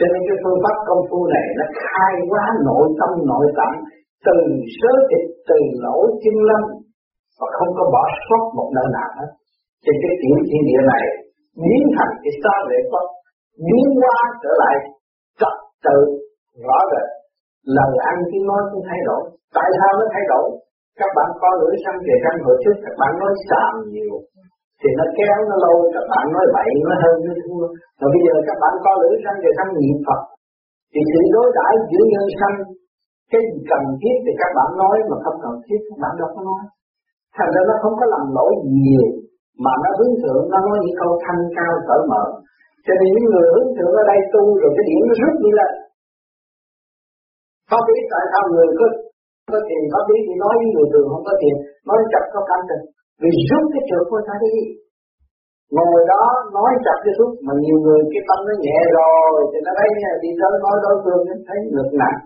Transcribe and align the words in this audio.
cho 0.00 0.06
nên 0.12 0.22
cái 0.28 0.36
phương 0.42 0.58
pháp 0.64 0.76
công 0.88 1.02
phu 1.08 1.18
này 1.34 1.46
nó 1.58 1.66
khai 1.84 2.14
hóa 2.30 2.44
nội 2.68 2.86
tâm, 2.98 3.10
nội 3.30 3.46
tạng, 3.58 3.76
từ 4.26 4.36
sớ 4.78 4.92
thịt, 5.08 5.24
từ 5.48 5.58
lỗ 5.84 5.98
chân 6.22 6.36
lông 6.48 6.66
và 7.38 7.46
không 7.56 7.70
có 7.78 7.84
bỏ 7.94 8.04
sót 8.26 8.42
một 8.56 8.68
nơi 8.76 8.88
nào 8.96 9.10
hết. 9.18 9.30
Thì 9.84 9.92
cái 10.02 10.12
tiểu 10.20 10.36
thiên 10.48 10.62
địa 10.68 10.82
này 10.92 11.04
biến 11.62 11.82
thành 11.96 12.12
cái 12.22 12.32
xa 12.42 12.54
lệ 12.68 12.78
pháp 12.90 13.06
biến 13.66 13.86
hóa 14.00 14.18
trở 14.42 14.52
lại 14.62 14.76
trật 15.40 15.54
tự, 15.86 15.98
rõ 16.66 16.78
rệt. 16.90 17.06
Lời 17.76 17.92
ăn 18.10 18.16
tiếng 18.30 18.44
nói 18.50 18.62
cũng 18.70 18.84
thay 18.88 19.00
đổi. 19.08 19.22
Tại 19.56 19.68
sao 19.78 19.90
nó 19.98 20.04
thay 20.14 20.24
đổi? 20.32 20.46
Các 21.00 21.10
bạn 21.16 21.30
có 21.40 21.48
lưỡi 21.60 21.74
sang 21.84 21.98
về 22.06 22.14
răng 22.24 22.38
hồi 22.46 22.56
trước, 22.62 22.76
các 22.84 22.94
bạn 23.00 23.12
nói 23.22 23.32
xàm 23.48 23.72
nhiều 23.94 24.16
thì 24.80 24.90
nó 24.98 25.06
kéo 25.18 25.36
nó 25.50 25.56
lâu, 25.64 25.76
các 25.94 26.04
bạn 26.12 26.24
nói 26.34 26.46
bậy, 26.56 26.70
nó 26.88 26.94
hơn 27.02 27.16
nó 27.26 27.34
thua. 27.42 27.64
Mà 27.98 28.06
bây 28.12 28.20
giờ 28.26 28.34
các 28.48 28.56
bạn 28.62 28.74
có 28.84 28.90
lưỡi 29.00 29.14
sanh 29.24 29.38
về 29.44 29.50
răng 29.58 29.70
niệm 29.78 29.96
Phật, 30.06 30.20
thì 30.92 31.00
sự 31.12 31.20
đối 31.34 31.48
đãi 31.58 31.72
giữa 31.90 32.04
nhân 32.12 32.26
sanh, 32.40 32.56
cái 33.32 33.40
gì 33.48 33.58
cần 33.70 33.82
thiết 34.00 34.16
thì 34.24 34.32
các 34.40 34.50
bạn 34.58 34.70
nói, 34.82 34.96
mà 35.08 35.16
không 35.24 35.38
cần 35.44 35.54
thiết 35.64 35.80
các 35.88 35.98
bạn 36.02 36.12
đâu 36.20 36.28
có 36.34 36.40
nói. 36.48 36.62
Thành 37.36 37.50
ra 37.54 37.62
nó 37.68 37.74
không 37.82 37.94
có 38.00 38.04
làm 38.14 38.24
lỗi 38.36 38.52
nhiều, 38.84 39.06
mà 39.64 39.72
nó 39.82 39.90
hướng 39.98 40.14
thượng, 40.22 40.44
nó 40.52 40.58
nói 40.66 40.78
những 40.82 40.98
câu 41.00 41.10
thanh 41.24 41.42
cao 41.56 41.72
cởi 41.88 42.02
mở. 42.12 42.24
Cho 42.84 42.92
nên 42.98 43.08
những 43.14 43.26
người 43.30 43.46
hướng 43.52 43.70
thượng 43.76 43.92
ở 44.00 44.02
đây 44.10 44.18
tu 44.32 44.42
rồi 44.60 44.70
cái 44.76 44.84
điểm 44.88 45.02
nó 45.08 45.14
rút 45.20 45.34
đi 45.44 45.50
lên. 45.58 45.72
Có 47.70 47.78
biết 47.86 48.02
tại 48.12 48.24
sao 48.32 48.42
người 48.52 48.68
có 48.78 48.86
có 49.52 49.58
tiền, 49.68 49.82
có 49.92 50.00
biết 50.08 50.20
thì 50.26 50.34
nói 50.42 50.54
với 50.60 50.68
người 50.72 50.88
thường, 50.92 51.08
không 51.12 51.24
có 51.28 51.34
tiền, 51.42 51.54
nói 51.88 51.98
chặt 52.12 52.24
có 52.34 52.40
cảm 52.50 52.60
tình 52.68 52.82
vì 53.22 53.30
rút 53.50 53.64
cái 53.72 53.82
trượt 53.88 54.04
của 54.10 54.22
ta 54.28 54.34
đi. 54.44 54.54
Ngồi 55.76 55.98
đó 56.12 56.24
nói 56.56 56.70
chặt 56.84 56.98
cái 57.04 57.14
rút 57.18 57.32
mà 57.46 57.52
nhiều 57.64 57.78
người 57.84 58.00
cái 58.12 58.22
tâm 58.28 58.38
nó 58.48 58.54
nhẹ 58.64 58.78
rồi, 58.98 59.34
thì 59.50 59.58
nó 59.66 59.72
thấy 59.78 59.88
đi 60.22 60.30
tới 60.40 60.52
nói 60.64 60.76
đối 60.84 60.96
phương 61.02 61.22
nó 61.28 61.34
thấy 61.46 61.58
ngực 61.74 61.90
nặng. 62.02 62.18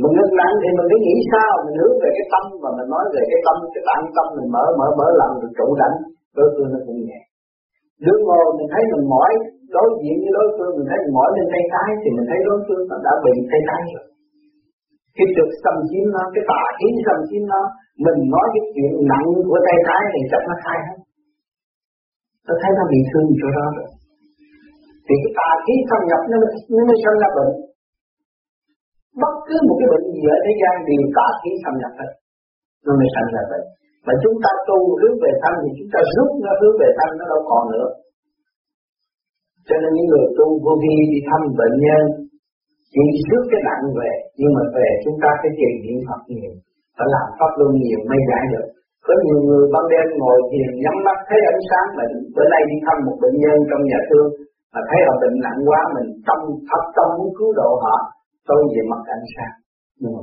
Mình 0.00 0.12
ngực 0.16 0.32
nặng 0.40 0.54
thì 0.62 0.68
mình 0.76 0.88
cứ 0.90 0.96
nghĩ 1.02 1.16
sao, 1.32 1.52
mình 1.64 1.76
hướng 1.80 1.96
về 2.02 2.10
cái 2.16 2.26
tâm, 2.32 2.44
và 2.62 2.70
mình 2.76 2.88
nói 2.94 3.04
về 3.14 3.22
cái 3.30 3.40
tâm, 3.46 3.56
cái 3.74 3.82
tạng 3.88 4.04
tâm, 4.16 4.26
mình 4.36 4.48
mở 4.54 4.64
mở 4.78 4.88
mở 4.98 5.06
lòng 5.20 5.32
được 5.40 5.52
trụ 5.58 5.68
đảnh 5.80 5.96
đối 6.36 6.48
phương 6.54 6.70
nó 6.72 6.78
cũng 6.86 7.00
nhẹ. 7.08 7.20
Đứng 8.06 8.20
ngồi, 8.26 8.46
mình 8.58 8.68
thấy 8.72 8.82
mình 8.92 9.04
mỏi, 9.14 9.30
đối 9.74 9.88
diện 10.00 10.16
với 10.22 10.32
đối 10.38 10.48
phương, 10.54 10.72
mình 10.78 10.88
thấy 10.90 10.98
mình 11.04 11.14
mỏi 11.18 11.28
lên 11.36 11.46
tay 11.52 11.62
trái, 11.72 11.88
thì 12.00 12.08
mình 12.16 12.26
thấy 12.30 12.38
đối 12.48 12.58
phương 12.66 12.82
nó 12.90 12.96
đã 13.06 13.12
bị 13.24 13.32
tay 13.50 13.60
trái 13.68 13.80
rồi 13.94 14.06
cái 15.18 15.28
trực 15.36 15.50
xâm 15.62 15.76
chiếm 15.88 16.04
nó, 16.14 16.22
cái 16.34 16.42
tà 16.50 16.62
khí 16.78 16.88
xâm 17.06 17.18
chiếm 17.28 17.42
nó, 17.52 17.62
mình 18.04 18.18
nói 18.34 18.46
cái 18.54 18.62
chuyện 18.74 18.92
nặng 19.10 19.28
của 19.48 19.58
tay 19.66 19.76
trái 19.86 20.02
thì 20.12 20.20
chắc 20.30 20.42
nó 20.48 20.54
khai 20.64 20.78
hết. 20.86 20.98
Tôi 22.46 22.56
thấy 22.60 22.70
nó 22.78 22.84
bị 22.92 23.00
thương 23.10 23.28
chỗ 23.40 23.48
đó 23.58 23.66
rồi. 23.76 23.88
Thì 25.06 25.14
cái 25.22 25.32
tà 25.38 25.50
khí 25.64 25.74
xâm 25.88 26.00
nhập 26.10 26.22
nó 26.30 26.36
nó 26.76 26.82
mới 26.88 26.98
sinh 27.04 27.18
ra 27.22 27.28
bệnh. 27.36 27.52
Bất 29.22 29.34
cứ 29.46 29.56
một 29.66 29.76
cái 29.80 29.88
bệnh 29.92 30.06
gì 30.14 30.22
ở 30.34 30.38
thế 30.44 30.52
gian 30.60 30.74
đều 30.88 31.02
tà 31.16 31.28
khí 31.40 31.50
xâm 31.62 31.74
nhập 31.80 31.92
hết. 32.00 32.10
Nó 32.84 32.92
mới 33.00 33.08
sinh 33.14 33.28
ra 33.34 33.42
bệnh. 33.50 33.66
Mà 34.06 34.12
chúng 34.22 34.36
ta 34.44 34.50
tu 34.68 34.78
hướng 35.00 35.16
về 35.22 35.32
thân 35.42 35.54
thì 35.62 35.70
chúng 35.78 35.90
ta 35.94 36.00
rút 36.14 36.30
nó 36.44 36.52
hướng 36.60 36.76
về 36.82 36.88
thân 36.98 37.10
nó 37.18 37.24
đâu 37.32 37.40
còn 37.50 37.64
nữa. 37.74 37.88
Cho 39.68 39.76
nên 39.82 39.90
những 39.96 40.08
người 40.10 40.26
tu 40.38 40.46
vô 40.64 40.72
vi 40.82 40.94
đi 41.12 41.18
thăm 41.28 41.40
bệnh 41.60 41.76
nhân 41.86 42.04
chỉ 42.94 43.04
rước 43.28 43.44
cái 43.50 43.60
nặng 43.68 43.84
về, 43.98 44.12
nhưng 44.40 44.52
mà 44.56 44.62
về 44.76 44.88
chúng 45.04 45.16
ta 45.22 45.30
phải 45.40 45.50
thiền 45.56 45.74
niệm 45.84 45.98
Phật 46.08 46.20
nhiều, 46.32 46.52
phải 46.96 47.08
làm 47.14 47.26
pháp 47.38 47.52
luân 47.58 47.72
nhiều 47.82 48.00
mới 48.10 48.20
giải 48.30 48.44
được. 48.52 48.66
Có 49.06 49.14
nhiều 49.24 49.40
người 49.46 49.64
ban 49.72 49.84
đêm 49.92 50.06
ngồi 50.20 50.38
thiền 50.50 50.70
nhắm 50.82 50.96
mắt 51.06 51.18
thấy 51.28 51.40
ánh 51.52 51.62
sáng 51.70 51.88
bệnh 51.98 52.14
bữa 52.34 52.46
nay 52.52 52.62
đi 52.70 52.76
thăm 52.84 52.96
một 53.06 53.16
bệnh 53.22 53.36
nhân 53.42 53.56
trong 53.70 53.82
nhà 53.90 54.00
thương, 54.08 54.28
mà 54.72 54.80
thấy 54.88 55.00
họ 55.06 55.14
bệnh 55.22 55.36
nặng 55.44 55.60
quá, 55.68 55.80
mình 55.94 56.08
tâm 56.28 56.38
thấp 56.68 56.82
tâm 56.96 57.08
muốn 57.18 57.30
cứu 57.38 57.50
độ 57.60 57.70
họ, 57.84 57.96
tôi 58.48 58.60
về 58.72 58.82
mặt 58.92 59.02
ánh 59.16 59.26
sáng. 59.34 59.54
Nhưng 60.00 60.12
mà 60.16 60.22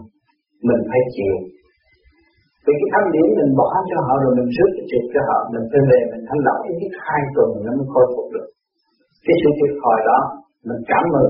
mình 0.67 0.81
phải 0.89 1.01
chịu. 1.15 1.35
Vì 2.65 2.73
cái 2.79 2.89
tâm 2.93 3.03
điểm 3.15 3.27
mình 3.39 3.51
bỏ 3.59 3.69
cho 3.89 3.97
họ 4.05 4.13
rồi 4.23 4.33
mình 4.39 4.49
rước 4.55 4.69
cái 4.77 4.85
cho 5.13 5.21
họ, 5.29 5.39
mình 5.53 5.65
phải 5.71 5.81
về, 5.89 5.99
mình 6.11 6.23
thanh 6.27 6.41
lọc 6.45 6.57
ít 6.69 6.91
hai 7.07 7.21
tuần 7.35 7.49
nó 7.65 7.71
mới 7.77 7.87
khôi 7.93 8.05
phục 8.13 8.27
được. 8.35 8.47
Cái 9.25 9.35
sự 9.41 9.49
thiệt 9.57 9.73
thòi 9.81 9.99
đó, 10.09 10.19
mình 10.67 10.81
cảm 10.91 11.05
ơn 11.23 11.29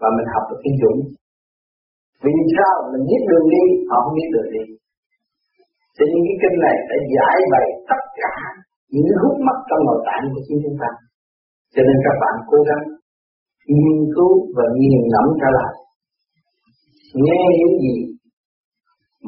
và 0.00 0.08
mình 0.16 0.28
học 0.34 0.44
được 0.48 0.60
cái 0.64 0.74
dũng. 0.82 1.00
Vì 2.24 2.34
sao 2.56 2.74
mình 2.90 3.04
biết 3.08 3.22
đường 3.30 3.46
đi, 3.54 3.64
họ 3.88 3.96
không 4.04 4.16
biết 4.18 4.30
đường 4.34 4.50
đi. 4.56 4.64
Cho 5.96 6.04
nên 6.10 6.20
cái 6.26 6.36
kinh 6.42 6.56
này 6.64 6.76
đã 6.88 6.96
giải 7.14 7.38
bày 7.52 7.66
tất 7.90 8.02
cả 8.22 8.34
những 8.94 9.08
hút 9.22 9.36
mắt 9.46 9.58
trong 9.68 9.82
nội 9.88 10.00
tạng 10.06 10.24
của 10.32 10.42
chính 10.46 10.58
chúng 10.64 10.78
ta. 10.82 10.90
Cho 11.74 11.82
nên 11.86 11.96
các 12.06 12.16
bạn 12.22 12.34
cố 12.50 12.58
gắng 12.68 12.84
nghiên 13.76 13.98
cứu 14.14 14.32
và 14.56 14.64
nghiền 14.78 15.02
ngẫm 15.12 15.26
trở 15.40 15.48
lại. 15.58 15.74
Nghe 17.24 17.40
những 17.58 17.76
gì 17.84 17.96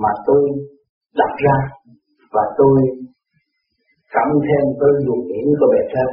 mà 0.02 0.10
tôi 0.26 0.42
đặt 1.20 1.32
ra 1.44 1.56
và 2.34 2.44
tôi 2.58 2.76
cộng 4.14 4.34
thêm 4.46 4.64
với 4.80 4.92
luồng 5.04 5.22
điển 5.28 5.46
của 5.58 5.68
bề 5.72 5.82
trên, 5.92 6.08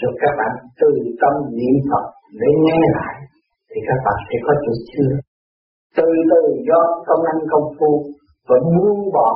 rồi 0.00 0.12
các 0.22 0.32
bạn 0.38 0.54
từ 0.80 0.88
tâm 1.20 1.34
niệm 1.58 1.76
Phật 1.88 2.04
để 2.40 2.50
nghe 2.64 2.80
lại 2.98 3.14
thì 3.74 3.80
các 3.88 3.98
bạn 4.06 4.18
sẽ 4.28 4.36
có 4.46 4.52
chủ 4.64 4.72
chưa? 4.92 5.12
Từ 5.96 6.08
từ 6.30 6.40
do 6.68 6.80
công 7.06 7.22
ăn 7.32 7.38
công 7.52 7.66
phu 7.76 7.90
và 8.48 8.56
buông 8.74 9.02
bỏ 9.16 9.30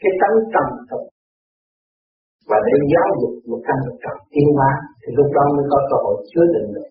cái 0.00 0.12
tánh 0.20 0.36
trầm 0.52 0.66
tục 0.90 1.04
và 2.48 2.58
để 2.66 2.76
giáo 2.92 3.08
dục 3.20 3.34
một 3.50 3.60
căn 3.66 3.76
thực 3.84 3.96
trọng 4.04 4.20
tiến 4.32 4.48
hóa, 4.56 4.70
thì 5.00 5.08
lúc 5.18 5.28
đó 5.36 5.44
mới 5.56 5.64
có 5.72 5.78
cơ 5.88 5.96
hội 6.04 6.16
chứa 6.30 6.44
đựng 6.54 6.68
được. 6.76 6.90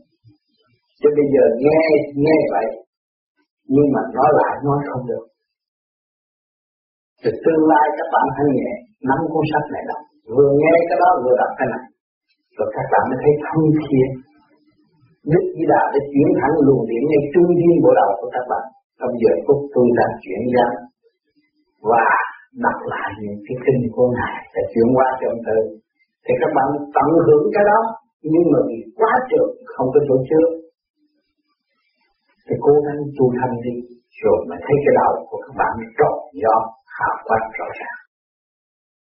Chứ 1.00 1.08
bây 1.18 1.28
giờ 1.34 1.44
nghe 1.66 1.82
nghe 2.24 2.38
vậy, 2.54 2.68
nhưng 3.74 3.88
mà 3.94 4.02
nói 4.18 4.30
lại 4.40 4.54
nói 4.68 4.80
không 4.90 5.04
được. 5.12 5.26
Thì 7.22 7.30
tương 7.44 7.64
lai 7.72 7.86
các 7.98 8.08
bạn 8.14 8.26
thân 8.36 8.48
nhẹ 8.58 8.72
nắm 9.10 9.20
cuốn 9.32 9.46
sách 9.52 9.66
này 9.74 9.84
đọc 9.90 10.02
vừa 10.36 10.50
nghe 10.62 10.74
cái 10.88 10.98
đó, 11.04 11.10
vừa 11.24 11.36
đọc 11.42 11.52
cái 11.60 11.68
này. 11.74 11.84
Rồi 12.58 12.68
các 12.76 12.86
bạn 12.92 13.04
mới 13.10 13.18
thấy 13.24 13.34
thông 13.46 13.66
thiên 13.84 14.10
Đức 15.32 15.44
Di 15.56 15.64
Đà 15.72 15.82
đã 15.94 16.00
chuyển 16.12 16.30
thẳng 16.40 16.56
luồng 16.66 16.84
điện 16.90 17.04
ngay 17.10 17.22
trung 17.34 17.50
tâm 17.60 17.74
bộ 17.84 17.92
đầu 18.00 18.12
của 18.20 18.30
các 18.36 18.46
bạn 18.52 18.66
trong 19.00 19.14
giờ 19.22 19.34
phút 19.46 19.60
tôi 19.74 19.88
đang 20.00 20.14
chuyển 20.24 20.42
ra 20.56 20.68
và 21.90 22.06
đọc 22.66 22.80
lại 22.94 23.10
những 23.22 23.40
cái 23.46 23.56
kinh 23.66 23.82
của 23.96 24.08
ngài 24.16 24.36
để 24.54 24.62
chuyển 24.72 24.88
qua 24.96 25.08
cho 25.20 25.26
ông 25.34 25.42
Tư. 25.48 25.58
thì 26.26 26.34
các 26.42 26.52
bạn 26.58 26.68
tận 26.96 27.10
hưởng 27.26 27.46
cái 27.56 27.64
đó, 27.72 27.80
nhưng 28.34 28.46
mà 28.52 28.60
vì 28.70 28.80
quá 29.00 29.14
trường, 29.30 29.52
không 29.74 29.88
có 29.94 30.00
chỗ 30.08 30.16
chứa 30.30 30.48
thì 32.46 32.56
cố 32.66 32.74
gắng 32.86 33.00
tu 33.18 33.26
thân 33.38 33.52
đi, 33.66 33.76
rồi 34.22 34.40
mà 34.50 34.56
thấy 34.66 34.76
cái 34.84 34.94
đầu 35.00 35.14
của 35.30 35.40
các 35.46 35.54
bạn 35.60 35.74
trọn 35.98 36.16
do 36.44 36.56
hào 36.98 37.16
quang 37.28 37.48
rõ 37.58 37.68
ràng 37.80 38.00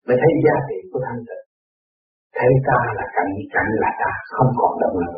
mới 0.06 0.16
thấy 0.22 0.32
giá 0.44 0.56
trị 0.68 0.78
của 0.90 1.00
thanh 1.06 1.22
tịnh 1.28 1.44
thấy 2.38 2.52
ta 2.68 2.78
là 2.98 3.06
cảnh 3.16 3.32
cảnh 3.54 3.70
là 3.82 3.90
ta, 4.00 4.10
không 4.34 4.50
còn 4.58 4.72
động 4.82 4.96
lực 5.02 5.14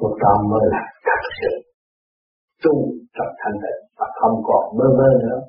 lúc 0.00 0.14
đó 0.22 0.32
mới 0.50 0.64
là 0.72 0.82
thật 1.06 1.20
sự 1.40 1.52
tu 2.64 2.74
trong 3.14 3.32
thanh 3.40 3.56
tịnh 3.62 3.80
và 3.98 4.06
không 4.20 4.36
còn 4.48 4.64
mơ 4.78 4.84
mơ 4.98 5.08
nữa. 5.22 5.40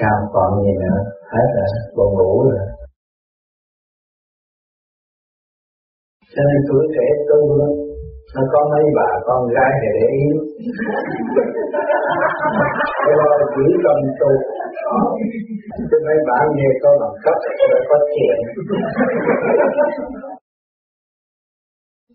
Sao 0.00 0.16
còn 0.32 0.62
gì 0.64 0.72
nữa? 0.82 0.98
Hết 1.32 1.46
rồi 1.56 1.68
buồn 1.96 2.12
ngủ 2.14 2.42
rồi. 2.50 2.68
Cho 6.32 6.42
nên 6.48 6.60
tuổi 6.68 6.84
trẻ 6.94 7.06
tu 7.28 7.58
lắm 7.58 7.87
nó 8.38 8.44
có 8.52 8.60
mấy 8.72 8.84
bà, 8.98 9.10
con 9.28 9.40
gái 9.56 9.72
này 9.82 9.92
để 9.98 10.06
ý. 10.22 10.24
Rồi 13.18 13.36
chỉ 13.54 13.66
cần 13.84 13.98
tu. 14.20 14.30
Chứ 15.90 15.96
mấy 16.06 16.18
bạn 16.28 16.44
nghe 16.56 16.70
có 16.82 16.90
bằng 17.00 17.16
cấp 17.24 17.36
rồi 17.70 17.82
có 17.88 17.96
tiền 18.12 18.38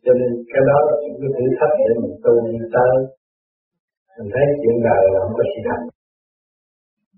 cho 0.05 0.13
nên 0.19 0.31
cái 0.51 0.63
đó 0.69 0.77
là 0.87 0.95
những 1.03 1.17
cái 1.21 1.29
thử 1.35 1.45
thách 1.57 1.75
để 1.87 1.93
mình 2.01 2.15
tu 2.23 2.33
đi 2.47 2.57
tới. 2.75 2.95
Mình 4.17 4.29
thấy 4.33 4.45
chuyện 4.61 4.77
đời 4.87 5.03
là 5.13 5.17
không 5.23 5.35
có 5.37 5.43
gì 5.51 5.59
thành 5.67 5.83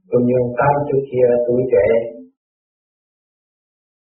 cũng 0.09 0.25
như 0.29 0.39
tám 0.59 0.75
trước 0.87 1.01
kia 1.11 1.27
tuổi 1.47 1.61
trẻ. 1.73 1.85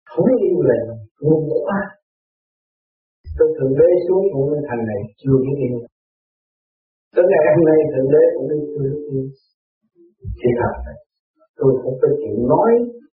Không 0.10 0.26
yêu 0.48 0.60
lệnh 0.70 0.88
ngu 1.22 1.38
quá 1.66 1.80
tôi 3.40 3.50
thượng 3.56 3.74
đế 3.80 3.90
xuống 4.06 4.24
cũng 4.34 4.46
như 4.50 4.60
thành 4.68 4.84
này, 4.92 5.02
chưa 5.22 5.36
biết 5.44 5.58
yên 5.66 5.74
tới 7.16 7.26
ngày 7.32 7.44
hôm 7.54 7.64
nay, 7.70 7.80
thượng 7.94 8.10
đế 8.14 8.24
cũng 8.34 8.46
như 8.50 8.58
chưa 8.70 8.82
biết 8.86 9.00
yên 9.14 9.26
thì 10.40 10.50
thật 10.60 10.74
tôi 11.60 11.72
cũng 11.84 11.96
phải 12.02 12.12
chịu 12.22 12.38
nói 12.54 12.72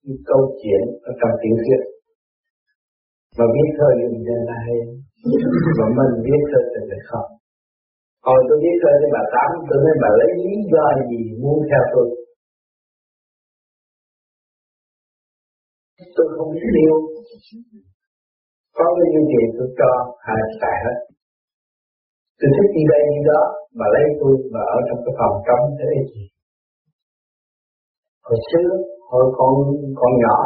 những 0.04 0.22
câu 0.30 0.42
chuyện 0.60 0.82
ở 1.08 1.12
trong 1.20 1.32
tiểu 1.40 1.54
thuyết. 1.62 1.80
Mà 3.38 3.44
biết 3.54 3.69
thời 3.78 3.92
thì 3.98 4.06
mình 4.12 4.24
là 4.48 4.56
hay. 4.66 4.78
Mà 5.78 5.86
mình 5.96 6.22
biết 6.26 6.40
thời 6.50 6.64
thì 6.72 6.80
mình 6.90 7.04
không. 7.10 7.28
Hồi 8.26 8.38
tôi 8.48 8.58
biết 8.64 8.76
thời 8.82 8.94
thì 9.00 9.08
bà 9.14 9.22
Tám, 9.34 9.50
tôi 9.69 9.78
nói 9.84 9.94
bà 10.02 10.10
lấy 10.20 10.30
lý 10.44 10.54
do 10.72 10.84
gì 11.10 11.22
muốn 11.42 11.56
theo 11.69 11.82
tôi? 11.94 12.06
Tôi 16.16 16.26
không 16.34 16.48
biết 16.54 16.69
điều 16.76 16.94
có 18.76 18.84
cái 18.96 19.06
gì 19.14 19.20
gì 19.32 19.42
tôi 19.56 19.69
cho 19.78 19.90
hai 20.26 20.40
xài 20.60 20.76
hết. 20.84 20.96
Tôi 22.38 22.48
thích 22.54 22.70
đi 22.76 22.82
đây 22.92 23.02
đi 23.10 23.20
đó, 23.30 23.42
mà 23.78 23.86
lấy 23.94 24.04
tôi 24.20 24.32
mà 24.54 24.62
ở 24.76 24.78
trong 24.86 25.00
cái 25.04 25.14
phòng 25.19 25.34
trống 25.46 25.64
thế 25.78 25.90
gì 26.10 26.22
hồi 28.26 28.38
xưa, 28.48 28.70
hồi 29.10 29.24
còn 29.38 29.52
còn 30.00 30.12
nhỏ, 30.24 30.38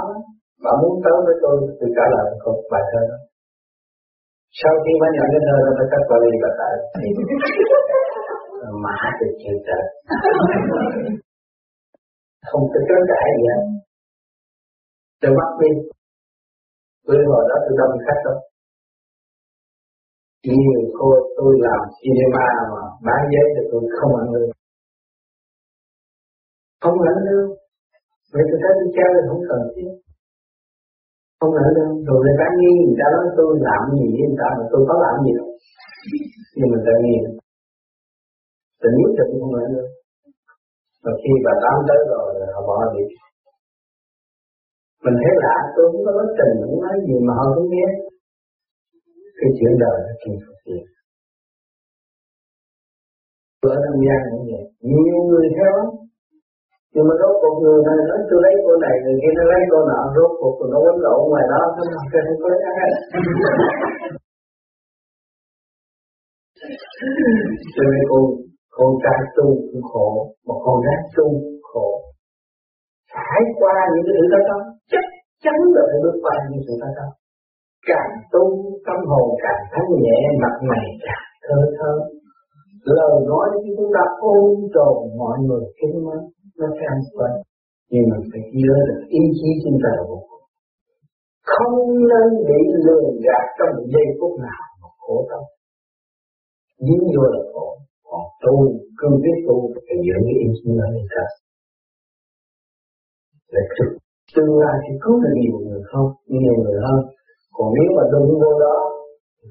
bà 0.64 0.72
muốn 0.80 0.94
tới 1.04 1.16
với 1.26 1.36
tôi 1.42 1.56
tôi 1.78 1.88
trả 1.96 2.04
lời 2.14 2.26
một 2.44 2.58
bài 2.72 2.84
thơ 2.90 3.00
đó. 3.10 3.18
Sau 4.60 4.72
khi 4.82 4.92
bà 5.00 5.08
nhận 5.14 5.26
cái 5.32 5.42
thơ 5.46 5.56
đó 5.64 5.70
tôi 5.78 5.86
cắt 5.92 6.02
vali 6.10 6.32
và 6.42 6.50
tại 6.60 6.72
mã 8.84 8.98
thì 9.18 9.26
chịu 9.40 9.56
trời. 9.66 9.84
Không 12.48 12.64
có 12.72 12.78
trốn 12.88 13.02
cãi 13.10 13.26
gì 13.38 13.44
hết. 13.52 13.62
Tôi 15.22 15.32
bắt 15.38 15.50
đi 15.60 15.70
tôi 17.06 17.16
ngoài 17.28 17.44
đó, 17.50 17.56
tôi 17.64 17.74
đông 17.80 18.04
khách 18.06 18.22
đó 18.26 18.34
nhiều 20.54 20.80
cô 20.98 21.08
tôi 21.38 21.52
làm 21.66 21.80
cinema 22.00 22.48
mà 22.72 22.82
bán 23.06 23.20
giấy 23.32 23.46
thì 23.54 23.62
tôi 23.70 23.82
không 23.96 24.12
ăn 24.22 24.26
lương. 24.34 24.50
Không 26.82 26.98
ăn 27.10 27.16
lương. 27.26 27.48
Vậy 28.32 28.42
tôi 28.48 28.58
thấy 28.62 28.72
tôi 28.78 28.88
treo 28.96 29.10
thì 29.14 29.22
không 29.28 29.42
cần 29.50 29.60
thiết 29.74 29.90
không 31.40 31.54
ăn 31.62 31.68
lương. 31.76 31.92
Rồi 32.06 32.18
người 32.22 32.36
ta 32.40 32.46
nghi, 32.58 32.74
người 32.86 32.98
ta 33.00 33.06
nói 33.14 33.26
tôi 33.38 33.50
làm 33.68 33.82
gì 33.98 34.06
với 34.16 34.26
người 34.28 34.40
ta 34.42 34.48
mà 34.58 34.64
tôi 34.72 34.82
có 34.88 34.94
làm 35.04 35.14
gì 35.24 35.32
đâu. 35.38 35.48
Nhưng 36.56 36.68
mà 36.72 36.78
ta 36.86 36.92
nghi. 37.02 37.16
Tình 38.82 38.94
nhất 39.00 39.12
định 39.18 39.30
không 39.40 39.54
ăn 39.62 39.66
lương. 39.74 39.90
Mà 41.04 41.12
khi 41.20 41.32
bà 41.46 41.52
tám 41.62 41.76
tới 41.88 42.00
rồi, 42.10 42.26
họ 42.54 42.60
bỏ 42.68 42.76
đi 42.94 43.02
mình 45.04 45.16
thấy 45.22 45.34
lạ 45.44 45.56
tôi 45.74 45.84
cũng 45.92 46.02
có 46.06 46.12
nói 46.18 46.28
tình 46.38 46.54
cũng 46.68 46.80
nói 46.84 46.96
gì 47.06 47.16
mà 47.26 47.32
họ 47.38 47.44
không 47.54 47.68
biết. 47.74 47.90
Cái 49.38 49.50
chuyện 49.56 49.72
đời 49.84 49.98
nó 50.06 50.12
kinh 50.22 50.36
gì. 50.66 50.78
Tôi 53.60 53.70
ở 53.76 53.78
trong 53.84 53.98
gian 54.06 54.20
cũng 54.30 54.44
vậy. 54.50 54.64
Nhiều 54.92 55.18
người 55.30 55.46
theo 55.56 55.74
nhưng 56.92 57.06
mà 57.08 57.14
rốt 57.20 57.34
cuộc 57.40 57.56
người 57.62 57.80
này 57.86 57.96
nói, 58.10 58.20
tôi 58.28 58.38
lấy 58.44 58.54
cô 58.64 58.72
này, 58.84 58.94
người 59.02 59.16
kia 59.22 59.32
nó 59.38 59.44
lấy 59.52 59.60
cô 59.72 59.78
nọ. 59.90 60.00
Rốt 60.16 60.30
cuộc 60.40 60.54
nó 60.72 60.78
quấn 60.84 60.96
lộn 61.04 61.20
ngoài 61.30 61.46
đó 61.52 61.60
nó 61.76 61.82
không 61.92 62.08
có 62.12 62.18
không 62.26 62.40
có 62.42 62.48
ai 62.80 62.90
cho 67.74 67.82
nên 67.92 68.02
con 68.10 68.22
con 68.76 68.90
trai 69.02 69.20
tu 69.36 69.46
cũng 69.72 69.82
khổ, 69.90 70.08
mà 70.46 70.54
con 70.64 70.76
gái 70.84 70.98
tu 71.16 71.26
khổ 71.62 71.88
phải 73.36 73.44
qua 73.60 73.76
những 73.92 74.04
cái 74.06 74.14
thử 74.18 74.24
thách 74.32 74.46
đó 74.50 74.58
chắc 74.92 75.04
chắn 75.44 75.56
là 75.74 75.82
phải 75.88 75.98
bước 76.04 76.16
qua 76.24 76.34
những 76.50 76.62
sự 76.66 76.74
thách 76.82 76.96
đó 77.00 77.08
càng 77.90 78.12
tu 78.32 78.44
tâm 78.86 78.98
hồn 79.10 79.26
càng 79.44 79.62
thanh 79.72 79.90
nhẹ, 80.04 80.18
mặt 80.42 80.54
mày 80.70 80.86
càng 81.06 81.26
thơ 81.44 81.58
thơ. 81.78 81.92
Lời 82.98 83.14
nói 83.30 83.46
khi 83.62 83.70
chúng 83.78 83.90
ta 83.96 84.02
ôn 84.34 84.50
tồn 84.74 84.96
mọi 85.20 85.36
người 85.46 85.64
kính 85.78 85.96
mến 86.06 86.20
nó 86.58 86.66
sẽ 86.76 86.84
an 86.94 87.00
toàn 87.14 87.32
nhưng 87.90 88.04
mình 88.10 88.24
phải 88.30 88.42
nhớ 88.60 88.76
được 88.88 89.00
ý 89.20 89.22
chí 89.38 89.48
chúng 89.64 89.78
ta 89.82 89.90
là 89.96 90.04
một 90.10 90.22
không 91.52 91.76
nên 92.10 92.28
bị 92.48 92.60
lừa 92.84 93.06
gạt 93.26 93.44
trong 93.56 93.72
một 93.76 93.86
giây 93.92 94.06
phút 94.18 94.32
nào 94.46 94.62
mà 94.80 94.88
khổ 95.00 95.14
tâm. 95.30 95.42
Dính 96.86 97.04
vô 97.14 97.24
là 97.34 97.42
khổ 97.52 97.68
còn 98.08 98.24
tu, 98.42 98.56
cứ 98.98 99.08
biết 99.22 99.38
tu, 99.48 99.56
phải 99.86 99.96
giữ 100.06 100.16
cái 100.26 100.36
ý 100.44 100.48
chí 100.56 100.68
nó 100.78 100.86
lên 100.94 101.06
cả 103.52 103.62
trực 103.76 103.90
tương 104.34 104.52
lai 104.62 104.76
thì 104.82 104.92
cứu 105.02 105.14
được 105.22 105.34
nhiều 105.42 105.56
người 105.64 105.82
không, 105.90 106.08
nhiều 106.42 106.56
người 106.62 106.78
hơn. 106.86 107.00
Còn 107.56 107.68
nếu 107.76 107.88
mà 107.96 108.04
đúng 108.12 108.28
vô 108.42 108.52
đó 108.64 108.76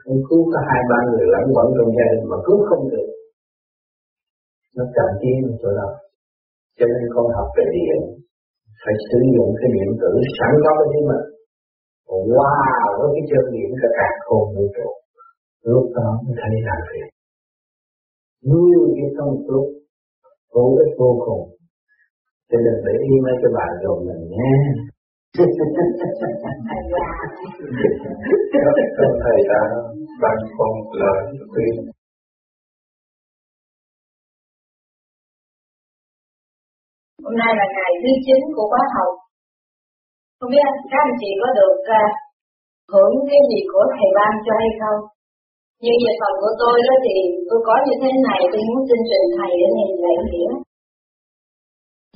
không 0.01 0.19
cứu 0.27 0.41
có 0.51 0.59
hai 0.69 0.81
ba 0.91 0.99
người 1.09 1.27
lẫn 1.33 1.45
quẩn 1.53 1.67
trong 1.75 1.89
gia 1.97 2.05
đình 2.11 2.23
mà 2.31 2.37
cứu 2.45 2.57
không 2.69 2.83
được. 2.91 3.07
Nó 4.75 4.83
chậm 4.95 5.09
tiến 5.21 5.35
chỗ 5.61 5.69
đó 5.79 5.89
cho 6.77 6.85
nên 6.91 7.03
con 7.15 7.25
học 7.37 7.49
về 7.57 7.65
điện 7.75 7.99
phải 8.81 8.95
sử 9.07 9.19
dụng 9.35 9.49
cái 9.59 9.69
điện 9.75 9.89
tử 10.01 10.11
sẵn 10.37 10.51
có 10.63 10.71
với 10.77 10.87
chính 10.91 11.05
mình. 11.11 11.25
Wow 12.35 12.89
với 12.99 13.09
cái 13.15 13.25
chân 13.29 13.43
điện 13.53 13.69
cả 13.81 13.89
cả 13.97 14.07
không 14.25 14.45
vũ 14.55 14.65
trụ. 14.75 14.89
Lúc 15.71 15.85
đó 15.97 16.09
mới 16.23 16.35
thấy 16.41 16.55
làm 16.67 16.81
việc 16.91 17.09
như 18.51 18.65
cái 18.97 19.09
công 19.17 19.33
lúc 19.47 19.65
hữu 20.53 20.69
ích 20.83 20.93
vô 20.99 21.11
cùng. 21.25 21.43
Thế 22.49 22.57
đừng 22.65 22.79
để 22.85 22.93
ý 23.09 23.13
mấy 23.25 23.35
cái 23.41 23.51
bài 23.57 23.71
rồi 23.83 23.97
mình 24.07 24.23
nhé 24.35 24.51
Các 28.97 29.11
thầy 29.23 29.37
đã 29.49 29.61
ban 30.21 30.37
con 30.57 30.73
lời 31.01 31.21
khuyên 31.51 31.75
Hôm 37.23 37.35
nay 37.41 37.51
là 37.59 37.65
ngày 37.75 37.91
thứ 38.01 38.11
9 38.25 38.55
của 38.55 38.67
khóa 38.71 38.83
học. 38.95 39.11
Không 40.39 40.51
biết 40.53 40.67
các 40.91 41.01
anh 41.07 41.17
chị 41.21 41.29
có 41.41 41.47
được 41.59 41.75
uh, 41.99 42.11
hưởng 42.91 43.13
cái 43.29 43.41
gì 43.49 43.59
của 43.71 43.85
thầy 43.95 44.09
ban 44.17 44.31
cho 44.45 44.53
hay 44.61 44.71
không? 44.81 44.99
nhưng 45.83 45.97
về 46.03 46.13
phần 46.21 46.33
của 46.41 46.53
tôi 46.61 46.75
đó 46.87 46.95
thì 47.05 47.15
tôi 47.49 47.59
có 47.67 47.75
như 47.85 47.95
thế 48.01 48.11
này, 48.27 48.41
tôi 48.51 48.61
muốn 48.67 48.79
xin 48.87 49.01
trình 49.09 49.27
thầy 49.37 49.51
để 49.59 49.67
thầy 49.75 49.89
dạy 50.01 50.15
nghĩa 50.29 50.53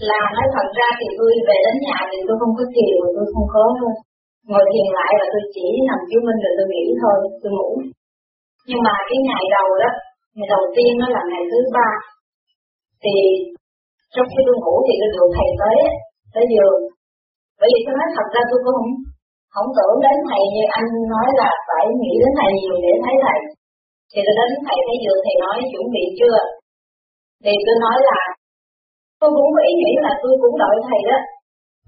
là 0.09 0.19
nói 0.35 0.47
thật 0.55 0.67
ra 0.77 0.87
thì 0.99 1.07
tôi 1.17 1.31
về 1.47 1.57
đến 1.65 1.75
nhà 1.85 1.97
thì 2.09 2.17
tôi 2.27 2.35
không 2.41 2.53
có 2.57 2.63
thiền 2.73 2.95
tôi 3.15 3.25
không 3.33 3.47
có 3.55 3.63
ngồi 4.49 4.63
thiền 4.71 4.87
lại 4.97 5.11
và 5.19 5.25
tôi 5.33 5.43
chỉ 5.55 5.67
nằm 5.89 5.99
chứng 6.09 6.25
minh 6.27 6.39
rồi 6.43 6.53
tôi 6.57 6.67
nghỉ 6.71 6.85
thôi, 7.01 7.17
tôi 7.41 7.51
ngủ. 7.55 7.69
Nhưng 8.69 8.81
mà 8.87 8.93
cái 9.09 9.17
ngày 9.27 9.43
đầu 9.55 9.69
đó, 9.83 9.91
ngày 10.35 10.47
đầu 10.53 10.63
tiên 10.75 10.91
nó 11.01 11.07
là 11.15 11.21
ngày 11.29 11.43
thứ 11.51 11.59
ba, 11.75 11.89
thì 13.03 13.15
trong 14.13 14.27
khi 14.31 14.39
tôi 14.47 14.55
ngủ 14.61 14.75
thì 14.85 14.93
tôi 15.01 15.09
được 15.15 15.29
thầy 15.37 15.49
tới 15.61 15.77
tới 16.33 16.45
giường. 16.51 16.79
Bởi 17.59 17.69
vì 17.73 17.79
tôi 17.85 17.93
nói 17.99 18.07
thật 18.15 18.27
ra 18.33 18.41
tôi 18.49 18.59
cũng 18.63 18.75
không 18.77 18.91
không 19.55 19.69
tưởng 19.77 19.95
đến 20.05 20.17
thầy 20.29 20.43
như 20.53 20.63
anh 20.77 20.87
nói 21.13 21.27
là 21.41 21.49
phải 21.67 21.85
nghĩ 22.01 22.13
đến 22.21 22.31
thầy 22.39 22.51
nhiều 22.59 22.75
để 22.85 22.93
thấy 23.03 23.15
thầy. 23.25 23.39
Thì 24.11 24.19
tôi 24.25 24.35
đến 24.39 24.49
thầy 24.65 24.77
thấy 24.87 24.97
giường 25.03 25.21
thầy 25.25 25.35
nói, 25.43 25.55
chuẩn 25.71 25.85
bị 25.95 26.03
chưa? 26.19 26.37
Thì 27.43 27.53
tôi 27.65 27.75
nói 27.85 27.97
là 28.09 28.19
Tôi 29.19 29.29
cũng 29.35 29.49
có 29.55 29.61
ý 29.71 29.73
nghĩ 29.81 29.91
là 30.05 30.11
tôi 30.23 30.33
cũng 30.41 30.55
đợi 30.63 30.75
thầy 30.87 31.01
đó. 31.09 31.17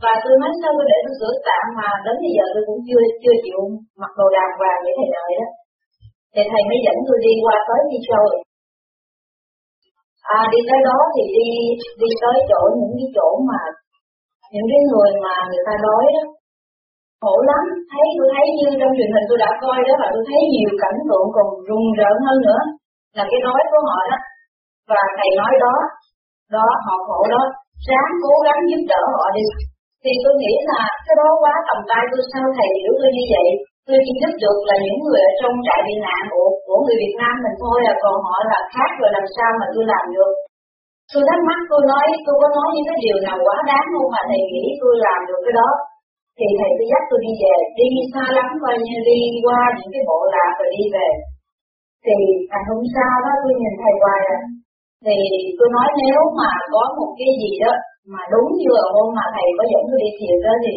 Và 0.03 0.13
tôi 0.23 0.33
nói 0.41 0.51
sao 0.59 0.71
tôi 0.77 0.85
để 0.91 0.97
tôi 1.05 1.13
sửa 1.19 1.33
tạm 1.47 1.65
mà 1.79 1.89
đến 2.05 2.15
bây 2.23 2.31
giờ 2.37 2.45
tôi 2.53 2.63
cũng 2.67 2.79
chưa 2.87 3.01
chưa 3.23 3.35
chịu 3.43 3.59
mặc 4.01 4.11
đồ 4.19 4.27
đàng 4.35 4.53
hoàng 4.59 4.79
để 4.85 4.91
thầy 4.97 5.09
đợi 5.17 5.31
đó. 5.39 5.47
Thì 6.33 6.41
thầy 6.51 6.61
mới 6.69 6.79
dẫn 6.85 6.97
tôi 7.07 7.17
đi 7.25 7.33
qua 7.43 7.55
tới 7.67 7.79
đi 7.91 7.99
chơi 8.09 8.29
À 10.37 10.39
đi 10.53 10.59
tới 10.69 10.79
đó 10.89 10.97
thì 11.13 11.23
đi 11.37 11.47
đi 12.01 12.09
tới 12.23 12.35
chỗ, 12.49 12.61
những 12.79 12.95
cái 12.99 13.09
chỗ 13.15 13.27
mà, 13.49 13.61
những 14.53 14.67
cái 14.71 14.81
người 14.89 15.11
mà 15.25 15.35
người 15.49 15.63
ta 15.67 15.73
nói 15.87 16.03
đó 16.15 16.23
khổ 17.21 17.35
lắm. 17.49 17.63
Thấy, 17.91 18.05
tôi 18.17 18.27
thấy 18.33 18.45
như 18.57 18.67
trong 18.79 18.93
truyền 18.97 19.11
hình 19.15 19.25
tôi 19.29 19.37
đã 19.43 19.49
coi 19.63 19.79
đó 19.87 19.93
và 20.01 20.07
tôi 20.13 20.23
thấy 20.29 20.41
nhiều 20.53 20.71
cảnh 20.83 20.99
tượng 21.07 21.27
còn 21.35 21.47
rùng 21.67 21.87
rợn 21.99 22.15
hơn 22.27 22.37
nữa. 22.47 22.61
Là 23.17 23.23
cái 23.31 23.39
nói 23.47 23.61
của 23.71 23.81
họ 23.87 23.97
đó. 24.11 24.19
Và 24.91 25.01
thầy 25.17 25.29
nói 25.41 25.53
đó 25.65 25.75
đó 26.55 26.65
họ 26.85 26.95
khổ 27.07 27.19
đó. 27.33 27.43
Ráng 27.87 28.13
cố 28.23 28.33
gắng 28.45 28.59
giúp 28.69 28.83
đỡ 28.91 29.01
họ 29.15 29.25
đi. 29.37 29.45
Thì 30.03 30.13
tôi 30.23 30.33
nghĩ 30.41 30.53
là 30.71 30.81
cái 31.05 31.15
đó 31.21 31.27
quá 31.41 31.53
tầm 31.67 31.79
tay 31.89 32.03
tôi 32.11 32.21
sao 32.31 32.45
thầy 32.57 32.69
hiểu 32.77 32.93
tôi 32.99 33.09
như 33.17 33.25
vậy. 33.35 33.47
Tôi 33.87 33.97
chỉ 34.05 34.13
giúp 34.21 34.33
được 34.43 34.57
là 34.69 34.75
những 34.85 34.99
người 35.03 35.21
ở 35.29 35.31
trong 35.41 35.55
trại 35.65 35.79
bị 35.87 35.95
nạn 36.05 36.21
của, 36.33 36.49
của 36.65 36.77
người 36.83 36.97
Việt 37.03 37.15
Nam 37.21 37.33
mình 37.43 37.55
thôi 37.63 37.77
à. 37.91 37.93
Còn 38.03 38.15
họ 38.25 38.35
là 38.51 38.59
khác 38.73 38.89
rồi 38.99 39.09
làm 39.17 39.25
sao 39.35 39.51
mà 39.59 39.65
tôi 39.73 39.83
làm 39.93 40.05
được? 40.15 40.31
Tôi 41.11 41.23
thắc 41.29 41.39
mắc 41.47 41.59
tôi 41.71 41.81
nói 41.91 42.05
tôi 42.25 42.35
có 42.41 42.47
nói 42.57 42.69
những 42.73 42.87
cái 42.89 42.99
điều 43.05 43.17
nào 43.27 43.37
quá 43.45 43.57
đáng 43.69 43.85
không 43.93 44.07
mà 44.13 44.21
thầy 44.29 44.41
nghĩ 44.49 44.63
tôi 44.81 44.93
làm 45.05 45.19
được 45.29 45.41
cái 45.45 45.55
đó? 45.59 45.69
Thì 46.37 46.47
thầy 46.59 46.71
cứ 46.77 46.83
dắt 46.91 47.03
tôi 47.09 47.19
đi 47.25 47.31
về. 47.43 47.55
Đi 47.77 47.87
xa 48.13 48.25
lắm 48.37 48.47
coi 48.63 48.75
như 48.85 48.95
đi 49.09 49.19
qua 49.45 49.59
những 49.77 49.91
cái 49.93 50.03
bộ 50.09 50.19
lạc 50.33 50.51
rồi 50.59 50.69
đi 50.75 50.83
về. 50.95 51.07
Thì 52.05 52.15
ngày 52.49 52.63
hôm 52.69 52.81
sau 52.95 53.13
đó 53.25 53.31
tôi 53.43 53.53
nhìn 53.61 53.73
thầy 53.81 53.93
hoài 54.01 54.21
à 54.37 54.39
thì 55.05 55.17
tôi 55.57 55.67
nói 55.75 55.87
nếu 56.01 56.21
mà 56.39 56.51
có 56.73 56.83
một 56.97 57.11
cái 57.19 57.31
gì 57.41 57.51
đó 57.63 57.73
mà 58.13 58.21
đúng 58.33 58.47
như 58.59 58.69
là 58.77 58.83
hôm 58.93 59.07
mà 59.17 59.25
thầy 59.35 59.47
có 59.57 59.63
dẫn 59.71 59.83
tôi 59.89 59.99
đi 60.03 60.09
thiền 60.17 60.35
đó 60.45 60.53
thì 60.63 60.75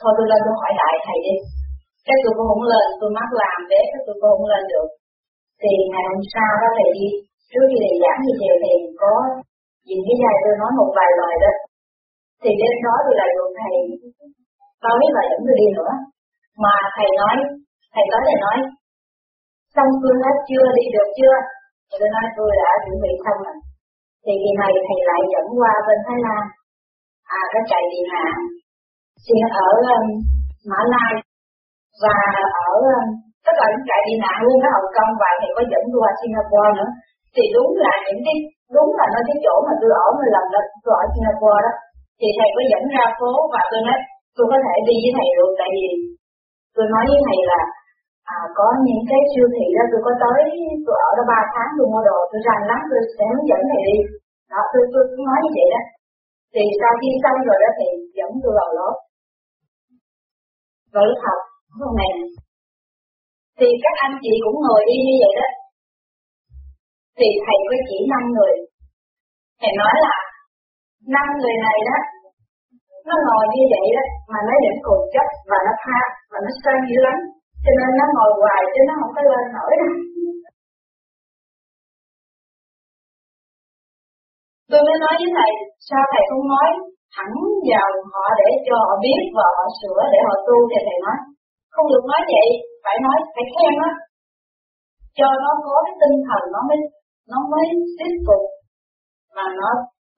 thôi 0.00 0.12
tôi 0.16 0.26
lên 0.30 0.40
tôi 0.46 0.54
hỏi 0.60 0.72
lại 0.80 0.94
thầy 1.06 1.18
đi. 1.26 1.34
Cái 2.06 2.16
tôi 2.22 2.32
cũng 2.36 2.48
không 2.50 2.64
lên 2.72 2.86
tôi 3.00 3.10
mắc 3.18 3.28
làm 3.40 3.58
để 3.72 3.80
cái 3.90 4.00
tôi 4.06 4.14
cũng 4.20 4.30
không 4.32 4.50
lên 4.52 4.62
được. 4.72 4.88
Thì 5.60 5.70
ngày 5.90 6.04
hôm 6.10 6.20
sau 6.34 6.50
đó 6.62 6.68
thầy 6.76 6.88
đi 6.98 7.06
trước 7.50 7.64
khi 7.70 7.78
thầy 7.84 7.94
giảng 8.02 8.20
thì 8.24 8.32
thầy, 8.40 8.52
thì 8.62 8.72
có 9.02 9.12
nhìn 9.86 10.00
cái 10.06 10.16
dây 10.22 10.34
tôi 10.44 10.54
nói 10.60 10.70
một 10.78 10.90
vài 10.96 11.10
lời 11.20 11.34
đó. 11.44 11.52
Thì 12.42 12.50
đến 12.60 12.74
đó 12.86 12.94
tôi 13.04 13.14
lại 13.20 13.30
được 13.36 13.50
thầy 13.60 13.74
tao 14.82 14.94
biết 15.00 15.12
là 15.16 15.22
dẫn 15.30 15.40
tôi 15.46 15.56
đi 15.60 15.68
nữa. 15.78 15.92
Mà 16.62 16.74
thầy 16.96 17.10
nói 17.20 17.36
thầy 17.94 18.04
tới 18.10 18.20
thầy 18.26 18.38
nói 18.44 18.56
xong 19.74 19.90
tôi 20.02 20.14
hết 20.24 20.36
chưa 20.48 20.66
đi 20.78 20.84
được 20.96 21.10
chưa? 21.18 21.36
Tôi 21.98 22.08
nói 22.14 22.26
tôi 22.36 22.50
đã 22.62 22.70
chuẩn 22.82 22.96
bị 23.04 23.12
xong 23.24 23.40
rồi. 23.46 23.56
Thì 24.24 24.32
kỳ 24.42 24.50
này 24.62 24.72
thầy 24.86 25.00
lại 25.08 25.20
dẫn 25.32 25.46
qua 25.58 25.72
bên 25.86 25.98
Thái 26.06 26.18
Lan. 26.24 26.44
À 27.38 27.40
cái 27.52 27.62
chạy 27.70 27.82
đi 27.92 28.00
hạ 28.12 28.26
xin 29.24 29.42
ở 29.66 29.68
um, 29.92 30.04
Mã 30.70 30.80
Lai 30.94 31.12
và 32.02 32.16
ở 32.68 32.72
um, 32.94 33.04
tất 33.46 33.54
cả 33.58 33.66
những 33.70 33.86
trại 33.88 34.00
đi 34.08 34.14
nạn 34.24 34.36
luôn 34.44 34.58
ở 34.66 34.68
Hồng 34.74 34.90
Kông 34.96 35.12
và 35.20 35.30
thầy 35.40 35.50
có 35.56 35.62
dẫn 35.72 35.84
qua 36.00 36.10
Singapore 36.20 36.70
nữa. 36.78 36.90
Thì 37.34 37.44
đúng 37.56 37.70
là 37.84 37.92
những 38.06 38.22
cái 38.26 38.36
đúng 38.76 38.90
là 38.98 39.06
nơi 39.14 39.22
cái 39.28 39.38
chỗ 39.44 39.54
mà 39.66 39.72
tôi 39.80 39.90
ở 40.04 40.06
một 40.16 40.28
lần 40.34 40.46
đó 40.54 40.60
tôi 40.84 40.94
ở 41.02 41.04
Singapore 41.12 41.60
đó. 41.66 41.72
Thì 42.20 42.28
thầy 42.36 42.48
có 42.56 42.62
dẫn 42.72 42.84
ra 42.94 43.04
phố 43.18 43.32
và 43.52 43.62
tôi 43.70 43.80
nói 43.88 43.98
tôi 44.36 44.44
có 44.52 44.56
thể 44.64 44.74
đi 44.88 44.96
với 45.02 45.12
thầy 45.18 45.28
được 45.36 45.52
tại 45.60 45.70
vì 45.76 45.88
tôi 46.74 46.84
nói 46.92 47.04
với 47.10 47.20
thầy 47.28 47.40
là 47.50 47.60
à, 48.34 48.36
có 48.58 48.66
những 48.86 49.02
cái 49.10 49.20
siêu 49.30 49.46
thị 49.54 49.66
đó 49.76 49.84
tôi 49.90 50.00
có 50.06 50.12
tới 50.22 50.40
tôi 50.84 50.96
ở 51.08 51.10
đó 51.16 51.22
ba 51.32 51.40
tháng 51.52 51.70
tôi 51.76 51.86
mua 51.92 52.02
đồ 52.08 52.18
tôi 52.30 52.40
rành 52.46 52.62
lắm 52.70 52.80
tôi 52.90 53.00
sẽ 53.16 53.24
hướng 53.32 53.48
dẫn 53.50 53.60
thầy 53.70 53.82
đi. 53.90 53.98
Đó 54.52 54.60
tôi 54.72 54.82
tôi 54.92 55.02
cũng 55.10 55.24
nói 55.28 55.38
như 55.42 55.50
vậy 55.58 55.68
đó. 55.74 55.82
Thì 56.54 56.64
sau 56.80 56.92
khi 57.00 57.10
xong 57.22 57.38
rồi 57.48 57.58
đó 57.64 57.70
thì 57.78 57.86
dẫn 58.18 58.30
tôi 58.42 58.52
vào 58.58 58.70
lớp. 58.78 58.94
Vào 60.94 61.04
lớp 61.08 61.18
học 61.26 61.40
hôm 61.78 61.92
này 62.02 62.12
thì 63.58 63.68
các 63.84 63.94
anh 64.06 64.14
chị 64.22 64.32
cũng 64.44 64.58
ngồi 64.64 64.82
đi 64.88 64.96
như 65.06 65.16
vậy 65.24 65.34
đó. 65.40 65.48
Thì 67.18 67.28
thầy 67.44 67.58
có 67.68 67.76
chỉ 67.88 67.98
năm 68.12 68.24
người. 68.34 68.54
Thầy 69.60 69.72
nói 69.80 69.94
là 70.06 70.16
năm 71.14 71.26
người 71.40 71.56
này 71.66 71.78
đó 71.90 71.98
nó 73.08 73.16
ngồi 73.26 73.44
như 73.54 73.64
vậy 73.74 73.86
đó 73.96 74.04
mà 74.32 74.38
nó 74.48 74.54
vẫn 74.64 74.76
còn 74.86 75.00
chất 75.14 75.28
và 75.50 75.58
nó 75.66 75.72
tha 75.82 76.00
và 76.30 76.38
nó 76.44 76.50
sân 76.62 76.76
dữ 76.88 76.98
lắm 77.06 77.18
cho 77.64 77.72
nên 77.78 77.90
nó 78.00 78.06
ngồi 78.14 78.30
hoài 78.40 78.62
chứ 78.72 78.80
nó 78.88 78.94
không 79.00 79.12
có 79.16 79.22
lên 79.30 79.44
nổi. 79.56 79.72
Đâu 79.80 79.90
tôi 84.70 84.80
mới 84.86 84.96
nói 85.04 85.14
với 85.20 85.30
thầy, 85.36 85.50
sao 85.88 86.02
thầy 86.12 86.22
không 86.30 86.44
nói 86.54 86.68
thẳng 87.16 87.34
vào 87.68 87.88
họ 88.12 88.26
để 88.40 88.48
cho 88.66 88.74
họ 88.84 88.92
biết 89.04 89.22
và 89.36 89.46
họ 89.56 89.64
sửa 89.78 90.00
để 90.12 90.20
họ 90.28 90.34
tu 90.46 90.56
thì 90.70 90.78
thầy 90.86 90.98
nói. 91.06 91.18
Không 91.74 91.86
được 91.92 92.04
nói 92.10 92.20
vậy, 92.34 92.48
phải 92.84 92.96
nói, 93.06 93.16
phải 93.34 93.44
khen 93.52 93.74
á. 93.88 93.90
Cho 95.18 95.28
nó 95.44 95.50
có 95.64 95.74
cái 95.86 95.94
tinh 96.00 96.16
thần, 96.26 96.42
nó 96.54 96.60
mới 96.68 96.78
nó 97.30 97.38
mới 97.52 97.66
tiếp 97.98 98.14
tục 98.28 98.42
mà 99.36 99.46
nó 99.60 99.68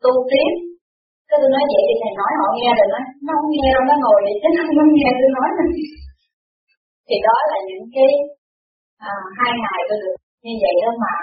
tu 0.05 0.13
tiếp. 0.31 0.53
Cái 1.29 1.37
tôi 1.41 1.51
nói 1.55 1.65
vậy 1.73 1.83
thì 1.89 1.95
thầy 2.03 2.13
nói 2.21 2.33
họ 2.41 2.49
nghe 2.57 2.71
rồi 2.79 2.89
nói, 2.95 3.05
nó 3.27 3.33
không 3.39 3.51
nghe 3.55 3.67
đâu, 3.75 3.83
nó 3.91 3.95
ngồi 4.03 4.19
vậy 4.25 4.35
chứ, 4.41 4.49
nó 4.57 4.63
không 4.79 4.93
nghe 4.99 5.09
tôi 5.19 5.31
nói 5.39 5.49
nữa 5.59 5.71
thì 7.13 7.19
đó 7.29 7.37
là 7.51 7.59
những 7.69 7.87
cái 7.97 8.11
à, 9.09 9.13
hai 9.39 9.53
ngày 9.63 9.81
tôi 9.89 9.99
được 10.03 10.17
như 10.45 10.55
vậy 10.65 10.75
đó 10.85 10.91
mà. 11.05 11.15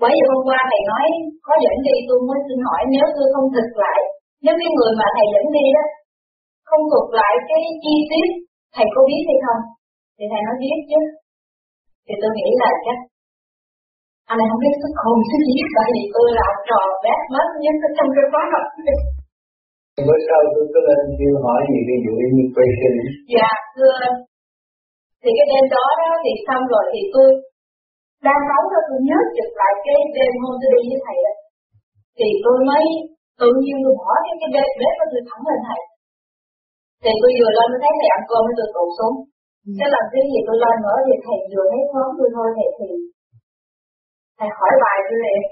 Bởi 0.00 0.12
vì 0.14 0.22
hôm 0.30 0.40
qua 0.48 0.60
thầy 0.70 0.82
nói 0.90 1.06
có 1.46 1.52
dẫn 1.64 1.76
đi 1.86 1.94
tôi 2.08 2.18
mới 2.28 2.38
xin 2.46 2.58
hỏi 2.68 2.82
nếu 2.94 3.06
tôi 3.16 3.26
không 3.34 3.48
thực 3.56 3.70
lại 3.82 3.98
nếu 4.44 4.54
cái 4.60 4.70
người 4.76 4.92
mà 5.00 5.06
thầy 5.16 5.26
dẫn 5.34 5.46
đi 5.56 5.64
đó 5.76 5.84
không 6.68 6.82
thuộc 6.90 7.08
lại 7.18 7.32
cái 7.48 7.60
chi 7.82 7.94
tiết 8.10 8.28
thầy 8.74 8.86
có 8.94 9.00
biết 9.08 9.22
hay 9.28 9.38
không? 9.44 9.60
Thì 10.16 10.24
thầy 10.32 10.40
nói 10.46 10.56
biết 10.62 10.78
chứ. 10.90 11.00
Thì 12.06 12.14
tôi 12.22 12.30
nghĩ 12.36 12.48
là 12.62 12.70
chắc 12.86 12.98
anh 14.30 14.38
này 14.38 14.46
không 14.50 14.62
biết 14.64 14.74
xuất 14.80 14.94
hồn 15.02 15.18
cái 15.30 15.40
gì 15.48 15.56
tại 15.76 15.88
vì 15.94 16.02
tôi 16.14 16.26
là 16.38 16.48
trò 16.68 16.80
bét 17.04 17.20
mất 17.34 17.48
nhất 17.64 17.76
trong 17.96 18.10
cái 18.14 18.24
khóa 18.30 18.42
học. 18.52 18.66
Bữa 20.06 20.20
sau 20.28 20.40
tôi 20.54 20.64
có 20.72 20.80
lên 20.86 21.00
kêu 21.18 21.34
hỏi 21.44 21.60
gì 21.70 21.78
ví 21.88 21.96
dụ 22.04 22.14
như 22.34 22.44
question 22.56 22.94
dạ 23.34 23.50
thưa 23.76 23.96
thì 25.22 25.30
cái 25.36 25.46
đêm 25.50 25.64
đó 25.74 25.84
đó 26.00 26.10
thì 26.24 26.32
xong 26.46 26.64
rồi 26.72 26.84
thì 26.92 27.00
tôi 27.14 27.28
đang 28.26 28.42
nấu 28.50 28.62
đó 28.72 28.80
tôi 28.88 29.00
nhớ 29.08 29.18
chụp 29.36 29.50
lại 29.60 29.72
cái 29.84 29.96
đêm 30.16 30.32
hôm 30.42 30.54
tôi 30.60 30.70
đi 30.74 30.80
với 30.90 31.00
thầy 31.06 31.18
đó. 31.26 31.32
Thì 32.18 32.28
tôi 32.44 32.56
mới 32.68 32.84
tự 33.40 33.50
nhiên 33.62 33.76
tôi 33.84 33.94
bỏ 34.00 34.10
cái 34.24 34.34
cái 34.40 34.50
bếp 34.54 34.68
bếp 34.80 34.94
của 34.98 35.08
tôi 35.12 35.22
thẳng 35.28 35.44
lên 35.48 35.60
thầy. 35.68 35.80
Thì 37.02 37.12
tôi 37.22 37.30
vừa 37.38 37.52
lên 37.56 37.66
tôi 37.72 37.80
thấy 37.84 37.92
thầy 38.00 38.10
ăn 38.16 38.22
cơm 38.30 38.42
tôi 38.58 38.68
tụt 38.74 38.90
xuống. 38.98 39.16
Ừ. 39.66 39.70
cái 39.80 39.88
lần 39.94 40.04
thứ 40.12 40.20
gì 40.32 40.40
tôi 40.46 40.56
lên 40.62 40.76
nữa 40.84 40.98
thì 41.06 41.14
thầy 41.24 41.38
vừa 41.52 41.66
thấy 41.70 41.80
ngón 41.92 42.08
tôi 42.18 42.28
thôi 42.36 42.48
thầy 42.56 42.68
thì 42.78 42.88
thầy 44.38 44.48
hỏi 44.58 44.72
bài 44.82 44.98
tôi 45.08 45.18
liền 45.24 45.42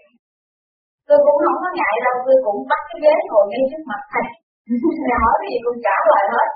tôi 1.08 1.18
cũng 1.24 1.38
không 1.44 1.58
có 1.64 1.70
ngại 1.78 1.96
đâu 2.06 2.16
tôi 2.26 2.36
cũng 2.44 2.58
bắt 2.70 2.82
cái 2.88 2.98
ghế 3.04 3.14
ngồi 3.28 3.44
ngay 3.50 3.62
trước 3.70 3.82
mặt 3.90 4.02
thầy. 4.12 4.26
Thầy 5.04 5.16
hỏi 5.22 5.34
cái 5.40 5.48
gì 5.52 5.58
cũng 5.66 5.78
trả 5.86 5.96
lời 6.10 6.24
hết. 6.34 6.48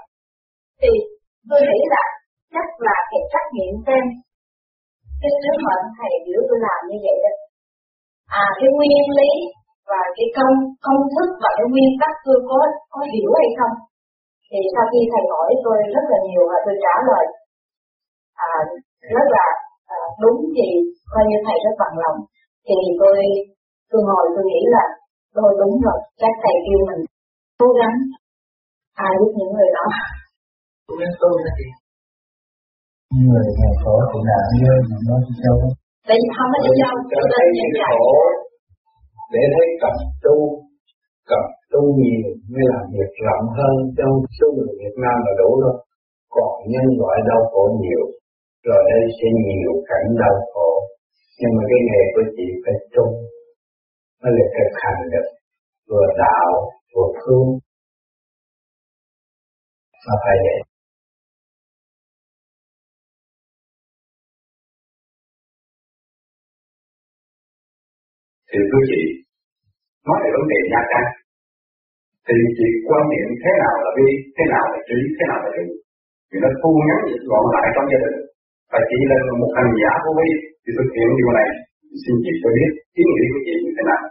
Thì 0.80 0.92
tôi 1.50 1.60
nghĩ 1.68 1.80
là 1.94 2.02
chắc 2.54 2.68
là 2.86 2.96
thầy 3.10 3.22
trách 3.32 3.48
nhiệm 3.56 3.74
xem 3.86 4.04
cái 5.20 5.32
sứ 5.40 5.52
mệnh 5.66 5.84
thầy 5.98 6.12
giữ 6.26 6.36
tôi 6.48 6.58
làm 6.66 6.80
như 6.90 6.98
vậy 7.06 7.16
đó 7.24 7.32
à 8.42 8.44
cái 8.58 8.68
nguyên 8.76 9.06
lý 9.18 9.32
và 9.90 10.00
cái 10.16 10.26
công 10.36 10.54
công 10.86 11.00
thức 11.14 11.28
và 11.42 11.50
cái 11.58 11.66
nguyên 11.72 11.92
tắc 12.00 12.12
tôi 12.26 12.38
có 12.48 12.58
có 12.92 13.00
hiểu 13.12 13.30
hay 13.40 13.50
không? 13.58 13.74
Thì 14.50 14.58
sau 14.74 14.84
khi 14.90 15.00
thầy 15.12 15.24
hỏi 15.32 15.48
tôi 15.64 15.76
rất 15.94 16.04
là 16.12 16.18
nhiều 16.26 16.42
và 16.50 16.58
tôi 16.64 16.74
trả 16.84 16.94
lời 17.08 17.24
à, 18.48 18.50
rất 19.16 19.26
là 19.36 19.46
à, 19.96 19.98
đúng 20.22 20.38
thì 20.56 20.66
coi 21.12 21.22
như 21.28 21.38
thầy 21.46 21.56
rất 21.64 21.74
bằng 21.82 21.96
lòng. 22.02 22.18
Thì 22.66 22.76
tôi 23.00 23.16
tôi 23.90 24.00
ngồi 24.08 24.24
tôi 24.34 24.44
nghĩ 24.50 24.62
là 24.74 24.84
tôi 25.36 25.50
đúng 25.60 25.74
rồi 25.86 25.98
chắc 26.20 26.32
thầy 26.42 26.56
kêu 26.64 26.80
mình 26.88 27.02
cố 27.60 27.68
gắng. 27.80 27.96
À, 29.04 29.06
Ai 29.06 29.12
biết 29.20 29.32
những 29.38 29.52
người 29.54 29.70
đó. 29.78 29.86
Cố 30.86 30.94
gắng 31.00 31.14
tu 31.20 31.30
là 31.44 31.50
gì? 31.58 31.68
Người 33.28 33.46
nghèo 33.56 33.74
khổ 33.82 33.94
thì 34.10 34.18
làm 34.30 34.44
như 34.58 34.72
mà 34.88 34.96
nó 35.08 35.16
đi 35.26 35.34
đâu 35.44 35.56
tại 36.08 36.16
vì 36.20 36.28
không 36.36 36.50
có 36.52 36.58
đi 36.66 36.72
đâu 36.82 36.96
cho 37.10 37.20
thấy 37.32 37.46
những 37.56 37.74
khổ 37.86 38.04
để 39.32 39.42
thấy 39.54 39.66
cặp 39.82 39.94
tu 40.24 40.36
cặp 41.30 41.44
tu 41.72 41.80
nhiều 41.98 42.26
mới 42.52 42.64
làm 42.72 42.84
việc 42.94 43.10
rộng 43.26 43.46
hơn. 43.58 43.74
Trong 43.98 44.12
số 44.36 44.46
người 44.54 44.72
Việt 44.80 44.96
Nam 45.02 45.16
là 45.26 45.32
đủ 45.40 45.50
rồi. 45.64 45.76
Còn 46.34 46.50
nhân 46.72 46.86
loại 47.00 47.16
đau 47.28 47.40
khổ 47.50 47.64
nhiều 47.82 48.04
rồi 48.66 48.80
đây 48.90 49.02
sẽ 49.18 49.28
nhiều 49.44 49.72
cảnh 49.90 50.08
đau 50.22 50.34
khổ. 50.52 50.70
Nhưng 51.38 51.52
mà 51.56 51.62
cái 51.70 51.80
nghề 51.88 52.02
của 52.14 52.24
chị 52.36 52.46
phải 52.62 52.76
tu 52.94 53.06
mới 54.20 54.32
là 54.36 54.44
thực 54.54 54.70
hành 54.82 55.00
được. 55.12 55.28
Vừa 55.90 56.08
đạo 56.24 56.50
vừa 56.92 57.08
thương 57.20 57.48
mà 60.06 60.14
phải 60.24 60.36
vậy 60.44 60.58
thì 68.54 68.60
quý 68.72 68.80
vị 68.90 69.02
nói 70.08 70.18
về 70.22 70.30
vấn 70.36 70.44
đề 70.52 70.58
gia 70.72 70.82
căn 70.92 71.04
thì 72.26 72.36
chị 72.58 72.68
quan 72.86 73.02
niệm 73.12 73.28
thế 73.42 73.52
nào 73.62 73.76
là 73.84 73.90
bi, 73.96 74.08
thế 74.36 74.44
nào 74.52 74.64
là 74.72 74.78
trí, 74.88 74.98
thế 75.16 75.24
nào 75.30 75.38
là 75.44 75.50
định 75.56 75.72
vì 76.30 76.38
nó 76.44 76.50
thu 76.60 76.70
ngắn 76.86 77.02
gọn 77.30 77.44
lại 77.54 77.66
trong 77.74 77.86
gia 77.92 77.98
đình, 78.04 78.18
và 78.72 78.78
chị 78.88 78.98
là 79.10 79.16
một 79.40 79.50
hành 79.56 79.72
giả 79.80 79.92
vô 80.04 80.12
vi 80.18 80.28
thì 80.62 80.70
thực 80.78 80.88
hiện 80.96 81.08
điều 81.18 81.30
này. 81.38 81.48
Xin 82.02 82.14
chị 82.24 82.32
cho 82.42 82.50
biết 82.56 82.70
ý 83.00 83.02
nghĩa 83.08 83.26
của 83.32 83.42
chị 83.46 83.54
như 83.64 83.72
thế 83.76 83.82
nào. 83.90 84.02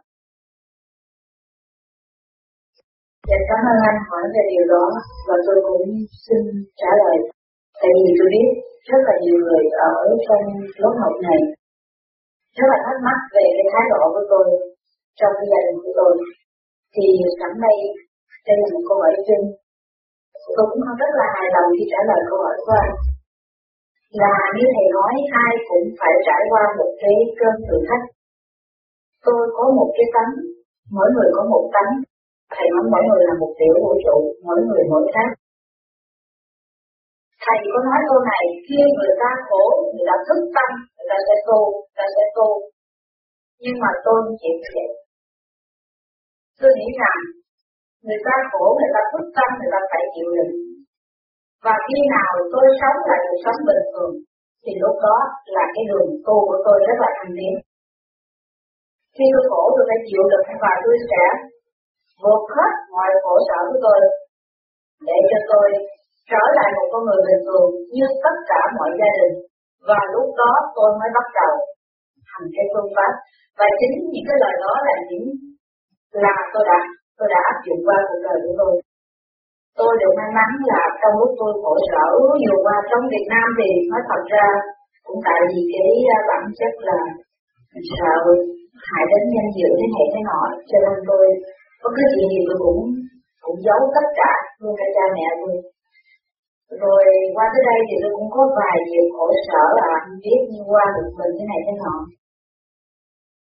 Dạ 3.29 3.39
cảm 3.49 3.61
ơn 3.71 3.77
anh 3.89 3.99
hỏi 4.09 4.23
về 4.33 4.43
điều 4.51 4.65
đó, 4.73 4.85
và 5.27 5.35
tôi 5.45 5.57
cũng 5.67 5.85
xin 6.25 6.41
trả 6.81 6.91
lời. 7.01 7.17
Tại 7.81 7.91
vì 7.97 8.09
tôi 8.17 8.27
biết 8.33 8.47
rất 8.89 9.01
là 9.07 9.15
nhiều 9.23 9.37
người 9.45 9.63
ở 9.91 9.95
trong 10.25 10.43
lớp 10.81 10.93
học 11.01 11.15
này 11.27 11.39
rất 12.57 12.67
là 12.71 12.77
thắc 12.85 12.97
mắc 13.07 13.19
về 13.35 13.45
cái 13.57 13.67
thái 13.73 13.85
độ 13.91 14.01
của 14.13 14.25
tôi 14.31 14.45
trong 15.19 15.33
cái 15.37 15.47
gia 15.51 15.59
đình 15.65 15.77
của 15.83 15.93
tôi. 15.99 16.11
Thì 16.95 17.05
sẵn 17.39 17.51
đây, 17.65 17.77
đây 18.47 18.55
là 18.61 18.67
một 18.73 18.83
câu 18.87 18.97
hỏi 19.03 19.13
chung. 19.27 19.45
Tôi 20.55 20.65
cũng 20.69 20.81
không 20.85 20.99
rất 21.01 21.11
là 21.19 21.25
hài 21.35 21.47
lòng 21.55 21.67
khi 21.75 21.85
trả 21.91 21.99
lời 22.09 22.21
câu 22.29 22.37
hỏi 22.43 22.55
của 22.65 22.75
anh. 22.83 22.95
Là 24.21 24.35
như 24.55 24.65
thầy 24.73 24.87
nói, 24.97 25.13
ai 25.45 25.53
cũng 25.69 25.85
phải 25.99 26.13
trải 26.27 26.41
qua 26.51 26.63
một 26.79 26.91
cái 27.01 27.15
cơn 27.39 27.55
thử 27.67 27.77
thách. 27.87 28.05
Tôi 29.25 29.41
có 29.57 29.63
một 29.77 29.89
cái 29.95 30.07
tánh, 30.15 30.31
mỗi 30.95 31.07
người 31.13 31.29
có 31.35 31.41
một 31.53 31.65
tánh. 31.75 31.91
Thầy 32.53 32.67
nói 32.73 32.83
mỗi 32.93 33.03
người 33.07 33.23
là 33.29 33.33
một 33.41 33.51
tiểu 33.59 33.75
vũ 33.83 33.91
trụ, 34.03 34.15
mỗi 34.45 34.59
người 34.67 34.83
mỗi 34.91 35.03
khác. 35.13 35.29
Thầy 37.43 37.59
có 37.71 37.79
nói 37.87 37.99
câu 38.09 38.19
này, 38.31 38.45
khi 38.65 38.79
người 38.97 39.13
ta 39.21 39.29
khổ, 39.47 39.63
người 39.91 40.05
ta 40.09 40.15
thức 40.27 40.39
tâm, 40.55 40.69
người 40.95 41.07
ta 41.11 41.17
sẽ 41.27 41.35
tu, 41.47 41.59
người 41.83 41.97
ta 41.99 42.05
sẽ 42.15 42.23
tu. 42.37 42.47
Nhưng 43.63 43.77
mà 43.83 43.89
tôi 44.05 44.17
chỉ 44.41 44.51
chịu 44.63 44.73
vậy. 44.75 44.89
Tôi 46.59 46.71
nghĩ 46.77 46.87
rằng, 47.01 47.19
người 48.05 48.21
ta 48.27 48.35
khổ, 48.51 48.65
người 48.77 48.91
ta 48.95 49.01
thức 49.11 49.25
tâm, 49.37 49.49
người 49.59 49.71
ta 49.75 49.79
phải 49.91 50.03
chịu 50.13 50.27
đựng. 50.35 50.53
Và 51.65 51.73
khi 51.85 51.97
nào 52.15 52.31
tôi 52.53 52.65
sống 52.79 52.97
là 53.09 53.17
cuộc 53.25 53.39
sống 53.43 53.59
bình 53.67 53.83
thường, 53.91 54.13
thì 54.63 54.71
lúc 54.83 54.95
đó 55.05 55.17
là 55.55 55.65
cái 55.73 55.83
đường 55.89 56.09
tu 56.25 56.35
của 56.47 56.59
tôi 56.65 56.77
rất 56.87 56.97
là 57.03 57.09
thành 57.17 57.33
tiến. 57.37 57.55
Khi 59.15 59.25
tôi 59.33 59.43
khổ 59.49 59.63
tôi 59.75 59.83
phải 59.89 59.99
chịu 60.07 60.23
đựng 60.31 60.47
và 60.63 60.71
tôi 60.83 60.95
sẽ 61.09 61.23
vượt 62.23 62.43
hết 62.57 62.73
mọi 62.93 63.09
khổ 63.23 63.33
sở 63.47 63.59
của 63.69 63.79
tôi 63.85 63.99
để 65.07 65.17
cho 65.29 65.39
tôi 65.51 65.67
trở 66.31 66.43
lại 66.57 66.69
một 66.75 66.87
con 66.91 67.01
người 67.05 67.21
bình 67.27 67.43
thường 67.47 67.69
như 67.95 68.05
tất 68.25 68.35
cả 68.49 68.61
mọi 68.77 68.89
gia 68.99 69.11
đình. 69.19 69.35
Và 69.89 69.99
lúc 70.13 70.27
đó 70.39 70.51
tôi 70.75 70.89
mới 70.99 71.09
bắt 71.17 71.27
đầu 71.39 71.53
hành 72.31 72.47
cái 72.55 72.65
phương 72.71 72.89
pháp. 72.95 73.11
Và 73.59 73.67
chính 73.79 73.95
những 74.13 74.25
cái 74.27 74.37
lời 74.43 74.55
đó 74.63 74.73
là 74.87 74.95
những 75.09 75.27
là 76.25 76.35
tôi 76.53 76.63
đã 76.69 76.77
tôi 77.17 77.27
đã 77.33 77.39
áp 77.51 77.57
dụng 77.65 77.81
qua 77.87 77.97
cuộc 78.07 78.21
đời 78.25 78.37
của 78.43 78.55
tôi. 78.59 78.73
Tôi 79.79 79.91
được 80.01 80.13
may 80.19 80.29
mắn 80.37 80.49
là 80.71 80.81
trong 81.01 81.15
lúc 81.19 81.31
tôi 81.39 81.51
khổ 81.61 81.73
sở 81.89 82.05
nhiều 82.41 82.57
qua 82.65 82.75
trong 82.89 83.03
Việt 83.13 83.27
Nam 83.33 83.47
thì 83.57 83.69
nói 83.91 84.01
thật 84.09 84.23
ra 84.33 84.47
cũng 85.05 85.19
tại 85.27 85.39
vì 85.49 85.59
cái 85.73 85.91
à, 86.17 86.19
bản 86.29 86.43
chất 86.59 86.73
là 86.89 86.99
sợ 87.99 88.15
hại 88.87 89.03
đến 89.11 89.23
danh 89.33 89.51
dự 89.57 89.69
thế 89.79 89.87
này 89.95 90.05
thế 90.13 90.21
nọ, 90.29 90.41
cho 90.69 90.77
nên 90.83 90.97
tôi 91.09 91.25
có 91.81 91.87
cái 91.95 92.05
chuyện 92.11 92.27
gì 92.33 92.39
tôi 92.47 92.57
cũng 92.63 92.81
cũng 93.45 93.57
giấu 93.65 93.79
tất 93.95 94.07
cả 94.19 94.31
luôn 94.61 94.73
cả 94.79 94.87
cha 94.95 95.05
mẹ 95.15 95.27
tôi 95.41 95.55
rồi 96.83 97.03
qua 97.35 97.45
tới 97.53 97.61
đây 97.69 97.79
thì 97.87 97.95
tôi 98.01 98.11
cũng 98.17 98.29
có 98.35 98.41
vài 98.57 98.77
điều 98.89 99.05
khổ 99.15 99.25
sở 99.49 99.63
là 99.79 99.89
không 100.03 100.17
biết 100.23 100.39
như 100.51 100.61
qua 100.71 100.83
được 100.95 101.09
mình 101.19 101.31
thế 101.37 101.43
này 101.51 101.59
thế 101.65 101.73
nọ. 101.83 101.95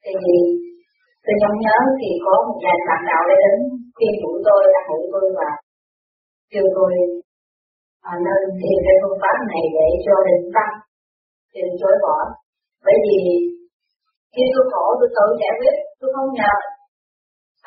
Thì 0.05 0.15
tôi 1.25 1.35
nhớ 1.41 1.51
nhớ 1.65 1.79
thì 1.99 2.09
có 2.25 2.35
một 2.47 2.57
vài 2.65 2.79
bạn 2.89 3.01
đạo 3.09 3.23
đã 3.29 3.37
đến 3.45 3.57
khuyên 3.97 4.13
nhủ 4.21 4.33
tôi 4.47 4.63
là 4.73 4.81
hữu 4.89 5.03
tôi 5.13 5.27
và 5.39 5.51
kêu 6.53 6.67
tôi 6.77 6.93
à, 8.11 8.13
nên 8.25 8.41
tìm 8.61 8.79
cái 8.87 8.97
phương 9.01 9.19
pháp 9.23 9.37
này 9.53 9.65
để 9.77 9.87
cho 10.05 10.15
định 10.27 10.47
tâm 10.57 10.69
thì 11.53 11.61
chối 11.81 11.95
bỏ. 12.05 12.17
Bởi 12.85 12.97
vì 13.05 13.19
khi 14.35 14.45
tôi 14.55 14.65
khổ 14.73 14.87
tôi 14.99 15.09
tự 15.17 15.27
giải 15.41 15.55
quyết 15.59 15.75
tôi 16.01 16.11
không 16.15 16.31
nhờ. 16.39 16.55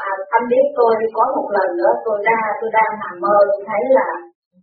À, 0.07 0.09
anh 0.35 0.45
biết 0.51 0.65
tôi 0.77 0.91
có 1.17 1.23
một 1.35 1.47
lần 1.55 1.69
nữa 1.79 1.93
tôi 2.05 2.17
ra 2.27 2.39
tôi 2.59 2.69
đang 2.77 2.91
nằm 3.01 3.13
mơ 3.23 3.35
tôi 3.51 3.61
thấy 3.69 3.81
là 3.99 4.09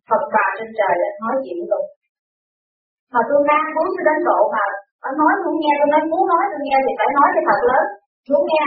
Phật 0.09 0.23
bà 0.35 0.40
trên 0.61 0.71
trời 0.79 0.95
đã 1.03 1.09
nói 1.23 1.35
chuyện 1.43 1.59
rồi. 1.71 1.85
mà 3.13 3.21
tôi 3.29 3.41
đang 3.51 3.67
muốn 3.75 3.89
tôi 3.95 4.05
đến 4.09 4.19
độ 4.29 4.41
mà 4.55 4.65
anh 5.07 5.15
nói 5.21 5.33
muốn 5.43 5.57
nghe, 5.61 5.73
tôi 5.81 5.89
nói 5.93 6.03
muốn 6.13 6.25
nói, 6.33 6.45
tôi 6.53 6.61
nghe 6.67 6.77
thì 6.85 6.93
phải 6.99 7.11
nói 7.19 7.29
cho 7.35 7.41
thật 7.49 7.61
lớn 7.71 7.85
muốn 8.31 8.43
nghe 8.49 8.65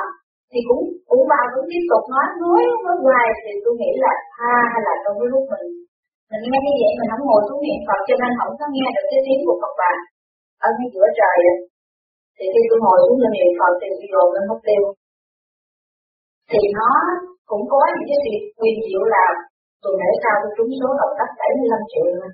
à 0.00 0.02
thì 0.50 0.60
cũng 0.68 0.82
cũng 1.08 1.22
bà 1.32 1.40
cũng 1.54 1.66
tiếp 1.70 1.84
tục 1.90 2.02
nói 2.12 2.26
nói 2.42 2.60
nói 2.84 2.96
hoài 3.04 3.26
thì 3.42 3.52
tôi 3.64 3.74
nghĩ 3.80 3.90
là 4.04 4.12
tha 4.34 4.54
hay 4.72 4.80
là 4.86 4.94
trong 5.02 5.16
cái 5.20 5.28
lúc 5.32 5.42
mình 5.52 5.66
mình 6.30 6.42
nghe 6.44 6.58
như 6.64 6.74
vậy 6.82 6.92
mình 6.98 7.10
không 7.12 7.24
ngồi 7.26 7.42
xuống 7.46 7.60
niệm 7.64 7.80
Phật 7.86 8.00
cho 8.08 8.16
nên 8.22 8.30
không 8.38 8.52
có 8.60 8.66
nghe 8.74 8.86
được 8.94 9.06
cái 9.10 9.20
tiếng 9.26 9.42
của 9.46 9.56
Phật 9.62 9.72
bà 9.80 9.92
ở 10.66 10.68
ngay 10.76 10.88
giữa 10.94 11.08
trời 11.18 11.36
ấy. 11.52 11.58
thì 12.36 12.44
khi 12.52 12.62
tôi 12.70 12.78
ngồi 12.84 12.98
xuống 13.04 13.18
niệm 13.36 13.50
Phật 13.58 13.72
thì 13.80 13.88
tôi 13.98 14.08
dồn 14.12 14.28
lên 14.34 14.44
mất 14.50 14.60
tiêu 14.66 14.82
thì 16.50 16.60
nó 16.78 16.90
cũng 17.50 17.64
có 17.72 17.80
những 17.94 18.08
cái 18.10 18.18
việc 18.26 18.40
quyền 18.58 18.76
diệu 18.84 19.02
là 19.14 19.26
tôi 19.84 19.94
để 20.00 20.10
sao 20.22 20.34
tôi 20.42 20.50
trúng 20.56 20.70
số 20.80 20.88
độc 21.00 21.10
đắc 21.18 21.30
75 21.40 21.92
triệu 21.92 22.06
nữa 22.18 22.30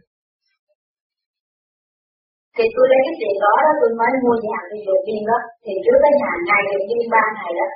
thì 2.57 2.65
tôi 2.75 2.85
lấy 2.91 3.01
cái 3.07 3.15
tiền 3.21 3.35
đó 3.45 3.53
đó, 3.65 3.71
tôi 3.81 3.91
mới 4.01 4.13
mua 4.25 4.37
nhà 4.47 4.59
đi 4.71 4.79
dược 4.87 5.01
viên 5.07 5.23
đó. 5.31 5.39
Thì 5.65 5.73
trước 5.85 5.99
cái 6.03 6.13
nhà 6.21 6.33
ngày 6.49 6.63
dược 6.71 6.85
viên 6.89 7.05
ba 7.15 7.25
ngày 7.37 7.53
đó, 7.61 7.67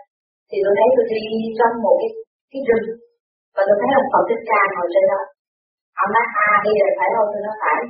thì 0.48 0.56
tôi 0.64 0.72
thấy 0.78 0.88
tôi 0.96 1.04
đi 1.12 1.22
trong 1.58 1.74
một 1.84 1.96
cái 2.00 2.10
cái 2.52 2.60
rừng. 2.68 2.86
Và 3.54 3.62
tôi 3.68 3.76
thấy 3.80 3.90
ông 4.00 4.08
Phật 4.12 4.22
Thích 4.28 4.42
Ca 4.50 4.60
ngồi 4.74 4.86
trên 4.92 5.04
đó. 5.12 5.20
Ông 6.02 6.10
nói 6.14 6.26
à 6.46 6.50
đi 6.64 6.72
rồi 6.82 6.92
phải 6.98 7.08
không? 7.14 7.28
Tôi 7.32 7.40
nói, 7.46 7.56
phải. 7.62 7.80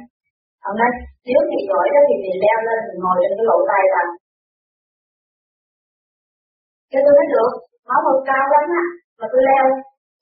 Ông 0.69 0.77
nói, 0.81 0.91
nếu 1.29 1.41
thì 1.51 1.59
giỏi 1.71 1.87
đó 1.95 2.01
thì 2.09 2.15
mình 2.25 2.37
leo 2.45 2.59
lên, 2.69 2.81
mình 2.89 3.01
ngồi 3.03 3.17
trên 3.21 3.33
cái 3.37 3.45
lỗ 3.51 3.59
tay 3.71 3.85
bằng 3.95 4.11
cho 6.91 6.99
tôi 7.05 7.15
nói, 7.19 7.27
được 7.35 7.53
máu 7.89 8.01
hơi 8.07 8.19
cao 8.31 8.45
lắm 8.55 8.65
á, 8.83 8.85
mà 9.19 9.27
tôi 9.33 9.43
leo 9.49 9.65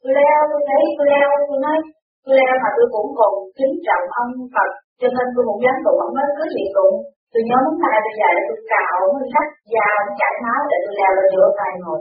tôi 0.03 0.13
leo, 0.19 0.39
tôi 0.51 0.63
thấy 0.69 0.83
tôi 0.97 1.07
leo, 1.15 1.29
tôi 1.49 1.59
nói, 1.65 1.79
tôi 2.25 2.35
leo 2.41 2.55
mà 2.63 2.71
tôi 2.77 2.87
cũng 2.95 3.09
còn 3.19 3.33
kính 3.59 3.75
trọng 3.87 4.05
ông 4.23 4.33
Phật. 4.55 4.71
Cho 5.01 5.09
nên 5.17 5.27
tôi 5.35 5.43
cũng 5.49 5.61
dám 5.65 5.77
tụng 5.85 5.99
ông 6.07 6.15
nói 6.17 6.27
cứ 6.37 6.45
gì 6.57 6.65
tụng 6.77 6.97
tôi 7.33 7.43
nhớ 7.49 7.57
móng 7.67 7.79
tay 7.83 7.97
tôi 8.05 8.15
dài 8.21 8.33
là 8.37 8.43
tôi 8.49 8.59
cào 8.73 8.99
nó 9.13 9.21
rách 9.35 9.53
da 9.75 9.89
nó 10.07 10.13
chảy 10.21 10.35
máu 10.45 10.61
để 10.71 10.77
tôi 10.85 10.95
leo 10.99 11.13
lên 11.17 11.27
giữa 11.33 11.49
tay 11.59 11.73
ngồi. 11.83 12.01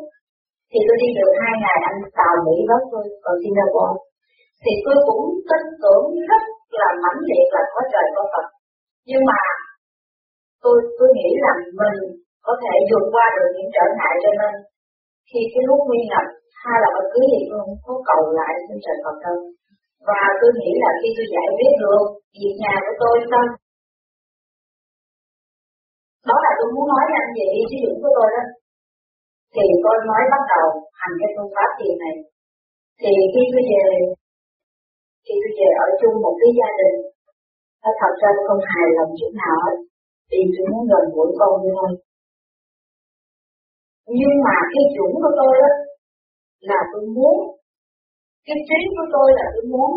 Thì 0.71 0.79
tôi 0.87 0.97
đi 1.01 1.09
được 1.17 1.31
hai 1.41 1.53
ngày, 1.63 1.77
anh 1.89 1.99
tàu 2.19 2.33
Mỹ 2.45 2.55
với 2.69 2.81
tôi 2.91 3.03
ở 3.29 3.33
Singapore 3.41 3.95
thì 4.63 4.73
tôi 4.85 4.97
cũng 5.07 5.23
tin 5.49 5.63
tưởng 5.83 6.05
rất 6.29 6.43
là 6.79 6.89
mãnh 7.03 7.21
liệt 7.29 7.47
là 7.55 7.61
có 7.73 7.81
trời 7.93 8.07
có 8.15 8.23
Phật. 8.33 8.45
Nhưng 9.09 9.23
mà 9.29 9.39
tôi 10.63 10.75
tôi 10.97 11.09
nghĩ 11.17 11.29
rằng 11.43 11.59
mình 11.79 11.97
có 12.47 12.53
thể 12.63 12.73
vượt 12.89 13.05
qua 13.13 13.25
được 13.37 13.49
những 13.55 13.69
trở 13.75 13.85
ngại 13.97 14.13
cho 14.23 14.31
nên 14.39 14.53
khi 15.31 15.41
cái 15.53 15.63
lúc 15.69 15.79
nguy 15.87 16.01
ngập 16.09 16.25
hay 16.63 16.77
là 16.83 16.89
bất 16.95 17.05
cứ 17.13 17.21
gì 17.31 17.41
tôi 17.49 17.59
không 17.65 17.79
có 17.85 17.93
cầu 18.09 18.21
lại 18.39 18.53
xin 18.65 18.77
trời 18.85 18.97
Phật 19.03 19.17
đâu 19.25 19.37
và 20.09 20.21
tôi 20.39 20.51
nghĩ 20.59 20.71
là 20.83 20.91
khi 20.99 21.09
tôi 21.17 21.27
giải 21.33 21.47
quyết 21.55 21.73
được 21.83 22.03
việc 22.39 22.55
nhà 22.63 22.75
của 22.85 22.95
tôi 23.01 23.15
xong, 23.31 23.49
đó 26.29 26.35
là 26.45 26.51
tôi 26.59 26.67
muốn 26.75 26.85
nói 26.93 27.03
với 27.09 27.17
anh 27.23 27.31
về 27.37 27.45
đi 27.55 27.63
sử 27.69 27.77
dụng 27.83 27.97
của 28.01 28.11
tôi 28.17 28.27
đó. 28.35 28.43
Thì 29.55 29.65
tôi 29.83 29.95
nói 30.09 30.21
bắt 30.33 30.43
đầu 30.53 30.67
hành 30.99 31.15
cái 31.19 31.29
phương 31.35 31.53
pháp 31.55 31.69
thiền 31.77 31.95
này. 32.03 32.15
Thì 33.01 33.11
khi 33.33 33.43
tôi 33.53 33.63
về, 33.71 33.85
khi 35.25 35.35
tôi 35.41 35.51
về 35.57 35.69
ở 35.85 35.87
chung 35.99 36.15
một 36.23 36.35
cái 36.41 36.51
gia 36.59 36.69
đình, 36.79 36.97
nó 37.81 37.89
thật 38.01 38.13
ra 38.21 38.29
không 38.47 38.61
hài 38.71 38.87
lòng 38.97 39.11
chỗ 39.19 39.27
nào 39.41 39.55
hết. 39.63 39.77
Vì 40.29 40.41
tôi 40.53 40.65
muốn 40.71 40.83
gần 40.91 41.03
gũi 41.15 41.29
con 41.39 41.53
như 41.61 41.71
thôi 41.79 41.91
nhưng 44.19 44.35
mà 44.45 44.55
cái 44.73 44.83
chuẩn 44.93 45.11
của 45.21 45.33
tôi 45.39 45.53
đó 45.61 45.71
là 46.69 46.79
tôi 46.91 47.03
muốn, 47.15 47.35
cái 48.47 48.57
trí 48.67 48.79
của 48.95 49.07
tôi 49.15 49.27
là 49.39 49.45
tôi 49.53 49.65
muốn 49.73 49.91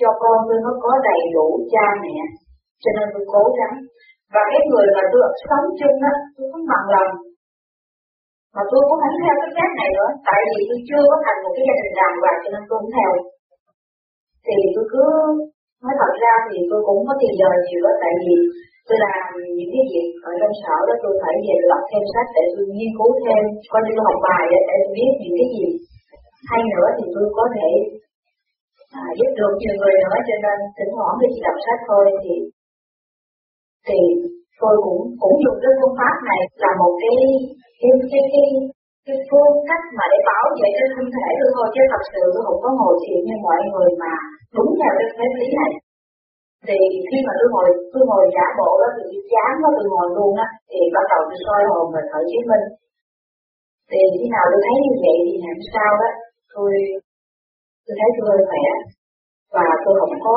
cho 0.00 0.10
con 0.22 0.36
tôi 0.48 0.58
nó 0.64 0.72
có 0.84 0.92
đầy 1.08 1.22
đủ 1.34 1.46
cha 1.72 1.86
mẹ, 2.02 2.16
cho 2.82 2.90
nên 2.96 3.06
tôi 3.14 3.24
cố 3.34 3.42
gắng. 3.58 3.76
Và 4.34 4.42
cái 4.52 4.62
người 4.70 4.86
mà 4.96 5.02
tôi 5.12 5.22
sống 5.48 5.66
chung 5.78 5.96
đó 6.04 6.12
tôi 6.34 6.44
không 6.52 6.64
bằng 6.70 6.86
lòng. 6.94 7.12
Mà 8.54 8.62
tôi 8.70 8.80
cũng 8.88 9.00
không 9.02 9.16
theo 9.22 9.34
cái 9.40 9.50
cách 9.58 9.72
này 9.80 9.90
nữa, 9.98 10.10
tại 10.28 10.40
vì 10.48 10.58
tôi 10.68 10.78
chưa 10.88 11.02
có 11.10 11.16
thành 11.24 11.38
một 11.42 11.52
cái 11.56 11.64
gia 11.68 11.76
đình 11.80 11.94
đàng 11.98 12.14
hoàng, 12.20 12.38
cho 12.42 12.48
nên 12.54 12.62
tôi 12.68 12.76
không 12.80 12.92
theo. 12.96 13.10
Thì 14.46 14.56
tôi 14.74 14.84
cứ, 14.92 15.04
nói 15.82 15.94
thật 16.00 16.12
ra 16.22 16.34
thì 16.48 16.58
tôi 16.70 16.80
cũng 16.86 17.00
có 17.08 17.14
tiền 17.20 17.34
giờ 17.40 17.48
nhiều 17.66 17.80
đó 17.86 17.92
tại 18.02 18.12
vì 18.24 18.34
tôi 18.86 18.96
làm 19.06 19.24
những 19.56 19.70
cái 19.74 19.84
việc 19.92 20.08
ở 20.30 20.32
trong 20.40 20.54
sở 20.62 20.76
đó 20.88 20.94
tôi 21.02 21.12
phải 21.22 21.34
về 21.46 21.56
lọc 21.70 21.82
thêm 21.90 22.04
sách 22.12 22.28
để 22.36 22.44
tôi 22.54 22.64
nghiên 22.76 22.92
cứu 22.98 23.10
thêm 23.24 23.42
coi 23.72 23.80
như 23.84 23.92
tôi 23.96 24.04
học 24.08 24.18
bài 24.26 24.42
để, 24.52 24.58
để 24.68 24.76
tôi 24.82 24.92
biết 24.98 25.12
những 25.22 25.36
cái 25.38 25.48
gì 25.56 25.66
hay 26.50 26.60
nữa 26.74 26.88
thì 26.96 27.04
tôi 27.14 27.24
có 27.38 27.44
thể 27.56 27.70
à, 29.00 29.02
giúp 29.18 29.30
được 29.38 29.52
nhiều 29.60 29.74
người 29.80 29.94
nữa 30.04 30.18
cho 30.28 30.36
nên 30.44 30.58
thỉnh 30.76 30.92
thoảng 30.96 31.16
khi 31.20 31.40
đọc 31.46 31.58
sách 31.66 31.80
thôi 31.88 32.04
thì 32.22 32.34
thì 33.88 34.00
tôi 34.62 34.74
cũng 34.84 35.00
cũng 35.22 35.36
dùng 35.44 35.58
cái 35.62 35.72
phương 35.78 35.96
pháp 35.98 36.16
này 36.30 36.40
là 36.62 36.70
một 36.80 36.92
cái 37.02 37.16
cái 37.80 37.92
cái 38.12 38.22
cái, 38.32 38.46
cái 39.06 39.18
phương 39.28 39.54
cách 39.68 39.84
mà 39.96 40.04
để 40.12 40.18
bảo 40.30 40.44
vệ 40.58 40.68
cho 40.78 40.86
thân 40.94 41.06
thể 41.16 41.28
tôi 41.40 41.50
thôi 41.56 41.66
chứ 41.74 41.82
thật 41.92 42.02
sự 42.12 42.22
tôi 42.34 42.42
không 42.46 42.60
có 42.64 42.70
ngồi 42.78 42.94
thiền 43.02 43.20
như 43.26 43.36
mọi 43.46 43.60
người 43.72 43.90
mà 44.02 44.12
đúng 44.56 44.70
theo 44.78 44.92
cái 44.98 45.08
thế 45.16 45.26
lý 45.40 45.48
này 45.60 45.72
thì 46.66 46.76
khi 47.08 47.18
mà 47.26 47.32
tôi 47.38 47.48
ngồi 47.54 47.68
tôi 47.92 48.02
ngồi 48.08 48.24
giả 48.34 48.46
bộ 48.58 48.70
đó, 48.82 48.88
thì 48.96 49.02
tôi 49.12 49.22
chán 49.32 49.52
quá, 49.60 49.68
tôi 49.76 49.86
ngồi 49.92 50.08
luôn 50.16 50.32
á. 50.44 50.48
Thì 50.70 50.80
bắt 50.94 51.04
đầu 51.12 51.20
tôi 51.28 51.38
soi 51.44 51.62
hồn 51.70 51.84
và 51.94 52.00
thở 52.10 52.20
chứng 52.30 52.48
minh. 52.50 52.66
Thì 53.90 54.00
khi 54.16 54.26
nào 54.34 54.44
tôi 54.50 54.60
thấy 54.66 54.76
như 54.84 54.94
vậy 55.04 55.16
thì 55.26 55.34
làm 55.46 55.58
sao 55.72 55.90
đó, 56.02 56.10
tôi 56.52 56.72
tôi 57.84 57.94
thấy 57.98 58.08
tôi 58.16 58.24
hơi 58.30 58.40
khỏe. 58.48 58.64
Và 59.54 59.66
tôi 59.84 59.94
không 60.00 60.16
có 60.24 60.34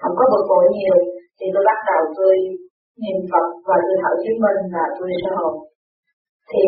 không 0.00 0.14
có 0.18 0.24
bực 0.32 0.44
bội 0.50 0.64
nhiều. 0.76 0.96
Thì 1.38 1.46
tôi 1.54 1.62
bắt 1.68 1.78
đầu 1.88 2.00
tôi 2.18 2.34
niệm 3.02 3.18
Phật 3.30 3.46
và 3.68 3.76
tôi 3.86 3.96
thở 4.02 4.12
chứng 4.22 4.38
minh 4.44 4.60
là 4.74 4.84
tôi 4.96 5.08
soi 5.22 5.34
hồn. 5.38 5.54
Thì 6.50 6.62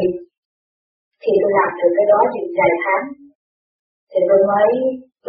thì 1.22 1.32
tôi 1.42 1.50
làm 1.58 1.70
được 1.78 1.92
cái 1.96 2.06
đó 2.12 2.18
thì 2.32 2.40
vài 2.58 2.72
tháng. 2.82 3.04
Thì 4.10 4.20
tôi 4.28 4.40
mới 4.50 4.68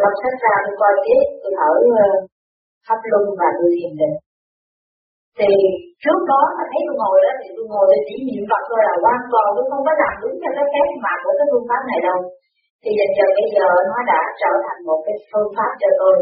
lọc 0.00 0.14
sách 0.22 0.36
ra, 0.42 0.54
tôi 0.64 0.74
coi 0.80 0.92
tiếp, 1.04 1.24
tôi 1.42 1.52
thở 1.58 1.70
ờ, 2.06 2.08
hấp 2.88 3.00
luân 3.10 3.24
và 3.40 3.48
tôi 3.58 3.70
thiền 3.76 3.92
định. 4.00 4.16
Thì 5.38 5.50
trước 6.02 6.20
đó 6.30 6.40
mà 6.56 6.64
thấy 6.70 6.80
tôi 6.86 6.96
ngồi 7.00 7.16
đó 7.24 7.32
thì 7.40 7.48
tôi 7.56 7.66
ngồi 7.72 7.84
để 7.90 7.98
chỉ 8.06 8.16
niệm 8.28 8.44
Phật 8.50 8.62
thôi 8.68 8.80
là 8.88 8.94
quan 9.04 9.20
toàn 9.32 9.46
tôi 9.56 9.64
không 9.70 9.82
có 9.86 9.92
làm 10.02 10.14
đúng 10.22 10.36
theo 10.40 10.52
cái 10.56 10.66
phép 10.72 10.88
mà 11.04 11.12
của 11.22 11.34
cái 11.38 11.46
phương 11.50 11.66
pháp 11.68 11.82
này 11.90 12.00
đâu. 12.08 12.18
Thì 12.82 12.90
dần 12.98 13.10
dần 13.16 13.30
bây 13.38 13.48
giờ 13.56 13.68
nó 13.90 13.98
đã 14.12 14.20
trở 14.40 14.52
thành 14.64 14.80
một 14.88 15.00
cái 15.06 15.16
phương 15.30 15.50
pháp 15.56 15.70
cho 15.82 15.90
tôi. 16.00 16.14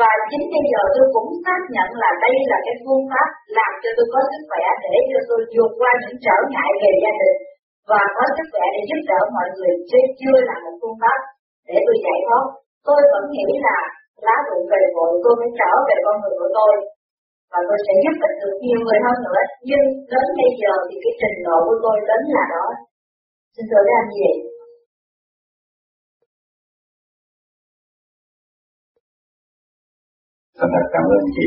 Và 0.00 0.10
chính 0.30 0.44
bây 0.54 0.64
giờ 0.72 0.82
tôi 0.94 1.06
cũng 1.14 1.28
xác 1.44 1.60
nhận 1.74 1.88
là 2.02 2.10
đây 2.24 2.34
là 2.50 2.58
cái 2.66 2.76
phương 2.84 3.04
pháp 3.10 3.28
làm 3.58 3.72
cho 3.82 3.90
tôi 3.96 4.06
có 4.12 4.20
sức 4.30 4.42
khỏe 4.50 4.64
để 4.84 4.94
cho 5.10 5.20
tôi 5.28 5.40
vượt 5.52 5.72
qua 5.80 5.90
những 6.02 6.16
trở 6.26 6.36
ngại 6.52 6.70
về 6.82 6.92
gia 7.02 7.12
đình 7.20 7.38
và 7.90 8.02
có 8.16 8.24
sức 8.36 8.46
khỏe 8.52 8.64
để 8.74 8.80
giúp 8.88 9.00
đỡ 9.10 9.20
mọi 9.36 9.48
người. 9.54 9.72
Chứ 9.88 9.98
chưa 10.20 10.36
là 10.48 10.56
một 10.64 10.74
phương 10.80 10.98
pháp 11.02 11.18
để 11.68 11.76
tôi 11.86 11.96
giải 12.04 12.18
thoát. 12.26 12.44
Tôi 12.86 13.00
vẫn 13.12 13.24
nghĩ 13.34 13.46
là 13.66 13.78
lá 14.26 14.36
vụ 14.48 14.58
về 14.72 14.82
vội 14.94 15.10
tôi 15.24 15.34
mới 15.40 15.50
trở 15.58 15.70
về 15.86 15.96
con 16.04 16.14
người 16.20 16.34
của 16.40 16.50
tôi 16.58 16.72
và 17.50 17.58
tôi 17.68 17.78
sẽ 17.86 17.92
giúp 18.02 18.16
ích 18.26 18.34
được 18.42 18.54
nhiều 18.64 18.80
người 18.84 18.98
hơn 19.06 19.16
nữa 19.26 19.42
nhưng 19.68 19.84
đến 20.12 20.26
bây 20.38 20.50
giờ 20.60 20.72
thì 20.86 20.94
cái 21.04 21.12
trình 21.20 21.38
độ 21.46 21.56
của 21.66 21.78
tôi 21.84 21.96
đến 22.08 22.20
là 22.36 22.44
đó 22.54 22.66
xin 23.54 23.64
thưa 23.70 23.82
các 23.88 23.96
anh 24.02 24.10
gì 24.18 24.30
Thật 30.58 30.68
thật 30.74 30.86
cảm 30.94 31.04
ơn 31.16 31.24
chị. 31.36 31.46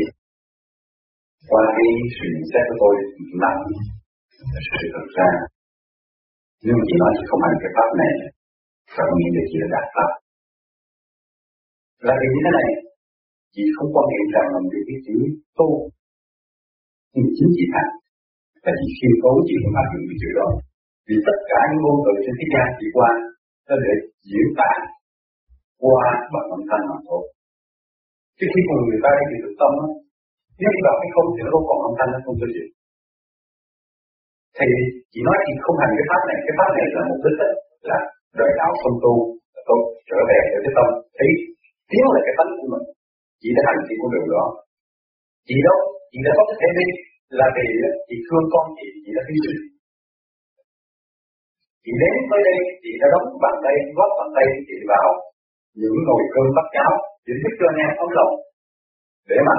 Qua 1.50 1.62
cái 1.76 1.88
sự 2.16 2.26
nhận 2.34 2.44
xét 2.50 2.64
của 2.68 2.78
tôi 2.82 2.94
nặng 3.42 3.60
là 4.52 4.60
sự 4.66 4.86
thật 4.94 5.08
ra. 5.16 5.30
Nếu 6.64 6.74
mà 6.78 6.84
chị 6.88 6.94
nói 7.02 7.10
chị 7.16 7.24
không 7.30 7.42
hành 7.44 7.58
cái 7.62 7.70
pháp 7.76 7.90
này, 8.02 8.12
phải 8.94 9.06
nghĩ 9.16 9.26
nghĩa 9.30 9.42
là 9.44 9.48
chị 9.50 9.56
đã 9.62 9.68
đạt 9.74 9.86
pháp 9.94 10.10
là 12.06 12.14
vì 12.20 12.26
như 12.32 12.40
thế 12.44 12.50
này 12.58 12.68
chị 13.54 13.62
không 13.76 13.90
quan 13.94 14.04
niệm 14.10 14.26
rằng 14.34 14.46
mình 14.54 14.66
được 14.72 14.84
cái 14.88 14.98
chữ 15.06 15.16
tu 15.58 15.68
nhưng 17.14 17.28
chính 17.36 17.50
chị 17.56 17.64
thành 17.74 17.92
và 18.64 18.72
chị 18.80 18.88
khiêm 18.98 19.14
tốn 19.22 19.36
chị 19.48 19.54
không 19.62 19.76
áp 19.82 19.86
dụng 19.92 20.04
cái 20.08 20.18
chữ 20.22 20.30
đó 20.40 20.48
vì 21.06 21.16
tất 21.26 21.38
cả 21.50 21.60
những 21.68 21.80
ngôn 21.82 21.96
từ 22.04 22.12
trên 22.24 22.34
thế 22.38 22.46
gian 22.52 22.66
chị 22.78 22.86
qua 22.96 23.10
nó 23.68 23.74
để 23.84 23.92
diễn 24.28 24.48
tả 24.58 24.72
qua 25.84 26.04
bằng 26.34 26.48
âm 26.56 26.62
thanh 26.68 26.84
mà 26.90 26.98
thôi. 27.08 27.22
Chứ 28.38 28.46
khi 28.52 28.60
mà 28.68 28.74
người 28.86 29.00
ta 29.04 29.10
đi 29.30 29.38
được 29.44 29.54
tâm 29.60 29.72
á, 29.84 29.88
nếu 30.58 30.70
đi 30.74 30.80
vào 30.86 30.96
cái 31.00 31.10
không 31.14 31.28
thì 31.34 31.40
nó 31.44 31.50
không 31.54 31.66
còn 31.68 31.78
âm 31.88 31.94
thanh, 31.98 32.10
nó 32.14 32.18
không 32.24 32.36
có 32.40 32.46
gì. 32.56 32.64
Thì 34.58 34.68
chỉ 35.12 35.20
nói 35.28 35.36
thì 35.44 35.52
không 35.64 35.76
hành 35.80 35.92
cái 35.98 36.06
pháp 36.10 36.22
này, 36.28 36.38
cái 36.46 36.54
pháp 36.58 36.70
này 36.76 36.86
là 36.94 37.02
mục 37.10 37.20
đích 37.24 37.38
là 37.90 37.98
đời 38.40 38.50
đạo 38.60 38.70
không 38.82 38.96
tu, 39.04 39.14
là 39.54 39.60
tôi 39.68 39.78
trở 40.08 40.18
về 40.30 40.40
với 40.52 40.60
cái 40.64 40.72
tâm, 40.76 40.88
thấy 41.16 41.28
thiếu 41.90 42.06
là 42.14 42.20
cái 42.26 42.34
tánh 42.38 42.50
của 42.58 42.68
mình 42.72 42.84
chỉ 43.40 43.48
đã 43.56 43.62
hành 43.68 43.80
thì 43.86 43.94
con 44.00 44.08
đường 44.14 44.28
đó. 44.34 44.44
Chị 45.48 45.56
đó, 45.66 45.76
chị 46.10 46.18
đã 46.26 46.32
có 46.38 46.42
cái 46.48 46.56
thể 46.60 46.68
đi 46.78 46.88
là 47.38 47.46
vì 47.56 47.66
chị 48.08 48.16
thương 48.26 48.44
con 48.52 48.64
chị 48.78 48.86
chị 49.02 49.10
đã 49.16 49.22
hy 49.28 49.36
sinh 49.44 49.60
chị 51.84 51.92
đến 52.02 52.14
tới 52.30 52.40
đây 52.48 52.58
chị 52.82 52.90
đã 53.00 53.06
đóng 53.14 53.26
bàn 53.42 53.56
tay 53.64 53.74
góp 53.96 54.10
bàn 54.18 54.28
tay 54.36 54.46
chị 54.68 54.76
vào 54.92 55.08
những 55.80 55.96
nồi 56.08 56.22
cơm 56.34 56.46
bát 56.56 56.66
cháo 56.74 56.92
chị 57.24 57.32
giúp 57.42 57.52
cho 57.58 57.66
anh 57.70 57.80
em 57.84 57.90
ấm 58.04 58.10
lòng. 58.18 58.32
Để 59.30 59.38
mà 59.48 59.56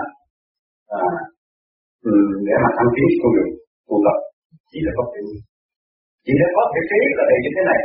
à, 0.99 1.03
ừ, 2.09 2.13
để 2.47 2.55
mà 2.63 2.69
thăng 2.77 2.91
tiến 2.95 3.09
con 3.21 3.31
đường 3.35 3.51
tu 3.87 3.95
tập. 4.05 4.17
Chị 4.69 4.79
đã 4.85 4.91
có 4.97 5.03
thể 5.11 5.21
chị 6.25 6.33
đã 6.41 6.47
có 6.55 6.63
thể 6.71 6.81
trí 6.89 6.99
là 7.17 7.23
để 7.29 7.37
như 7.43 7.51
thế 7.55 7.63
này. 7.71 7.81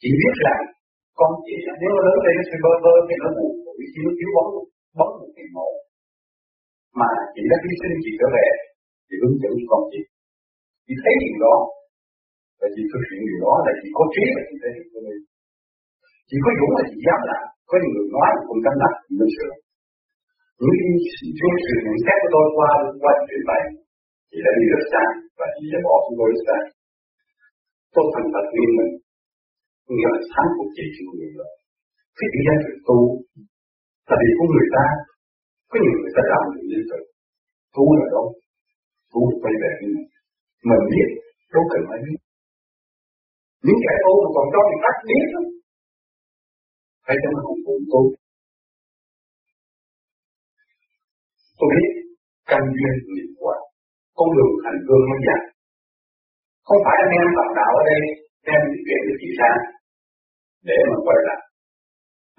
Chị 0.00 0.08
biết 0.20 0.34
rằng 0.44 0.60
còn 1.18 1.30
nếu 1.82 1.90
nó 1.96 2.00
lớn 2.06 2.18
lên, 2.24 2.34
nó 2.38 2.44
sẽ 2.50 2.56
bơ 2.64 2.72
vơ, 2.84 2.94
thì 3.06 3.14
nó 3.22 3.28
buồn. 3.36 3.52
Khi 3.92 4.00
nó 4.06 4.12
thiếu 4.18 4.30
bóng 4.36 4.50
bóng 4.98 5.12
một 5.20 5.30
cái 5.36 5.46
mộ 5.56 5.68
mà 7.00 7.08
chị 7.34 7.42
đã 7.50 7.56
hy 7.64 7.72
sinh 7.80 7.94
chị 8.04 8.12
trở 8.20 8.28
về 8.36 8.46
chị 9.06 9.14
hướng 9.22 9.36
dẫn 9.42 9.52
con 9.70 9.82
chị. 9.92 10.00
Chị 10.86 10.94
thấy 11.02 11.14
điều 11.22 11.36
đó 11.44 11.56
và 12.58 12.66
chị 12.74 12.82
thực 12.90 13.02
hiện 13.08 13.20
điều 13.28 13.40
đó, 13.46 13.54
là 13.66 13.72
chị 13.80 13.88
có 13.98 14.04
trí 14.14 14.24
và 14.36 14.42
chị 14.48 14.54
thấy 14.62 14.70
hiện 14.76 14.88
cho 14.92 15.00
mình 15.06 15.20
chị 16.28 16.36
có 16.44 16.50
dũng 16.58 16.72
là 16.76 16.82
chị 16.90 16.96
dám 17.06 17.20
làm, 17.30 17.44
có 17.68 17.74
những 17.80 17.92
người 17.94 18.08
nói 18.16 18.30
cũng 18.48 18.60
dám 18.64 18.74
làm 18.82 18.92
thì 19.04 19.12
mới 19.20 19.30
sửa. 19.36 19.52
Những 20.64 20.78
cái 21.40 21.52
sự 21.66 21.74
nhận 21.84 21.96
xét 22.04 22.16
của 22.22 22.30
tôi 22.34 22.44
qua 22.56 22.70
qua 23.02 23.12
chuyện 23.26 23.42
này, 23.50 23.62
chị 24.30 24.38
đã 24.44 24.50
đi 24.58 24.64
rất 24.72 24.84
xa 24.92 25.04
và 25.38 25.46
chị 25.56 25.64
đã 25.72 25.78
bỏ 25.86 25.94
chúng 26.04 26.16
tôi 26.18 26.28
rất 26.32 26.42
xa. 26.48 26.58
Tôi 27.94 28.04
thành 28.14 28.28
thật 28.34 28.46
nguyên 28.52 28.70
mình 28.78 28.92
nghĩa 29.94 30.10
là 30.14 30.20
thắng 30.32 30.50
của 30.56 30.68
chị 30.76 30.84
chịu 30.94 31.08
người 31.16 31.32
đó 31.38 31.48
cái 32.16 32.26
tự 32.32 32.40
ra 32.46 32.54
thực 32.64 32.78
tu, 32.88 32.98
tại 34.08 34.16
vì 34.20 34.30
của 34.36 34.48
người 34.52 34.68
ta, 34.76 34.86
có 35.70 35.76
nhiều 35.82 35.96
người 36.00 36.14
ta 36.16 36.22
làm 36.32 36.44
những 36.52 36.68
như 36.70 36.80
vậy. 36.90 37.02
Tu 37.74 37.84
là 37.98 38.06
đâu 38.14 38.26
tu 39.12 39.20
quay 39.42 39.54
về 39.62 39.70
như 39.80 39.88
này 39.96 40.06
mình 40.68 40.84
biết, 40.92 41.08
đâu 41.52 41.64
cần 41.72 41.82
phải 41.88 41.98
biết. 42.06 42.20
Những 43.66 43.80
kẻ 43.84 43.94
tu 44.04 44.12
mà 44.22 44.28
còn 44.36 44.46
cho 44.52 44.60
người 44.66 44.80
khác 44.84 44.96
biết 45.08 45.26
đó, 45.34 45.42
phải 47.04 47.16
cho 47.22 47.28
nó 47.34 47.40
không 47.46 47.60
cũng 47.66 47.84
tu. 47.92 48.02
Tôi 51.58 51.68
biết, 51.74 51.90
căn 52.50 52.62
duyên 52.76 52.94
nghiệp 53.12 53.30
quả, 53.42 53.56
con 54.18 54.28
đường 54.36 54.54
hành 54.64 54.80
hương 54.86 55.04
nó 55.10 55.16
dài 55.26 55.42
không 56.68 56.80
phải 56.86 56.96
anh 57.04 57.12
em 57.20 57.28
bạn 57.38 57.50
đạo 57.58 57.72
ở 57.80 57.82
đây 57.90 58.02
đem 58.46 58.60
những 58.68 58.82
chuyện 58.86 59.00
của 59.06 59.16
chị 59.20 59.28
sang 59.38 59.58
để 60.70 60.78
mà 60.90 60.98
quay 61.06 61.18
lại. 61.28 61.40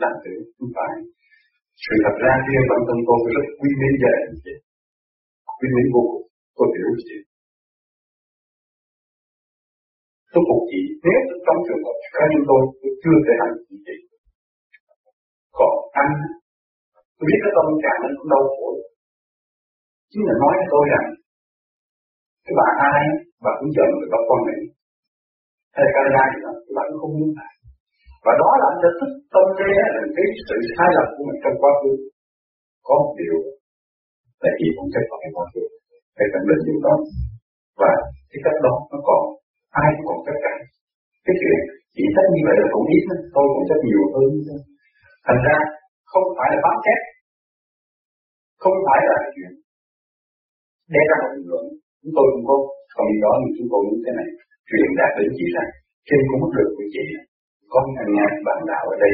Làm 0.02 0.14
tự 0.24 0.34
không 0.56 0.72
phải. 0.78 0.94
Sự 1.84 1.94
thật 2.04 2.16
ra 2.24 2.34
riêng 2.48 2.66
bản 2.72 2.82
thân 2.88 3.00
tôi 3.08 3.20
rất 3.36 3.46
quý 3.60 3.70
mến 3.82 3.94
gia 4.02 4.12
đình 4.20 4.38
chị. 4.46 4.56
Quý 5.60 5.68
mến 5.76 5.88
vô 5.94 6.02
cùng 6.10 6.26
tôi 6.58 6.68
hiểu 6.76 6.90
chị. 7.10 7.18
Tôi 10.32 10.42
phục 10.48 10.62
chị 10.72 10.82
nếu 11.06 11.20
trong 11.46 11.60
trường 11.66 11.84
hợp 11.86 11.98
cá 12.16 12.24
nhân 12.32 12.44
tôi 12.50 12.62
tôi 12.80 12.92
chưa 13.04 13.18
thể 13.26 13.34
hành 13.42 13.56
chị 13.68 13.76
chị. 13.86 13.98
Còn 15.58 15.74
anh, 16.04 16.14
tôi 17.16 17.26
biết 17.28 17.40
cái 17.44 17.52
tâm 17.58 17.68
trạng 17.84 18.00
anh 18.08 18.16
cũng 18.18 18.30
đau 18.34 18.44
khổ. 18.54 18.70
Chính 20.12 20.24
là 20.28 20.34
nói 20.44 20.54
với 20.60 20.68
tôi 20.74 20.84
rằng, 20.94 21.08
cái 22.46 22.54
bà 22.60 22.68
ai 22.92 23.02
bà 23.44 23.52
cũng 23.60 23.72
giận 23.76 23.90
người 23.96 24.10
các 24.14 24.24
con 24.30 24.40
này. 24.48 24.60
Hay 25.76 25.82
là 25.86 25.92
Canada 25.96 26.24
gì 26.34 26.40
đó 26.46 26.52
các 26.66 26.74
bạn 26.78 26.88
không 27.02 27.14
muốn 27.20 27.32
lại 27.38 27.52
và 28.26 28.34
đó 28.42 28.50
là 28.62 28.66
anh 28.72 28.80
đã 28.84 28.92
thức 29.00 29.12
tâm 29.34 29.46
nghe 29.58 29.74
là 29.96 30.02
cái 30.16 30.28
sự 30.48 30.56
sai 30.76 30.90
lầm 30.98 31.08
của 31.16 31.24
mình 31.28 31.40
trong 31.44 31.58
quá 31.62 31.72
khứ. 31.80 31.92
Có 32.88 32.94
một 33.04 33.14
điều 33.22 33.38
là 34.44 34.52
gì 34.60 34.68
không 34.76 34.90
chấp 34.94 35.04
phải 35.10 35.30
quá 35.36 35.46
khứ. 35.52 35.64
Phải 36.16 36.28
khẳng 36.32 36.48
định 36.50 36.62
điều 36.68 36.80
đó 36.86 36.94
và 37.82 37.92
cái 38.30 38.40
cách 38.46 38.60
đó 38.66 38.74
nó 38.92 38.98
còn, 39.10 39.24
ai 39.82 39.90
cũng 39.96 40.06
còn 40.10 40.20
tất 40.28 40.38
cả 40.46 40.54
cái 41.26 41.36
chuyện 41.40 41.60
chỉ 41.96 42.04
trách 42.16 42.30
như 42.34 42.42
vậy 42.48 42.56
là 42.62 42.68
cũng 42.74 42.88
ít 42.96 43.04
tôi 43.36 43.46
cũng 43.54 43.66
trách 43.70 43.82
nhiều 43.88 44.04
hơn 44.16 44.30
thành 45.28 45.42
ra, 45.46 45.58
không 46.12 46.28
phải 46.38 46.50
là 46.54 46.60
bám 46.66 46.78
chép 46.86 47.00
không 48.64 48.78
phải 48.86 49.00
là 49.10 49.18
chuyện 49.34 49.52
để 50.94 51.02
ra 51.10 51.16
một 51.22 51.32
bình 51.36 51.48
luận. 51.52 51.66
Chúng 52.02 52.14
tôi 52.18 52.28
cũng 52.34 52.46
có 52.50 52.56
còn 52.96 53.08
đó 53.26 53.32
nhưng 53.40 53.54
chúng 53.58 53.70
tôi 53.72 53.82
như 53.88 53.98
thế 54.04 54.12
này. 54.20 54.30
Truyền 54.68 54.90
đạt 55.00 55.12
đến 55.18 55.30
chị 55.38 55.46
rằng, 55.56 55.70
trên 56.08 56.20
cũng 56.30 56.40
mức 56.44 56.52
được 56.58 56.70
của 56.76 56.88
chị 56.94 57.04
có 57.72 57.80
anh 58.04 58.14
em 58.26 58.32
bạn 58.48 58.60
đạo 58.72 58.84
ở 58.94 58.96
đây 59.04 59.14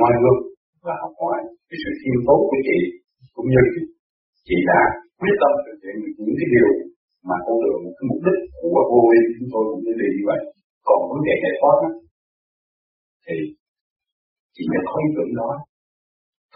noi 0.00 0.12
gương 0.20 0.40
và 0.84 0.94
học 1.02 1.12
hỏi 1.20 1.38
cái 1.68 1.78
sự 1.82 1.90
khiêm 2.00 2.18
tốn 2.26 2.38
của 2.50 2.60
chị 2.68 2.78
cũng 3.36 3.48
như 3.52 3.62
chị 4.46 4.56
đã 4.70 4.80
quyết 5.20 5.36
tâm 5.42 5.52
thực 5.66 5.78
hiện 5.84 5.96
những 6.24 6.36
cái 6.40 6.48
điều 6.54 6.68
mà 7.28 7.36
con 7.46 7.56
đường 7.64 7.80
cái 7.96 8.04
mục 8.10 8.20
đích 8.26 8.40
của 8.60 8.80
vô 8.90 9.00
vi 9.10 9.20
chúng 9.36 9.48
tôi 9.52 9.62
cũng 9.70 9.82
như 9.84 9.92
đi 10.00 10.08
như 10.16 10.24
vậy. 10.30 10.40
Còn 10.86 10.98
vấn 11.10 11.20
đề 11.26 11.34
giải 11.44 11.54
thoát 11.58 11.76
đó, 11.82 11.90
thì 13.24 13.36
chị 14.54 14.64
đã 14.72 14.80
có 14.88 14.94
ý 15.04 15.06
tưởng 15.16 15.32
đó 15.40 15.50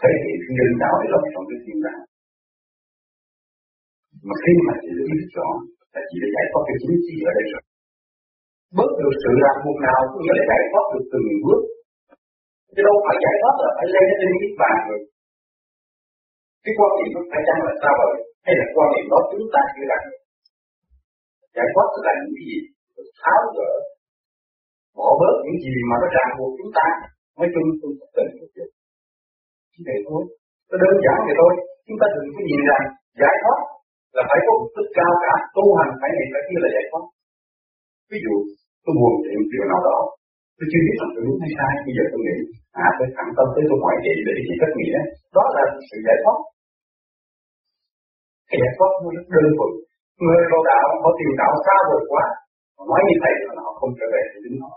thể 0.01 0.11
hiện 0.23 0.37
cái 0.45 0.53
nhân 0.57 0.71
đạo 0.83 0.95
để 1.01 1.07
lòng 1.13 1.25
trong 1.33 1.45
cái 1.49 1.59
thiên 1.63 1.77
đàng. 1.85 2.03
Mà 4.27 4.35
khi 4.43 4.53
mà 4.67 4.73
chị 4.81 4.89
đã 4.97 5.03
biết 5.11 5.25
rõ 5.37 5.49
là 5.93 6.01
chị 6.09 6.15
đã 6.23 6.27
giải 6.35 6.45
thoát 6.51 6.63
cái 6.67 6.77
chính 6.81 6.95
chị 7.07 7.15
ở 7.29 7.31
đây 7.37 7.45
rồi 7.53 7.63
bớt 8.77 8.91
được 8.99 9.13
sự 9.23 9.31
ràng 9.43 9.57
buộc 9.63 9.77
nào 9.87 9.99
cũng 10.11 10.21
như 10.23 10.31
là 10.37 10.43
giải 10.51 10.63
thoát 10.69 10.85
được 10.93 11.05
từng 11.11 11.27
bước. 11.45 11.61
Chứ 12.73 12.81
đâu 12.87 12.95
phải 13.05 13.17
giải 13.25 13.35
thoát 13.41 13.55
là 13.63 13.69
phải 13.77 13.87
lên 13.95 14.07
đến 14.21 14.31
niết 14.39 14.53
bàn 14.61 14.77
rồi. 14.89 15.01
Cái 16.63 16.73
quan 16.77 16.91
niệm 16.97 17.09
nó 17.15 17.21
phải 17.31 17.41
chăng 17.47 17.61
là 17.67 17.73
sao 17.81 17.93
rồi 18.01 18.15
hay 18.45 18.53
là 18.59 18.65
quan 18.75 18.87
niệm 18.93 19.05
đó 19.11 19.19
chúng 19.31 19.47
ta 19.53 19.61
chưa 19.75 19.87
đạt 19.91 20.03
giải 21.55 21.67
thoát 21.73 21.87
là 22.05 22.11
những 22.21 22.35
cái 22.37 22.45
gì? 22.51 22.59
Tháo 23.23 23.41
gỡ, 23.57 23.71
bỏ 24.97 25.09
bớt 25.21 25.35
những 25.45 25.59
gì 25.65 25.75
mà 25.89 25.95
nó 26.01 26.07
ràng 26.15 26.31
buộc 26.37 26.51
chúng 26.59 26.71
ta. 26.77 26.87
Nói 27.37 27.47
chung 27.53 27.67
tôi 27.81 27.91
tình 28.15 28.31
một 28.39 28.49
chút 28.55 28.69
chỉ 29.71 29.79
vậy 29.87 29.99
thôi. 30.07 30.21
Nó 30.69 30.75
đơn 30.83 30.95
giản 31.05 31.17
vậy 31.27 31.35
thôi. 31.41 31.53
Chúng 31.87 31.97
ta 32.01 32.07
đừng 32.15 32.29
có 32.35 32.41
nhìn 32.49 32.61
rằng 32.69 32.83
giải 33.21 33.35
thoát 33.41 33.59
là 34.15 34.23
phải 34.29 34.39
có 34.45 34.51
mục 34.59 34.71
đích 34.77 34.91
cao 34.97 35.13
cả, 35.23 35.33
tu 35.55 35.63
hành 35.77 35.91
phải 35.99 36.09
này 36.17 36.27
phải 36.33 36.43
kia 36.47 36.59
là 36.63 36.69
giải 36.75 36.85
thoát 36.89 37.03
ví 38.11 38.19
dụ 38.25 38.33
tôi 38.83 38.93
buồn 38.99 39.13
chuyện 39.23 39.39
điều 39.51 39.65
nào 39.71 39.81
đó. 39.89 39.97
Tôi 40.57 40.65
chưa 40.71 40.81
biết 40.85 40.95
rằng 40.99 41.11
tôi 41.13 41.23
đúng 41.27 41.37
hay 41.41 41.51
sai, 41.57 41.73
bây 41.85 41.93
giờ 41.97 42.03
tôi 42.11 42.21
nghĩ 42.25 42.37
à 42.85 42.87
tôi 42.97 43.07
thẳng 43.15 43.31
tâm 43.35 43.47
tới 43.53 43.63
tôi 43.69 43.77
hỏi 43.83 43.95
chị 44.03 44.13
để 44.27 44.33
chị 44.45 44.53
cách 44.61 44.73
nghĩa 44.77 44.97
đó 45.35 45.43
là 45.55 45.63
sự 45.89 45.97
giải 46.07 46.17
thoát. 46.23 46.39
Cái 48.49 48.57
giải 48.61 48.73
thoát 48.77 48.91
nó 49.01 49.09
rất 49.17 49.25
đơn 49.33 49.47
thuần. 49.57 49.71
Người 50.23 50.41
vào 50.51 50.61
đạo 50.69 50.87
họ 51.03 51.09
tìm 51.17 51.31
đạo 51.41 51.53
xa 51.65 51.75
vời 51.89 52.03
quá 52.11 52.23
họ 52.77 52.83
nói 52.91 53.01
như 53.07 53.15
vậy 53.23 53.33
mà 53.47 53.61
họ 53.65 53.71
không 53.79 53.91
trở 53.97 54.07
về 54.13 54.21
thì 54.31 54.37
chính 54.43 54.57
họ. 54.63 54.73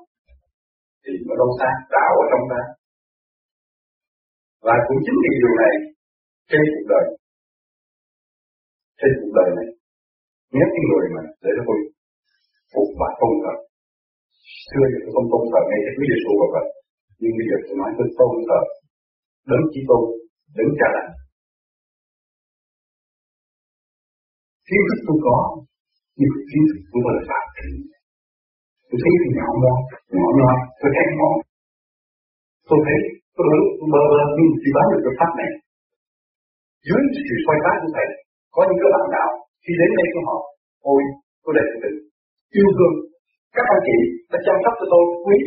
Thì 1.02 1.10
nó 1.28 1.34
đâu 1.40 1.50
xa, 1.58 1.70
đạo 1.96 2.12
ở 2.22 2.24
trong 2.30 2.44
ta. 2.52 2.60
Và 4.66 4.74
cũng 4.86 5.00
chính 5.04 5.18
vì 5.22 5.32
điều 5.42 5.54
này, 5.62 5.74
trên 6.50 6.62
cuộc 6.72 6.86
đời, 6.92 7.04
trên 9.00 9.10
cuộc 9.20 9.32
đời 9.38 9.48
này 9.58 9.68
nhất 10.58 10.68
cái 10.74 10.84
người 10.88 11.06
mà 11.14 11.22
để 11.44 11.50
tôi 11.66 11.78
phục 12.74 12.88
và 13.00 13.08
tôn 13.20 13.34
thờ 13.44 13.54
xưa 14.68 14.84
thì 14.92 14.98
không 15.14 15.28
tôn 15.32 15.42
thờ 15.52 15.60
ngay 15.68 15.80
cái 15.84 15.94
quý 15.96 16.04
giêsu 16.10 16.30
và 16.40 16.46
vậy. 16.54 16.66
Nhưng 17.20 17.34
bây 17.38 17.46
giờ 17.48 17.56
tôi 17.66 17.76
nói 17.80 17.90
tôi 17.98 18.08
tôn 18.18 18.34
thờ 18.48 18.60
đấng 19.50 19.64
chỉ 19.72 19.80
tôn 19.88 20.02
đấng 20.56 20.72
cha 20.80 20.88
lành 20.96 21.10
kiến 24.68 24.82
thức 24.88 25.00
tôi 25.06 25.18
có, 25.26 25.38
nhưng 26.18 26.30
mà 26.32 26.38
kiến 26.48 26.62
thức 26.68 26.78
của 26.90 27.00
tôi 27.04 27.12
là 27.16 27.22
phạm 27.30 27.46
trị 27.56 27.70
tôi 28.88 28.98
thấy 29.02 29.12
thì 29.20 29.28
nhỏ 29.38 29.48
mò 29.62 29.74
nhỏ 30.16 30.26
nhoi 30.38 30.56
tôi 30.80 30.90
thấy 30.96 31.06
nhỏ. 31.18 31.30
Tôi 32.68 32.78
thấy, 32.86 33.00
tôi 33.36 33.44
lớn, 33.50 33.64
tôi 33.78 33.86
mơ 33.92 34.00
mơ 34.10 34.20
nhưng 34.36 34.50
chỉ 34.60 34.68
bán 34.76 34.86
được 34.90 35.02
cái 35.04 35.14
pháp 35.18 35.30
này, 35.40 35.50
dưới 36.86 37.02
sự 37.28 37.36
soi 37.44 37.56
sáng 37.64 37.78
của 37.82 37.90
thầy, 37.96 38.08
có 38.54 38.60
những 38.66 38.80
cái 38.82 38.90
bạn 38.94 39.06
đạo, 39.16 39.30
khi 39.64 39.72
đến 39.80 39.90
đây 39.98 40.06
của 40.14 40.22
họ, 40.28 40.38
ôi, 40.92 41.02
tôi 41.42 41.52
đẹp 41.56 41.68
tình 41.82 41.98
yêu 42.58 42.68
thương 42.76 42.96
các 43.56 43.66
anh 43.74 43.82
chị 43.86 43.96
đã 44.32 44.38
chăm 44.46 44.56
sóc 44.64 44.74
cho 44.78 44.86
tôi 44.92 45.04
quý, 45.26 45.38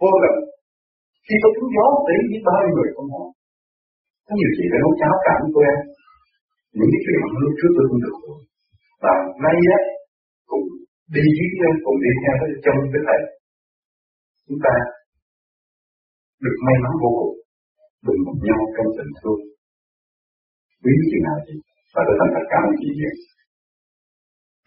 vô 0.00 0.10
cùng 0.22 0.38
khi 1.26 1.34
tôi 1.42 1.52
trúng 1.56 1.70
gió 1.76 1.86
thấy 2.06 2.16
biết 2.30 2.42
bao 2.48 2.58
nhiêu 2.62 2.74
người 2.76 2.90
không 2.96 3.10
họ 3.14 3.24
có 4.26 4.32
nhiều 4.38 4.50
chị 4.56 4.64
phải 4.70 4.80
nấu 4.82 4.92
cháo 5.00 5.14
cảm 5.26 5.38
tôi 5.54 5.64
em. 5.72 5.78
Những 6.76 6.90
cái 6.92 7.00
chuyện 7.04 7.18
lúc 7.42 7.52
trước 7.58 7.70
tôi 7.76 7.84
không 7.88 8.02
được 8.04 8.16
và 9.04 9.14
nay 9.44 9.56
á 9.78 9.80
cùng 10.50 10.66
đi 11.14 11.24
với 11.38 11.48
nhau 11.60 11.72
cùng 11.84 11.98
đi 12.04 12.12
theo 12.22 12.34
với 12.40 12.50
trong 12.64 12.78
cái 12.92 13.02
thầy 13.06 13.20
chúng 14.46 14.60
ta 14.64 14.74
được 16.44 16.56
may 16.66 16.76
mắn 16.84 16.92
vô 17.02 17.10
cùng 17.18 17.34
đừng 18.06 18.20
một 18.26 18.36
nhau 18.46 18.60
trong 18.74 18.88
tình 18.96 19.12
thương. 19.18 19.42
Quý 20.82 20.94
chị 21.10 21.18
nào 21.26 21.36
chị 21.46 21.54
và 21.94 22.00
tôi 22.06 22.16
thành 22.18 22.32
thật 22.34 22.44
cảm 22.52 22.62
ơn 22.68 22.74
chị 22.80 22.88
nhiều. 22.98 23.14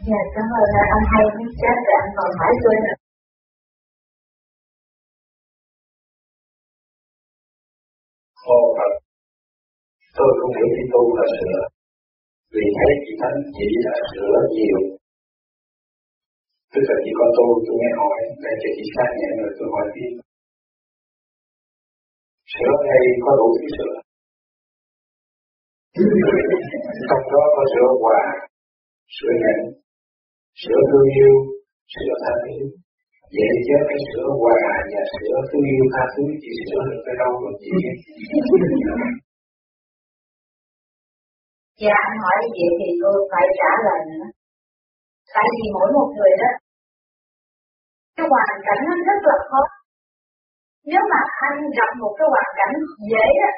Dạ, 0.05 0.21
cảm 0.35 0.47
ơn 0.59 0.69
anh 0.95 1.05
hay 1.11 1.25
muốn 1.35 1.47
chết 1.61 1.77
là 1.87 1.95
anh 2.03 2.11
còn 2.17 2.29
hỏi 2.39 2.53
tôi 2.63 2.75
nữa. 2.85 2.97
Ồ, 8.57 8.59
tôi 10.17 10.29
không 10.39 10.51
hiểu 10.57 10.69
đi 10.75 10.83
tu 10.93 11.03
là 11.17 11.25
sửa. 11.37 11.61
Vì 12.53 12.65
thấy 12.77 12.91
chị 13.05 13.13
Thánh 13.21 13.37
chỉ 13.55 13.67
là 13.85 13.95
sửa 14.11 14.35
nhiều. 14.55 14.79
Tức 16.73 16.83
là 16.89 16.95
chỉ 17.03 17.11
có 17.19 17.25
tôi, 17.37 17.51
tôi 17.65 17.75
nghe 17.79 17.91
hỏi, 17.99 18.19
để 18.43 18.51
cho 18.61 18.69
chị 18.77 18.83
xác 18.95 19.09
nhận 19.19 19.33
rồi 19.41 19.51
tôi 19.57 19.67
hỏi 19.73 19.85
tiếp. 19.95 20.11
Sửa 22.53 22.73
hay 22.87 23.01
có 23.25 23.31
đủ 23.39 23.47
thứ 23.57 23.67
sửa. 23.77 23.95
Trong 27.09 27.23
đó 27.33 27.43
có 27.55 27.63
sửa 27.73 27.89
quà, 28.03 28.19
sửa 29.15 29.33
nhẫn, 29.41 29.59
sửa 30.61 30.81
thương 30.89 31.09
yêu, 31.19 31.33
sửa 31.93 32.13
tha 32.23 32.33
thứ. 32.43 32.57
Vậy 33.35 33.51
chứ 33.67 33.75
cái 33.89 33.99
sửa 34.09 34.29
hòa 34.41 34.61
và 34.91 35.01
sửa 35.15 35.39
thương 35.49 35.67
yêu 35.73 35.85
tha 35.93 36.03
thứ 36.13 36.23
chỉ 36.41 36.51
sửa 36.67 36.81
được 36.89 37.01
cái 37.05 37.15
đâu 37.21 37.31
rồi 37.41 37.53
chị 37.61 37.69
Dạ 41.81 41.95
anh 42.07 42.17
hỏi 42.23 42.35
như 42.41 42.49
vậy 42.57 42.71
thì 42.79 42.89
tôi 43.01 43.17
phải 43.31 43.45
trả 43.59 43.71
lời 43.85 43.99
nữa. 44.09 44.27
Tại 45.33 45.47
vì 45.55 45.65
mỗi 45.75 45.89
một 45.95 46.07
người 46.15 46.33
đó, 46.41 46.51
cái 48.15 48.25
hoàn 48.31 48.53
cảnh 48.67 48.81
nó 48.87 48.95
rất 49.07 49.19
là 49.29 49.37
khó. 49.49 49.61
Nếu 50.91 51.03
mà 51.11 51.19
anh 51.47 51.57
gặp 51.77 51.89
một 52.01 52.13
cái 52.17 52.27
hoàn 52.33 52.49
cảnh 52.59 52.73
dễ 53.11 53.25
đó, 53.41 53.49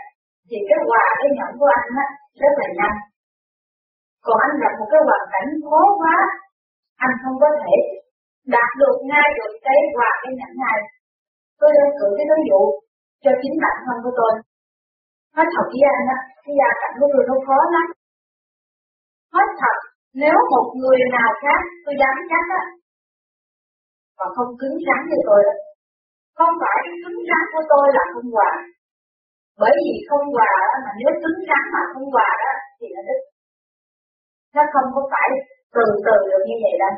thì 0.48 0.58
cái 0.70 0.80
hòa 0.88 1.06
cái 1.20 1.30
nhận 1.38 1.52
của 1.60 1.70
anh 1.80 1.90
á 2.06 2.08
rất 2.42 2.54
là 2.60 2.68
nhanh. 2.80 2.98
Còn 4.26 4.38
anh 4.46 4.56
gặp 4.64 4.74
một 4.80 4.88
cái 4.94 5.02
hoàn 5.08 5.26
cảnh 5.34 5.48
khó 5.68 5.82
quá, 6.02 6.16
anh 7.06 7.14
không 7.22 7.38
có 7.44 7.50
thể 7.64 7.78
đạt 8.56 8.70
được 8.82 8.96
ngay 9.12 9.28
được 9.38 9.54
cái 9.66 9.80
quà 9.96 10.12
cái 10.22 10.32
nhận 10.40 10.54
này. 10.66 10.80
Tôi 11.60 11.70
đang 11.78 11.92
cử 12.00 12.08
cái 12.18 12.26
ví 12.32 12.40
dụ 12.50 12.62
cho 13.24 13.32
chính 13.42 13.56
bản 13.64 13.78
thân 13.86 13.98
của 14.04 14.14
tôi. 14.20 14.34
Nói 15.36 15.46
thật 15.54 15.66
với 15.74 15.84
anh 15.96 16.06
á, 16.16 16.20
cái 16.44 16.54
gia 16.60 16.70
cảnh 16.82 16.96
của 17.00 17.10
tôi 17.14 17.24
nó 17.30 17.36
khó 17.48 17.60
lắm. 17.76 17.88
Nói 19.34 19.46
thật, 19.62 19.78
nếu 20.22 20.38
một 20.54 20.68
người 20.80 21.00
nào 21.18 21.30
khác 21.42 21.62
tôi 21.84 21.94
dám 22.02 22.16
chắc 22.32 22.46
á, 22.62 22.64
mà 24.18 24.26
không 24.36 24.52
cứng 24.60 24.76
rắn 24.88 25.00
như 25.10 25.20
tôi 25.30 25.40
đó. 25.48 25.56
Không 26.38 26.54
phải 26.62 26.80
cứng 27.04 27.20
rắn 27.30 27.44
của 27.54 27.64
tôi 27.72 27.86
là 27.96 28.04
không 28.14 28.30
quà. 28.36 28.52
Bởi 29.62 29.74
vì 29.80 29.92
không 30.10 30.26
quà 30.36 30.52
mà 30.84 30.92
nếu 31.00 31.12
cứng 31.24 31.40
rắn 31.50 31.64
mà 31.74 31.82
không 31.94 32.08
quà 32.16 32.30
đó 32.44 32.54
thì 32.78 32.88
là 32.96 33.02
đứt. 33.08 33.20
Nó 34.56 34.64
không 34.74 34.88
có 34.96 35.02
phải 35.12 35.28
từ 35.76 35.86
từ 36.06 36.16
được 36.30 36.44
như 36.48 36.58
vậy 36.64 36.76
đâu. 36.84 36.96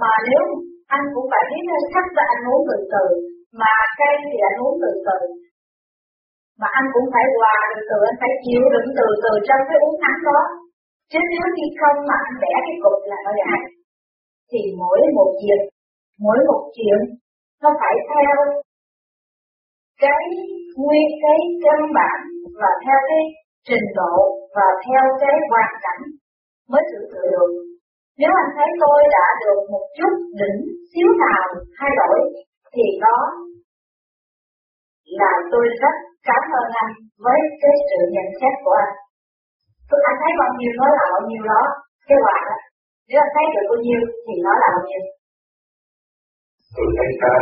Mà 0.00 0.12
nếu 0.28 0.42
anh 0.96 1.04
cũng 1.14 1.26
phải 1.32 1.42
biết 1.50 1.64
cách 1.94 2.10
là 2.16 2.24
anh 2.34 2.42
uống 2.52 2.62
từ 2.70 2.76
từ, 2.92 3.04
mà 3.60 3.72
cây 3.98 4.14
thì 4.24 4.36
anh 4.50 4.58
uống 4.64 4.76
từ 4.82 4.90
từ. 5.06 5.18
Mà 6.60 6.68
anh 6.78 6.86
cũng 6.94 7.06
phải 7.12 7.24
hòa 7.36 7.56
từ 7.70 7.78
từ, 7.90 7.98
anh 8.10 8.18
phải 8.22 8.32
chịu 8.44 8.62
đựng 8.74 8.88
từ 8.98 9.06
từ 9.24 9.32
trong 9.48 9.62
cái 9.68 9.78
uống 9.84 9.96
nắng 10.04 10.20
đó. 10.28 10.40
Chứ 11.10 11.20
nếu 11.32 11.46
như 11.56 11.66
không 11.80 11.98
mà 12.08 12.16
anh 12.26 12.36
bẻ 12.42 12.54
cái 12.66 12.76
cục 12.82 12.96
là 13.10 13.18
nó 13.26 13.32
dài. 13.40 13.60
Thì 14.50 14.60
mỗi 14.80 15.00
một 15.16 15.30
việc, 15.42 15.62
mỗi 16.24 16.38
một 16.48 16.62
chuyện, 16.76 16.98
nó 17.62 17.70
phải 17.80 17.94
theo 18.10 18.34
cái 20.04 20.22
nguyên 20.82 21.08
cái 21.22 21.38
căn 21.64 21.80
bản 21.98 22.18
và 22.60 22.70
theo 22.84 22.98
cái 23.08 23.22
trình 23.68 23.86
độ 23.98 24.14
và 24.56 24.66
theo 24.86 25.02
cái 25.20 25.34
hoàn 25.50 25.70
cảnh 25.84 26.02
mới 26.70 26.82
tự 26.90 27.00
sự 27.12 27.22
được. 27.32 27.50
Nếu 28.20 28.32
anh 28.40 28.50
thấy 28.56 28.68
tôi 28.82 28.98
đã 29.16 29.26
được 29.42 29.60
một 29.72 29.84
chút 29.98 30.12
đỉnh 30.40 30.58
xíu 30.90 31.08
nào 31.24 31.42
thay 31.78 31.90
đổi 32.00 32.18
thì 32.74 32.86
đó 33.04 33.18
là 35.20 35.32
tôi 35.52 35.64
rất 35.82 35.94
cảm 36.28 36.42
ơn 36.60 36.68
anh 36.82 36.92
với 37.24 37.38
cái 37.62 37.74
sự 37.88 38.00
nhận 38.14 38.28
xét 38.40 38.54
của 38.64 38.76
anh. 38.84 38.94
Tôi 39.90 40.00
anh 40.10 40.18
thấy 40.22 40.32
bao 40.40 40.50
nhiêu 40.58 40.72
nói 40.80 40.90
là 40.98 41.04
bao 41.12 41.22
nhiêu 41.28 41.42
đó, 41.52 41.62
cái 42.08 42.18
quả 42.24 42.36
đó. 42.48 42.56
Nếu 43.08 43.18
anh 43.24 43.32
thấy 43.34 43.44
được 43.54 43.66
bao 43.70 43.78
nhiêu 43.84 44.00
thì 44.24 44.34
nó 44.46 44.52
là 44.62 44.68
bao 44.74 44.84
nhiêu. 44.88 45.02
Tôi 46.76 46.86
thấy 46.96 47.10
ta 47.22 47.32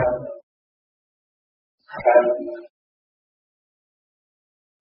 ta 2.04 2.14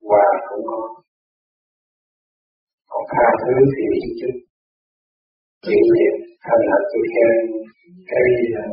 và 0.09 0.25
cũng 0.49 0.65
có 0.69 0.79
còn 2.89 3.03
tha 3.11 3.25
thứ 3.41 3.53
thì 3.75 3.85
chứ 4.19 4.29
chuyên 5.63 5.83
nghiệp 5.93 6.15
thành 6.45 6.63
là 6.69 6.77
tôi 6.91 7.03
khen 7.13 7.35
cái 8.11 8.27
à, 8.63 8.65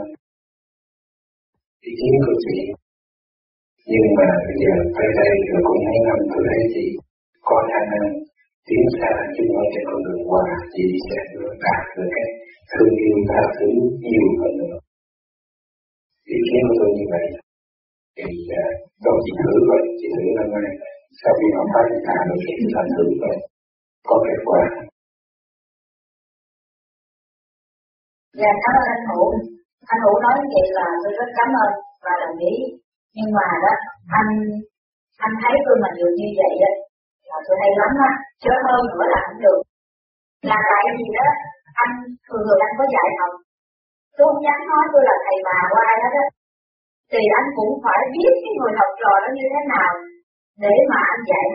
ý 1.88 1.92
kiến 1.98 2.14
của 2.24 2.36
chị. 2.44 2.58
Nhưng 3.90 4.08
mà 4.18 4.28
bây 4.46 4.56
giờ 4.62 4.72
tới 4.96 5.08
đây 5.18 5.32
rồi 5.48 5.60
cũng 5.66 5.80
mấy 5.86 5.98
năm 6.06 6.18
tôi 6.30 6.42
thấy 6.48 6.60
chị 6.74 6.84
có 7.48 7.56
khả 7.70 7.80
năng 7.92 8.06
tiến 8.66 8.84
xa 8.96 9.12
chứ 9.34 9.42
nói 9.54 9.66
trên 9.72 9.84
con 9.88 10.00
đường 10.06 10.22
qua 10.30 10.44
chị 10.72 10.84
sẽ 11.06 11.18
đạt 11.64 11.82
được 11.96 12.08
cái 12.14 12.28
thương 12.70 12.92
yêu 13.04 13.16
tha 13.28 13.42
thứ 13.56 13.68
nhiều 14.04 14.26
hơn 14.40 14.52
nữa. 14.60 14.76
Ý 16.36 16.38
kiến 16.48 16.62
của 16.68 16.76
tôi 16.80 16.90
như 16.96 17.04
vậy. 17.12 17.24
Thì 18.18 18.30
uh, 18.60 18.72
tôi 19.04 19.16
chỉ 19.24 19.32
thử 19.40 19.52
rồi 19.68 19.80
chị 19.98 20.06
thử 20.14 20.24
năm 20.38 20.48
nay 20.54 20.72
sau 21.20 21.32
khi 21.38 21.46
học 21.56 21.66
phát 21.72 21.84
thì 21.90 21.98
thả 22.06 22.16
được 22.28 22.40
thì 22.58 22.66
thành 22.74 22.90
thử 22.96 23.04
rồi 23.22 23.36
có 24.08 24.16
kết 24.26 24.40
quả 24.48 24.62
Dạ 28.38 28.50
cảm 28.62 28.74
ơn 28.80 28.86
anh 28.94 29.04
Hữu. 29.10 29.26
Anh 29.92 30.00
Hữu 30.04 30.14
nói 30.24 30.34
vậy 30.54 30.66
là 30.78 30.86
tôi 31.02 31.12
rất 31.18 31.28
cảm 31.38 31.50
ơn 31.64 31.70
và 32.04 32.12
đồng 32.22 32.38
ý. 32.52 32.54
Nhưng 33.16 33.30
mà 33.36 33.46
đó, 33.64 33.72
anh 34.18 34.30
anh 35.26 35.34
thấy 35.42 35.54
tôi 35.66 35.76
mà 35.82 35.88
nhiều 35.96 36.10
như 36.18 36.28
vậy 36.40 36.52
á, 36.70 36.72
là 37.30 37.38
tôi 37.46 37.56
hay 37.62 37.70
lắm 37.80 37.92
á, 38.08 38.10
chớ 38.42 38.54
hơn 38.66 38.80
nữa 38.90 39.04
là 39.12 39.18
không 39.26 39.38
được. 39.44 39.60
Là 40.50 40.58
tại 40.70 40.84
vì 40.96 41.06
đó, 41.18 41.28
anh 41.82 41.92
thường 42.26 42.42
thường 42.46 42.60
anh 42.66 42.74
có 42.78 42.84
dạy 42.94 43.08
học. 43.20 43.32
Tôi 44.16 44.24
không 44.28 44.42
dám 44.46 44.60
nói 44.70 44.84
tôi 44.92 45.02
là 45.08 45.16
thầy 45.24 45.36
bà 45.46 45.58
của 45.70 45.80
ai 45.90 45.96
hết 46.02 46.12
á. 46.24 46.26
Thì 47.12 47.20
anh 47.38 47.48
cũng 47.56 47.72
phải 47.84 48.00
biết 48.14 48.32
cái 48.42 48.52
người 48.58 48.72
học 48.80 48.90
trò 49.00 49.12
đó 49.22 49.28
như 49.36 49.46
thế 49.52 49.60
nào 49.74 49.90
để 50.64 50.74
mà 50.90 50.98
anh 51.12 51.22
dạy. 51.30 51.46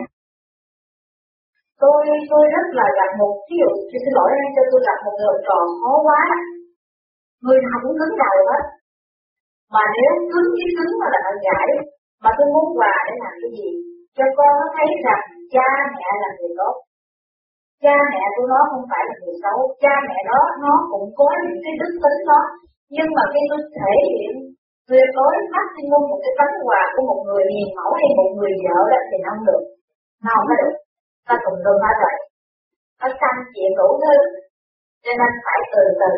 Tôi 1.82 2.00
tôi 2.30 2.42
rất 2.54 2.66
là 2.78 2.86
gặp 2.98 3.10
một 3.20 3.34
ví 3.48 3.56
dụ, 3.62 3.70
xin 3.90 4.12
lỗi 4.18 4.30
anh 4.42 4.50
cho 4.56 4.62
tôi 4.70 4.80
gặp 4.88 4.98
một 5.04 5.14
người 5.16 5.28
học 5.30 5.40
trò 5.46 5.58
khó 5.80 5.92
quá 6.08 6.22
người 7.44 7.58
nào 7.66 7.76
cũng 7.82 7.96
cứng 8.00 8.14
đầu 8.22 8.36
hết. 8.50 8.64
Mà 9.74 9.82
nếu 9.96 10.10
cứng 10.32 10.50
cái 10.58 10.68
cứng 10.76 10.92
mà 11.00 11.06
là 11.12 11.20
nó 11.26 11.32
giải, 11.46 11.66
mà 12.22 12.30
tôi 12.36 12.46
muốn 12.54 12.66
quà 12.78 12.94
để 13.06 13.14
làm 13.22 13.34
cái 13.40 13.50
gì? 13.56 13.68
Cho 14.16 14.26
con 14.36 14.50
nó 14.60 14.66
thấy 14.76 14.88
rằng 15.06 15.22
cha 15.54 15.68
mẹ 15.96 16.08
là 16.22 16.28
người 16.36 16.52
tốt. 16.58 16.74
Cha 17.84 17.96
mẹ 18.12 18.24
của 18.34 18.46
nó 18.52 18.60
không 18.70 18.84
phải 18.90 19.02
là 19.08 19.14
người 19.20 19.36
xấu. 19.42 19.58
Cha 19.82 19.94
mẹ 20.08 20.18
đó, 20.30 20.40
nó 20.64 20.72
cũng 20.90 21.06
có 21.18 21.28
những 21.44 21.60
cái 21.64 21.74
đức 21.80 21.92
tính 22.02 22.20
đó. 22.30 22.40
Nhưng 22.94 23.08
mà 23.16 23.22
khi 23.32 23.42
tôi 23.50 23.60
thể 23.76 23.92
hiện 24.10 24.34
tuyệt 24.88 25.08
đối 25.18 25.34
maximum 25.54 26.02
một 26.10 26.20
cái 26.24 26.32
tấm 26.38 26.50
quà 26.66 26.82
của 26.92 27.02
một 27.10 27.20
người 27.26 27.44
hiền 27.52 27.68
mẫu 27.76 27.90
hay 27.98 28.08
một 28.18 28.30
người 28.36 28.52
vợ 28.64 28.78
đó 28.92 29.00
thì 29.08 29.16
nó 29.24 29.30
không 29.34 29.46
được. 29.48 29.62
Nó 30.24 30.30
không 30.34 30.46
có 30.48 30.54
được. 30.62 30.74
Ta 31.26 31.34
cùng 31.44 31.58
tôi 31.64 31.76
hết 31.84 31.96
vậy. 32.04 32.16
Nó 33.00 33.08
sanh 33.20 33.38
chuyện 33.54 33.70
đủ 33.78 33.88
thứ, 34.02 34.14
cho 35.04 35.12
nên 35.20 35.32
phải 35.44 35.60
từ 35.72 35.82
từ. 36.00 36.10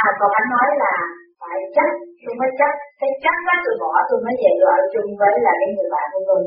À 0.00 0.04
còn 0.18 0.30
anh 0.40 0.48
nói 0.54 0.68
là 0.82 0.94
phải 1.40 1.58
chắc, 1.76 1.90
tôi 2.22 2.34
mới 2.40 2.50
chắc, 2.60 2.72
cái 3.00 3.10
chắc 3.24 3.36
đó 3.48 3.54
tôi 3.64 3.74
bỏ 3.82 3.92
tôi 4.08 4.18
mới 4.24 4.34
về 4.42 4.52
ở 4.76 4.78
chung 4.92 5.08
với 5.20 5.34
là 5.46 5.52
cái 5.60 5.68
người 5.74 5.88
bạn 5.94 6.06
của 6.12 6.22
tôi. 6.28 6.42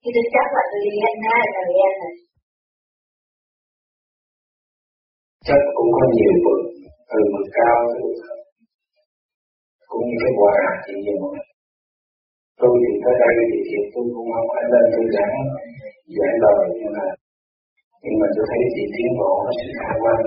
Khi 0.00 0.10
tôi 0.14 0.26
chắc 0.34 0.46
là 0.56 0.62
tôi 0.70 0.78
đi 0.84 0.90
nghe 0.98 1.10
ngay 1.22 1.42
là 1.54 1.60
ăn 1.62 1.68
này. 2.02 2.14
Chắc 5.46 5.60
cũng 5.76 5.90
có 5.96 6.02
nhiều 6.16 6.34
bậc 6.44 6.60
từ 7.10 7.20
bậc 7.32 7.46
cao 7.56 7.76
tới 7.88 7.98
bậc 8.04 8.16
thấp. 8.24 8.38
Cũng 9.90 10.04
như 10.08 10.16
cái 10.22 10.32
quà 10.40 10.54
thì 10.84 10.92
nhiều 11.04 11.16
mọi 11.22 11.38
Tôi 12.60 12.74
thì 12.82 12.92
tới 13.04 13.14
đây 13.22 13.34
thì 13.50 13.58
thiệt 13.68 13.84
tôi 13.92 14.04
cũng 14.14 14.28
không 14.34 14.48
phải 14.52 14.64
lên 14.72 14.84
tôi 14.94 15.04
giảng 15.14 15.36
giảng 16.16 16.36
lời 16.44 16.60
nhưng 16.78 16.92
mà 16.96 17.06
nhưng 18.02 18.16
mà 18.20 18.26
tôi 18.34 18.44
thấy 18.50 18.60
chị 18.74 18.84
tiến 18.94 19.10
bộ 19.20 19.30
nó 19.44 19.50
sự 19.58 19.66
khả 19.80 19.90
quan 20.02 20.20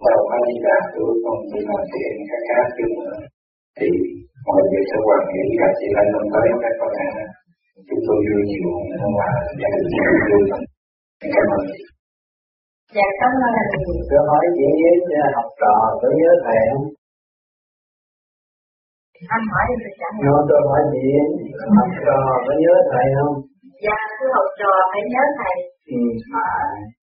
sau 0.00 0.16
khi 0.28 0.38
đi 0.48 0.56
làm 0.66 0.82
tôi 0.94 1.10
còn 1.24 1.36
đi 1.52 1.60
làm 1.68 1.82
chuyện 1.90 2.14
các 2.28 2.40
khác 2.48 2.66
chứ 2.76 2.84
nữa 2.96 3.16
thì 3.78 3.88
mọi 4.46 4.60
việc 4.70 4.84
sẽ 4.90 4.98
hoàn 5.06 5.22
nghĩ 5.30 5.44
là 5.60 5.68
chị 5.78 5.86
lên 5.96 6.06
năm 6.14 6.24
tới 6.32 6.46
các 6.62 6.74
con 6.80 6.92
ạ 7.06 7.10
chúng 7.88 8.02
tôi 8.06 8.18
vui 8.26 8.42
nhiều 8.50 8.68
hơn 9.00 9.12
là 9.20 9.28
gia 9.60 9.68
đình 9.74 9.88
vui 10.30 10.44
cảm 11.34 11.46
ơn. 11.56 11.64
Dạ 12.96 13.06
cảm 13.20 13.32
ơn 13.46 13.52
anh. 13.60 13.70
Tôi 14.10 14.20
hỏi 14.28 14.44
chị 14.56 14.66
với 15.08 15.32
học 15.36 15.48
trò 15.60 15.74
có 16.00 16.08
nhớ 16.18 16.30
thầy 16.44 16.58
không? 16.70 16.86
Anh 19.36 19.44
hỏi 19.52 19.64
thì 19.68 19.74
tôi 19.82 19.92
trả 20.00 20.08
lời. 20.12 20.22
Nó 20.26 20.34
tôi 20.48 20.60
hỏi 20.68 20.80
chị 20.92 21.04
học 21.78 21.90
trò 22.06 22.18
có 22.46 22.52
nhớ 22.62 22.74
thầy 22.90 23.06
không? 23.16 23.34
Dạ 23.84 23.98
tôi 24.18 24.28
học 24.36 24.48
trò 24.60 24.72
phải 24.90 25.02
nhớ 25.12 25.22
thầy. 25.38 25.54
Ừ. 25.94 25.98
Phải 26.32 26.66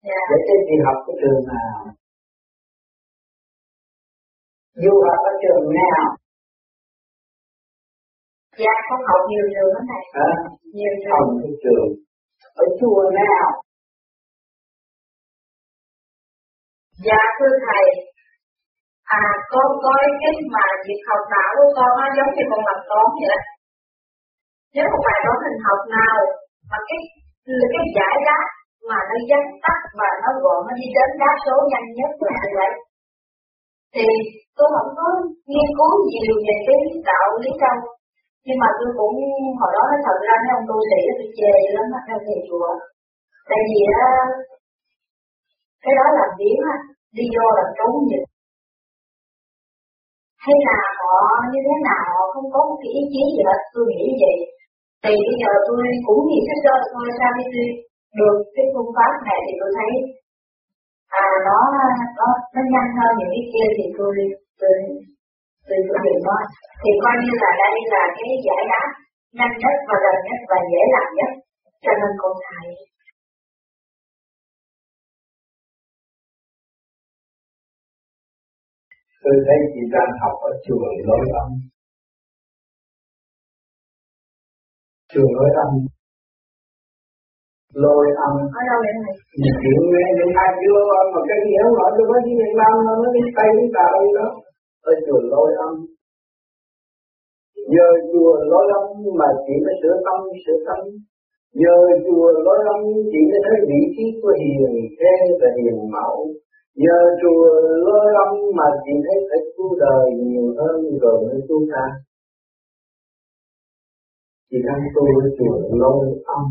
dạ. 0.09 0.21
Để 0.31 0.39
cho 0.47 0.57
chị 0.67 0.75
học 0.87 0.99
cái 1.07 1.15
trường 1.21 1.43
nào 1.51 1.73
du 4.83 4.95
học 5.07 5.21
ở 5.31 5.33
trường 5.43 5.65
nào 5.81 6.05
dạ 8.63 8.75
con 8.89 9.01
học 9.09 9.21
nhiều 9.31 9.47
trường 9.55 9.71
lắm 9.75 9.85
thầy 9.91 10.05
hả? 10.15 10.29
Nhiều 10.77 10.95
trường. 11.05 11.29
Cái 11.43 11.53
trường. 11.63 11.89
Ở 12.63 12.65
chùa 12.79 13.03
nào? 13.21 13.47
Dạ 17.07 17.21
thưa 17.37 17.55
thầy. 17.67 17.85
À 19.21 19.25
con 19.53 19.69
coi 19.85 20.05
cái 20.21 20.35
mà 20.55 20.65
việc 20.87 21.01
học 21.09 21.23
não 21.33 21.51
của 21.57 21.71
con 21.77 21.91
nó 22.01 22.07
giống 22.17 22.31
như 22.37 22.45
con 22.51 22.61
làm 22.69 22.79
toán 22.89 23.07
vậy 23.19 23.29
đó. 23.33 23.41
Nếu 24.75 24.87
một 24.93 25.03
bài 25.07 25.19
toán 25.25 25.39
hình 25.45 25.59
học 25.67 25.81
nào 25.97 26.17
mà 26.71 26.79
cái 26.89 27.01
cái 27.73 27.85
giải 27.97 28.17
đáp 28.29 28.47
mà 28.89 28.99
nó 29.09 29.17
vắn 29.31 29.43
tắt 29.65 29.79
và 29.99 30.11
nó 30.23 30.31
gọn 30.43 30.59
nó 30.67 30.73
đi 30.81 30.87
đến 30.97 31.11
đáp 31.23 31.37
số 31.47 31.57
nhanh 31.73 31.89
nhất 31.99 32.11
là 32.27 32.33
như 32.43 32.51
vậy 32.59 32.73
thì 33.95 34.07
tôi 34.57 34.69
không 34.75 34.91
có 34.99 35.07
nghiên 35.51 35.69
cứu 35.79 35.93
nhiều 36.11 36.35
về 36.47 36.57
cái 36.67 36.79
đạo 37.09 37.29
lý 37.43 37.51
đâu 37.65 37.79
nhưng 38.47 38.59
mà 38.63 38.69
tôi 38.79 38.91
cũng, 38.99 39.17
hồi 39.61 39.71
đó 39.77 39.83
nói 39.91 40.01
thật 40.07 40.19
ra, 40.27 40.35
mấy 40.45 40.53
ông 40.59 40.67
tu 40.69 40.77
sĩ 40.89 41.01
tôi 41.19 41.29
chê 41.39 41.53
lắm 41.75 41.87
mà 41.93 41.99
theo 42.07 42.19
thầy 42.25 42.39
chùa. 42.49 42.71
Tại 43.51 43.61
vì 43.69 43.81
á 44.05 44.09
cái 45.85 45.93
đó 45.99 46.07
làm 46.19 46.31
biến 46.39 46.57
á, 46.73 46.75
đi 47.17 47.25
vô 47.35 47.47
làm 47.59 47.69
trốn 47.79 47.93
dịch 48.11 48.27
hay 50.45 50.57
là 50.69 50.79
họ 50.99 51.15
như 51.53 51.61
thế 51.67 51.77
nào, 51.89 52.05
họ 52.17 52.25
không 52.35 52.49
có 52.55 52.61
một 52.69 52.79
cái 52.83 52.91
ý 53.01 53.03
chí 53.13 53.23
gì 53.35 53.43
hết, 53.49 53.61
tôi 53.75 53.85
nghĩ 53.91 54.05
vậy. 54.23 54.37
Thì 55.05 55.15
bây 55.27 55.37
giờ 55.43 55.51
tôi 55.67 55.81
cũng 56.07 56.21
nghĩ 56.29 56.39
cái 56.49 56.59
sơ 56.65 56.75
tôi 56.93 57.07
sao 57.19 57.31
đi 57.39 57.45
tôi 57.55 57.67
được 58.19 58.37
cái 58.55 58.67
phương 58.73 58.91
pháp 58.97 59.13
này 59.29 59.39
thì 59.45 59.53
tôi 59.61 59.71
thấy 59.77 59.91
à 61.23 61.25
nó 61.49 61.59
nó 62.19 62.29
nó 62.55 62.63
nhanh 62.73 62.91
hơn 62.99 63.11
những 63.19 63.33
cái 63.35 63.45
kia 63.53 63.69
thì 63.77 63.85
tôi 63.99 64.15
tôi 64.61 64.75
tôi 65.69 65.79
tôi 65.89 65.99
hiểu 66.05 66.19
nó 66.27 66.37
thì 66.83 66.91
coi 67.03 67.15
như 67.23 67.33
là 67.43 67.51
đây 67.63 67.75
là 67.93 68.03
cái 68.17 68.31
giải 68.47 68.63
đáp 68.73 68.89
nhanh 69.39 69.55
nhất 69.63 69.77
và 69.89 69.97
gần 70.05 70.17
nhất 70.27 70.41
và 70.51 70.59
dễ 70.71 70.83
làm 70.95 71.09
nhất 71.19 71.31
cho 71.85 71.93
nên 72.01 72.13
cô 72.23 72.29
thầy 72.47 72.67
tôi 79.25 79.37
thấy 79.47 79.59
chị 79.73 79.81
đang 79.95 80.13
học 80.23 80.37
ở 80.49 80.51
chùa 80.65 80.87
lối 81.09 81.25
âm. 81.43 81.51
Chùa 85.13 85.29
lối 85.37 85.51
âm 85.65 85.73
lôi 87.83 88.05
âm 88.27 88.35
ở 88.59 88.61
đâu 88.69 88.79
vậy 88.85 88.95
thầy 89.05 89.15
Những 89.43 89.57
chuyện 89.63 89.79
nghe 89.93 90.05
những 90.19 90.33
lôi 90.75 90.87
âm 91.01 91.07
mà 91.15 91.21
cái 91.29 91.39
gì 91.45 91.55
không 91.63 91.75
nói 91.79 91.91
tôi 91.97 92.05
có 92.11 92.17
tiếng 92.25 92.39
Việt 92.41 92.55
Nam 92.61 92.73
nó 92.87 93.07
đi 93.15 93.23
Tây 93.37 93.49
đi 93.59 93.67
Tàu 93.77 93.95
gì 94.05 94.11
đó. 94.19 94.29
Ở 94.91 94.93
chùa 95.07 95.21
lôi 95.33 95.51
âm 95.67 95.75
nhờ 97.73 97.89
chùa 98.11 98.33
lối 98.51 98.67
âm 98.79 98.87
mà 99.21 99.29
chị 99.45 99.55
mới 99.65 99.75
sửa 99.81 99.97
tâm 100.07 100.19
sửa 100.45 100.59
tâm. 100.67 100.81
Nhờ 101.63 101.77
chùa 102.07 102.27
lối 102.47 102.61
âm 102.75 102.81
chị 103.11 103.21
mới 103.31 103.41
thấy 103.47 103.57
vị 103.71 103.81
trí 103.95 104.05
của 104.21 104.33
hiền 104.41 104.73
thế 104.99 105.15
và 105.41 105.49
hiền 105.57 105.79
mẫu. 105.95 106.17
Nhờ 106.83 106.99
chùa 107.21 107.45
lối 107.87 108.07
âm 108.25 108.33
mà 108.59 108.69
chị 108.85 108.93
thấy 109.05 109.17
phải 109.29 109.41
cứu 109.57 109.71
đời 109.85 110.05
nhiều 110.27 110.47
hơn 110.59 110.77
rồi 111.03 111.17
mới 111.27 111.41
cứu 111.49 111.61
ta 111.73 111.85
chị 114.51 114.61
đang 114.67 114.83
tu 114.95 115.05
chùa 115.39 115.57
lối 115.81 116.05
âm 116.39 116.45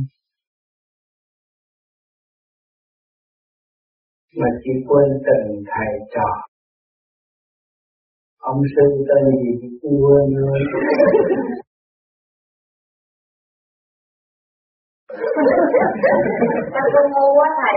mà 4.43 4.49
chị 4.63 4.71
quên 4.88 5.10
tình 5.25 5.47
thầy 5.71 5.91
trò. 6.13 6.29
Ông 8.39 8.62
sư 8.75 8.86
tên 9.08 9.23
gì 9.41 9.51
thì 9.62 9.67
quên 9.82 10.25
rồi 10.41 10.60
Sao 16.73 16.86
con 16.93 17.06
ngu 17.13 17.27
quá 17.38 17.47
thầy. 17.60 17.75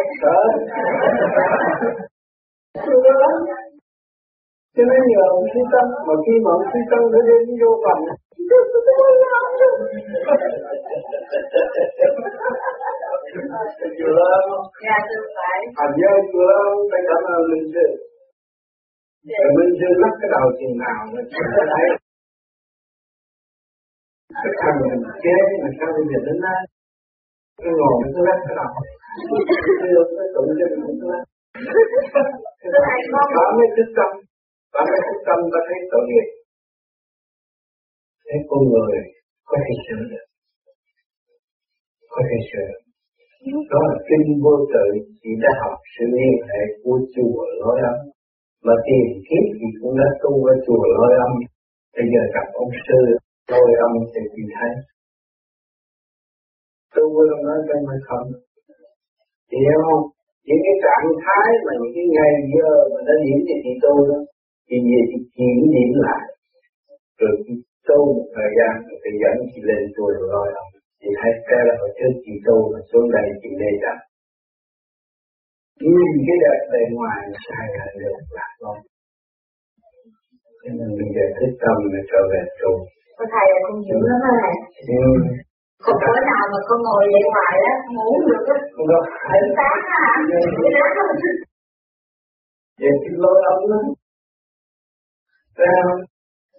Cho 4.76 4.83
nên 4.90 5.00
nhờ 5.11 5.24
ông 5.37 5.46
sư 5.55 5.61
tâm 5.72 5.87
mà 6.07 6.14
khi 6.24 6.35
mà 6.44 6.50
ông 6.57 6.66
sư 6.72 6.81
tâm 6.90 7.02
nó 7.12 7.20
đến 7.29 7.42
vô 7.61 7.70
phòng 7.85 8.02
chùa 13.99 14.27
không 14.49 14.64
Dạ 14.85 14.99
phải. 15.37 15.59
Thành 15.77 15.92
nhớ 16.01 16.12
chùa 16.33 16.51
không 16.64 16.81
phải 16.90 17.03
cảm 17.09 17.22
ơn 17.35 17.42
linh 17.51 17.66
sư 17.75 17.87
rồi 19.31 19.49
minh 19.57 19.72
sư 19.79 19.88
lắc 20.03 20.14
cái 20.20 20.29
đầu 20.35 20.46
chừng 20.59 20.77
nào. 20.85 21.01
Mà 21.12 21.20
chưa 21.33 21.64
thấy. 21.72 21.87
Cái 24.42 24.53
thằng 24.61 24.79
mình 24.88 25.03
chế 25.25 25.37
mà 25.62 25.68
sao 25.79 25.88
bây 25.96 26.05
giờ 26.11 26.18
đến 26.27 26.38
nay 26.46 26.61
cái 27.62 27.72
ngồi 27.79 27.92
nó 28.01 28.07
cứ 28.14 28.20
lắc 28.29 28.38
cái 28.46 28.55
đầu. 28.61 28.70
Chưa 29.81 30.03
cái 30.16 30.29
tụng 30.35 30.51
cho 30.59 30.66
mình 30.83 30.94
cứ 31.01 31.07
lắc. 31.12 31.25
Có 33.35 33.42
mấy 33.57 33.68
thức 33.77 33.88
tâm. 33.96 34.11
Có 34.75 34.81
mấy 34.88 35.01
thức 35.07 35.18
tâm 35.27 35.38
ta 35.53 35.61
thấy 35.68 35.79
tội 35.92 36.03
nghiệp 36.09 36.29
thấy 38.29 38.38
con 38.51 38.62
người 38.72 38.96
có 39.49 39.57
thể 39.64 39.72
sửa 39.85 40.03
được. 40.12 40.27
Có 42.12 42.20
thể 42.29 42.38
sửa 42.49 42.64
được 42.70 42.86
đó 43.72 43.80
là 43.90 43.96
kinh 44.09 44.26
vô 44.42 44.54
tự 44.74 44.87
chỉ 45.22 45.30
đã 45.42 45.50
học 45.62 45.76
sự 45.94 46.04
liên 46.16 46.37
hệ 46.48 46.62
của 46.82 46.98
chùa 47.14 47.38
lối 47.61 47.78
âm. 47.90 47.96
Mà 48.66 48.74
tiền 48.87 49.06
kiếp 49.26 49.44
thì 49.59 49.68
cũng 49.80 49.94
đã 50.00 50.09
tu 50.22 50.32
ở 50.52 50.54
chùa 50.66 50.82
lôi 50.96 51.12
âm. 51.26 51.32
Bây 51.96 52.06
giờ 52.12 52.22
gặp 52.35 52.46
ông 52.62 52.72
sư 52.85 53.00
lôi 53.50 53.70
âm 53.87 53.92
thì 54.12 54.22
chị 54.35 54.42
thấy. 54.54 54.70
Tu 56.94 57.04
ở 57.22 57.26
nói 57.46 57.59
trong 57.68 57.82
hay 57.90 58.00
không? 58.09 58.26
Chị 59.50 59.59
hiểu 59.66 59.80
không? 59.88 60.04
Những 60.46 60.62
cái 60.64 60.76
trạng 60.85 61.09
thái 61.24 61.48
mà 61.64 61.72
những 61.80 61.94
cái 61.96 62.06
ngày 62.16 62.32
giờ 62.54 62.70
mà 62.92 62.98
nó 63.06 63.14
điểm 63.24 63.38
thì 63.46 63.54
chị 63.64 63.72
tu 63.85 63.94
đó. 64.11 64.18
Thì 64.68 64.76
về 64.88 65.00
chị 65.11 65.18
kiểm 65.37 65.59
điểm 65.74 65.90
lại. 66.06 66.24
Rồi 67.20 67.32
chị 67.44 67.54
tu 67.88 67.98
một 68.16 68.28
thời 68.37 68.50
gian 68.59 68.72
rồi 68.87 68.98
chị 69.02 69.11
dẫn 69.22 69.37
chị 69.50 69.61
lên 69.68 69.82
chùa 69.96 70.09
lôi 70.32 70.48
âm 70.62 70.76
chị 71.00 71.09
thấy 71.18 71.32
cái 71.48 71.61
là 71.68 71.74
hồi 71.80 71.90
trước 71.98 72.12
chị 72.24 72.35
tu 72.46 72.56
mà 72.72 72.80
xuống 72.90 73.06
đây 73.16 73.26
chị 73.42 73.50
lê 73.61 73.70
rằng 73.85 74.00
nhìn 75.85 76.12
cái 76.26 76.37
đẹp 76.44 76.61
bề 76.72 76.82
ngoài 76.96 77.20
sai 77.46 77.66
là 77.76 77.87
được 78.00 78.18
lạc 78.37 78.52
luôn 78.62 78.78
cho 80.62 80.70
nên 80.78 80.90
bây 80.98 81.09
giờ 81.14 81.24
thích 81.37 81.54
tâm 81.62 81.76
là 81.92 82.00
trở 82.11 82.20
về 82.32 82.42
tu 82.61 82.72
thầy 83.32 83.46
là 83.52 83.61
con 83.66 83.76
dữ 83.88 83.98
lắm 84.11 84.20
thầy 84.26 84.54
ừ. 85.00 85.11
Còn 85.85 85.96
bữa 86.02 86.18
nào 86.30 86.44
mà 86.52 86.59
con 86.68 86.78
ngồi 86.87 87.04
vậy 87.12 87.24
hoài 87.32 87.56
á 87.72 87.74
Ngủ 87.94 88.11
được 88.28 88.44
á. 88.54 88.56
Không 88.74 88.87
có 88.90 88.98
Đến 89.32 89.44
sáng 89.56 89.80
á 89.98 90.02
Buổi 90.56 90.70
sáng 90.74 90.92
vậy 92.80 92.94
thì 93.03 93.11
đó 93.22 93.32
Thấy 95.57 95.66
không? 95.84 96.01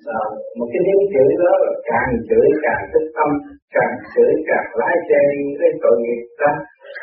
Rồi, 0.09 0.27
một 0.57 0.67
cái 0.73 0.81
tiếng 0.85 1.03
chửi 1.13 1.31
đó 1.43 1.53
là 1.63 1.73
càng 1.89 2.11
chửi 2.29 2.47
càng 2.65 2.83
thích 2.91 3.07
tâm 3.17 3.29
càng 3.75 3.93
chửi 4.13 4.33
càng 4.49 4.67
lái 4.79 4.95
xe 5.07 5.19
đi 5.31 5.41
cái 5.59 5.71
tội 5.83 5.95
nghiệp 6.03 6.21
đó 6.41 6.51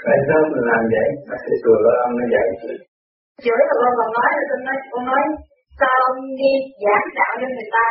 tại 0.04 0.18
sao 0.26 0.38
mình 0.52 0.66
làm 0.70 0.82
vậy? 0.94 1.08
Mà 1.28 1.36
cái 1.44 1.56
chùa 1.62 1.78
lôi 1.84 1.96
âm 2.04 2.10
nó 2.18 2.24
dạy 2.34 2.46
Chửi 3.44 3.60
mà 3.68 3.74
con 3.80 3.92
còn 3.98 4.10
nói 4.16 4.30
là 4.36 4.44
con 4.50 4.60
nói 4.66 4.76
Con 4.92 5.02
nói 5.10 5.22
Sao 5.80 5.94
ông 6.08 6.18
đi 6.40 6.52
giảng 6.84 7.08
đạo 7.18 7.32
cho 7.40 7.48
người 7.54 7.68
ta? 7.76 7.86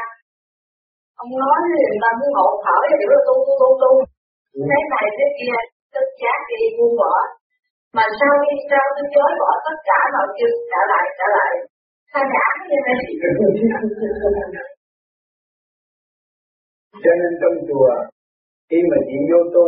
Ông 1.21 1.31
nói 1.41 1.57
người 1.71 1.99
ta 2.03 2.09
muốn 2.19 2.29
ngộ 2.35 2.47
thở 2.63 2.77
Thì 2.99 3.05
nó 3.11 3.17
tu 3.27 3.35
tu 3.45 3.53
tu 3.61 3.69
tu. 3.81 3.91
Thế 4.69 4.79
này 4.93 5.05
thế 5.17 5.25
kia 5.39 5.57
Tức 5.93 6.05
chát 6.21 6.39
đi 6.49 6.61
buông 6.77 6.95
bỏ. 7.01 7.13
Mà 7.95 8.05
sau 8.19 8.33
khi 8.43 8.53
sao 8.69 8.85
tôi 8.95 9.05
chối 9.13 9.31
bỏ 9.41 9.51
tất 9.65 9.77
cả 9.89 9.99
mọi 10.13 10.27
chuyện 10.35 10.53
Trả 10.71 10.81
lại 10.91 11.05
trả 11.19 11.27
lại. 11.37 11.51
Tha 12.11 12.21
nhãn 12.33 12.55
như 12.69 12.79
thế 12.85 12.95
cho 17.03 17.11
nên 17.19 17.31
trong 17.41 17.55
chùa 17.67 17.91
khi 18.69 18.79
mà 18.91 18.97
chị 19.07 19.17
vô 19.29 19.39
tu 19.55 19.65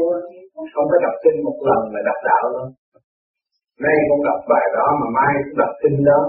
không 0.74 0.88
có 0.92 0.98
đọc 1.06 1.16
kinh 1.24 1.38
một 1.48 1.58
lần 1.68 1.82
là 1.94 2.00
đọc 2.10 2.20
đạo 2.30 2.44
đâu 2.56 2.68
nay 3.84 3.96
con 4.10 4.20
đọc 4.28 4.42
bài 4.52 4.66
đó 4.78 4.86
mà 5.02 5.08
mai 5.18 5.32
cũng 5.44 5.58
đọc 5.62 5.74
kinh 5.82 5.98
đó. 6.10 6.20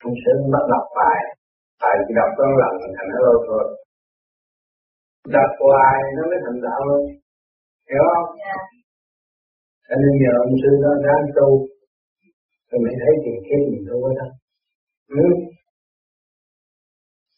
Không 0.00 0.14
sẽ 0.22 0.30
bắt 0.52 0.64
đọc 0.72 0.86
bài. 0.98 1.18
Tại 1.82 1.94
chỉ 2.04 2.12
đọc 2.18 2.30
có 2.38 2.44
lần 2.62 2.72
thành 2.96 3.08
nó 3.12 3.18
lâu 3.26 3.36
thôi. 3.48 3.64
Đọc 5.34 5.50
hoài 5.60 5.98
nó 6.16 6.22
mới 6.30 6.38
thành 6.44 6.60
đạo 6.66 6.80
luôn. 6.88 7.02
Hiểu 7.90 8.04
không? 8.12 8.28
Dạ. 8.42 8.56
Cho 9.86 9.94
nên 10.02 10.12
giờ 10.22 10.32
ông 10.44 10.54
sư 10.62 10.70
đó 10.84 10.92
ráng 11.06 11.26
tu 11.36 11.48
rồi 12.70 12.78
mới 12.84 12.94
thấy 13.02 13.12
tiền 13.22 13.38
kiếp 13.46 13.60
mình 13.70 13.84
tu 13.88 13.96
ở 14.08 14.10
đó. 14.20 14.28
Ừ. 15.22 15.26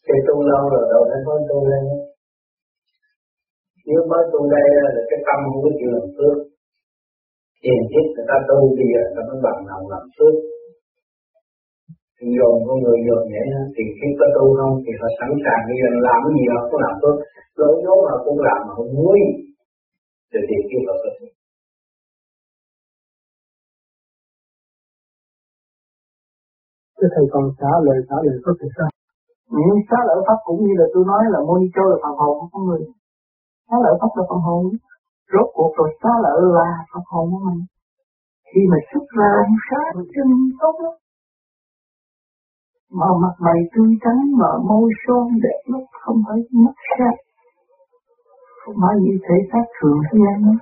cái 0.07 0.19
tu 0.27 0.35
lâu 0.51 0.63
rồi 0.73 0.85
đâu 0.93 1.01
phải 1.09 1.21
có 1.25 1.33
tu 1.49 1.57
lên 1.69 1.83
nếu 3.87 4.01
mới 4.11 4.23
tu 4.31 4.39
đây 4.55 4.67
là 4.83 4.91
cái 5.09 5.19
tâm 5.27 5.39
không 5.45 5.61
có 5.63 5.69
chịu 5.77 5.89
làm 5.95 6.07
phước. 6.15 6.37
Tiền 7.63 7.81
kiếp 7.91 8.05
người 8.13 8.27
ta 8.29 8.37
tu 8.49 8.59
bây 8.77 8.87
giờ 8.91 9.01
ta 9.15 9.21
mới 9.27 9.39
bằng 9.45 9.59
lòng 9.69 9.83
làm 9.93 10.05
phước. 10.15 10.35
Thì 12.17 12.25
dồn 12.37 12.55
con 12.67 12.77
người 12.83 12.99
dồn 13.07 13.21
nhẹ 13.31 13.43
thì 13.75 13.83
khi 13.97 14.07
có 14.19 14.25
tu 14.35 14.45
không 14.59 14.73
thì 14.83 14.91
họ 14.99 15.07
sẵn 15.19 15.31
sàng 15.43 15.61
bây 15.69 15.77
giờ 15.81 15.89
làm 16.07 16.19
cái 16.25 16.33
gì 16.37 16.45
họ 16.53 16.59
cũng 16.69 16.81
làm 16.85 16.95
phước. 17.01 17.15
Lỗi 17.59 17.73
vốn 17.85 17.99
họ 18.09 18.15
cũng 18.25 18.39
làm 18.47 18.59
mà 18.67 18.71
không 18.77 18.91
vui 18.97 19.19
thì 20.31 20.39
tiền 20.47 20.61
kiếp 20.69 20.81
họ 20.87 20.95
có 21.03 21.09
tu. 21.17 21.27
Cái 26.99 27.09
thầy 27.13 27.25
còn 27.33 27.43
xả 27.59 27.71
lời 27.85 27.97
xả 28.07 28.17
lời 28.25 28.37
có 28.45 28.51
thể 28.59 28.67
sao? 28.77 28.89
Những 29.55 29.79
xá 29.89 29.99
lời 30.09 30.19
pháp 30.27 30.39
cũng 30.47 30.59
như 30.65 30.73
là 30.81 30.87
tôi 30.93 31.03
nói 31.11 31.23
là 31.33 31.39
môn 31.47 31.61
châu 31.75 31.85
là 31.91 31.97
phần 32.03 32.13
hồn 32.19 32.33
của 32.39 32.49
con 32.53 32.63
người 32.67 32.83
xá 33.67 33.75
lợi 33.83 33.95
pháp 34.01 34.11
là 34.15 34.23
phần 34.29 34.41
hồn. 34.47 34.63
Rốt 35.33 35.47
cuộc 35.53 35.71
rồi 35.77 35.89
xá 36.03 36.09
lợi 36.23 36.39
là 36.57 36.69
phần 36.93 37.03
hồn 37.11 37.25
của 37.31 37.41
mình. 37.47 37.61
Khi 38.49 38.61
mà 38.71 38.77
xuất 38.89 39.05
ra 39.17 39.31
sáng 39.67 40.03
chân 40.13 40.29
tốt 40.61 40.75
lắm. 40.83 40.95
Mà 42.91 43.07
mặt 43.21 43.35
mày 43.39 43.59
tươi 43.73 43.91
trắng 44.03 44.21
mà 44.39 44.49
môi 44.69 44.89
son 45.07 45.27
đẹp 45.43 45.59
lắm, 45.71 45.81
không 46.01 46.17
phải 46.27 46.37
mất 46.63 46.75
sát 46.97 47.15
không 48.67 48.75
phải 48.81 48.95
như 49.03 49.13
thể 49.25 49.35
xác 49.51 49.65
thường 49.77 49.97
thế 50.07 50.17
gian 50.23 50.57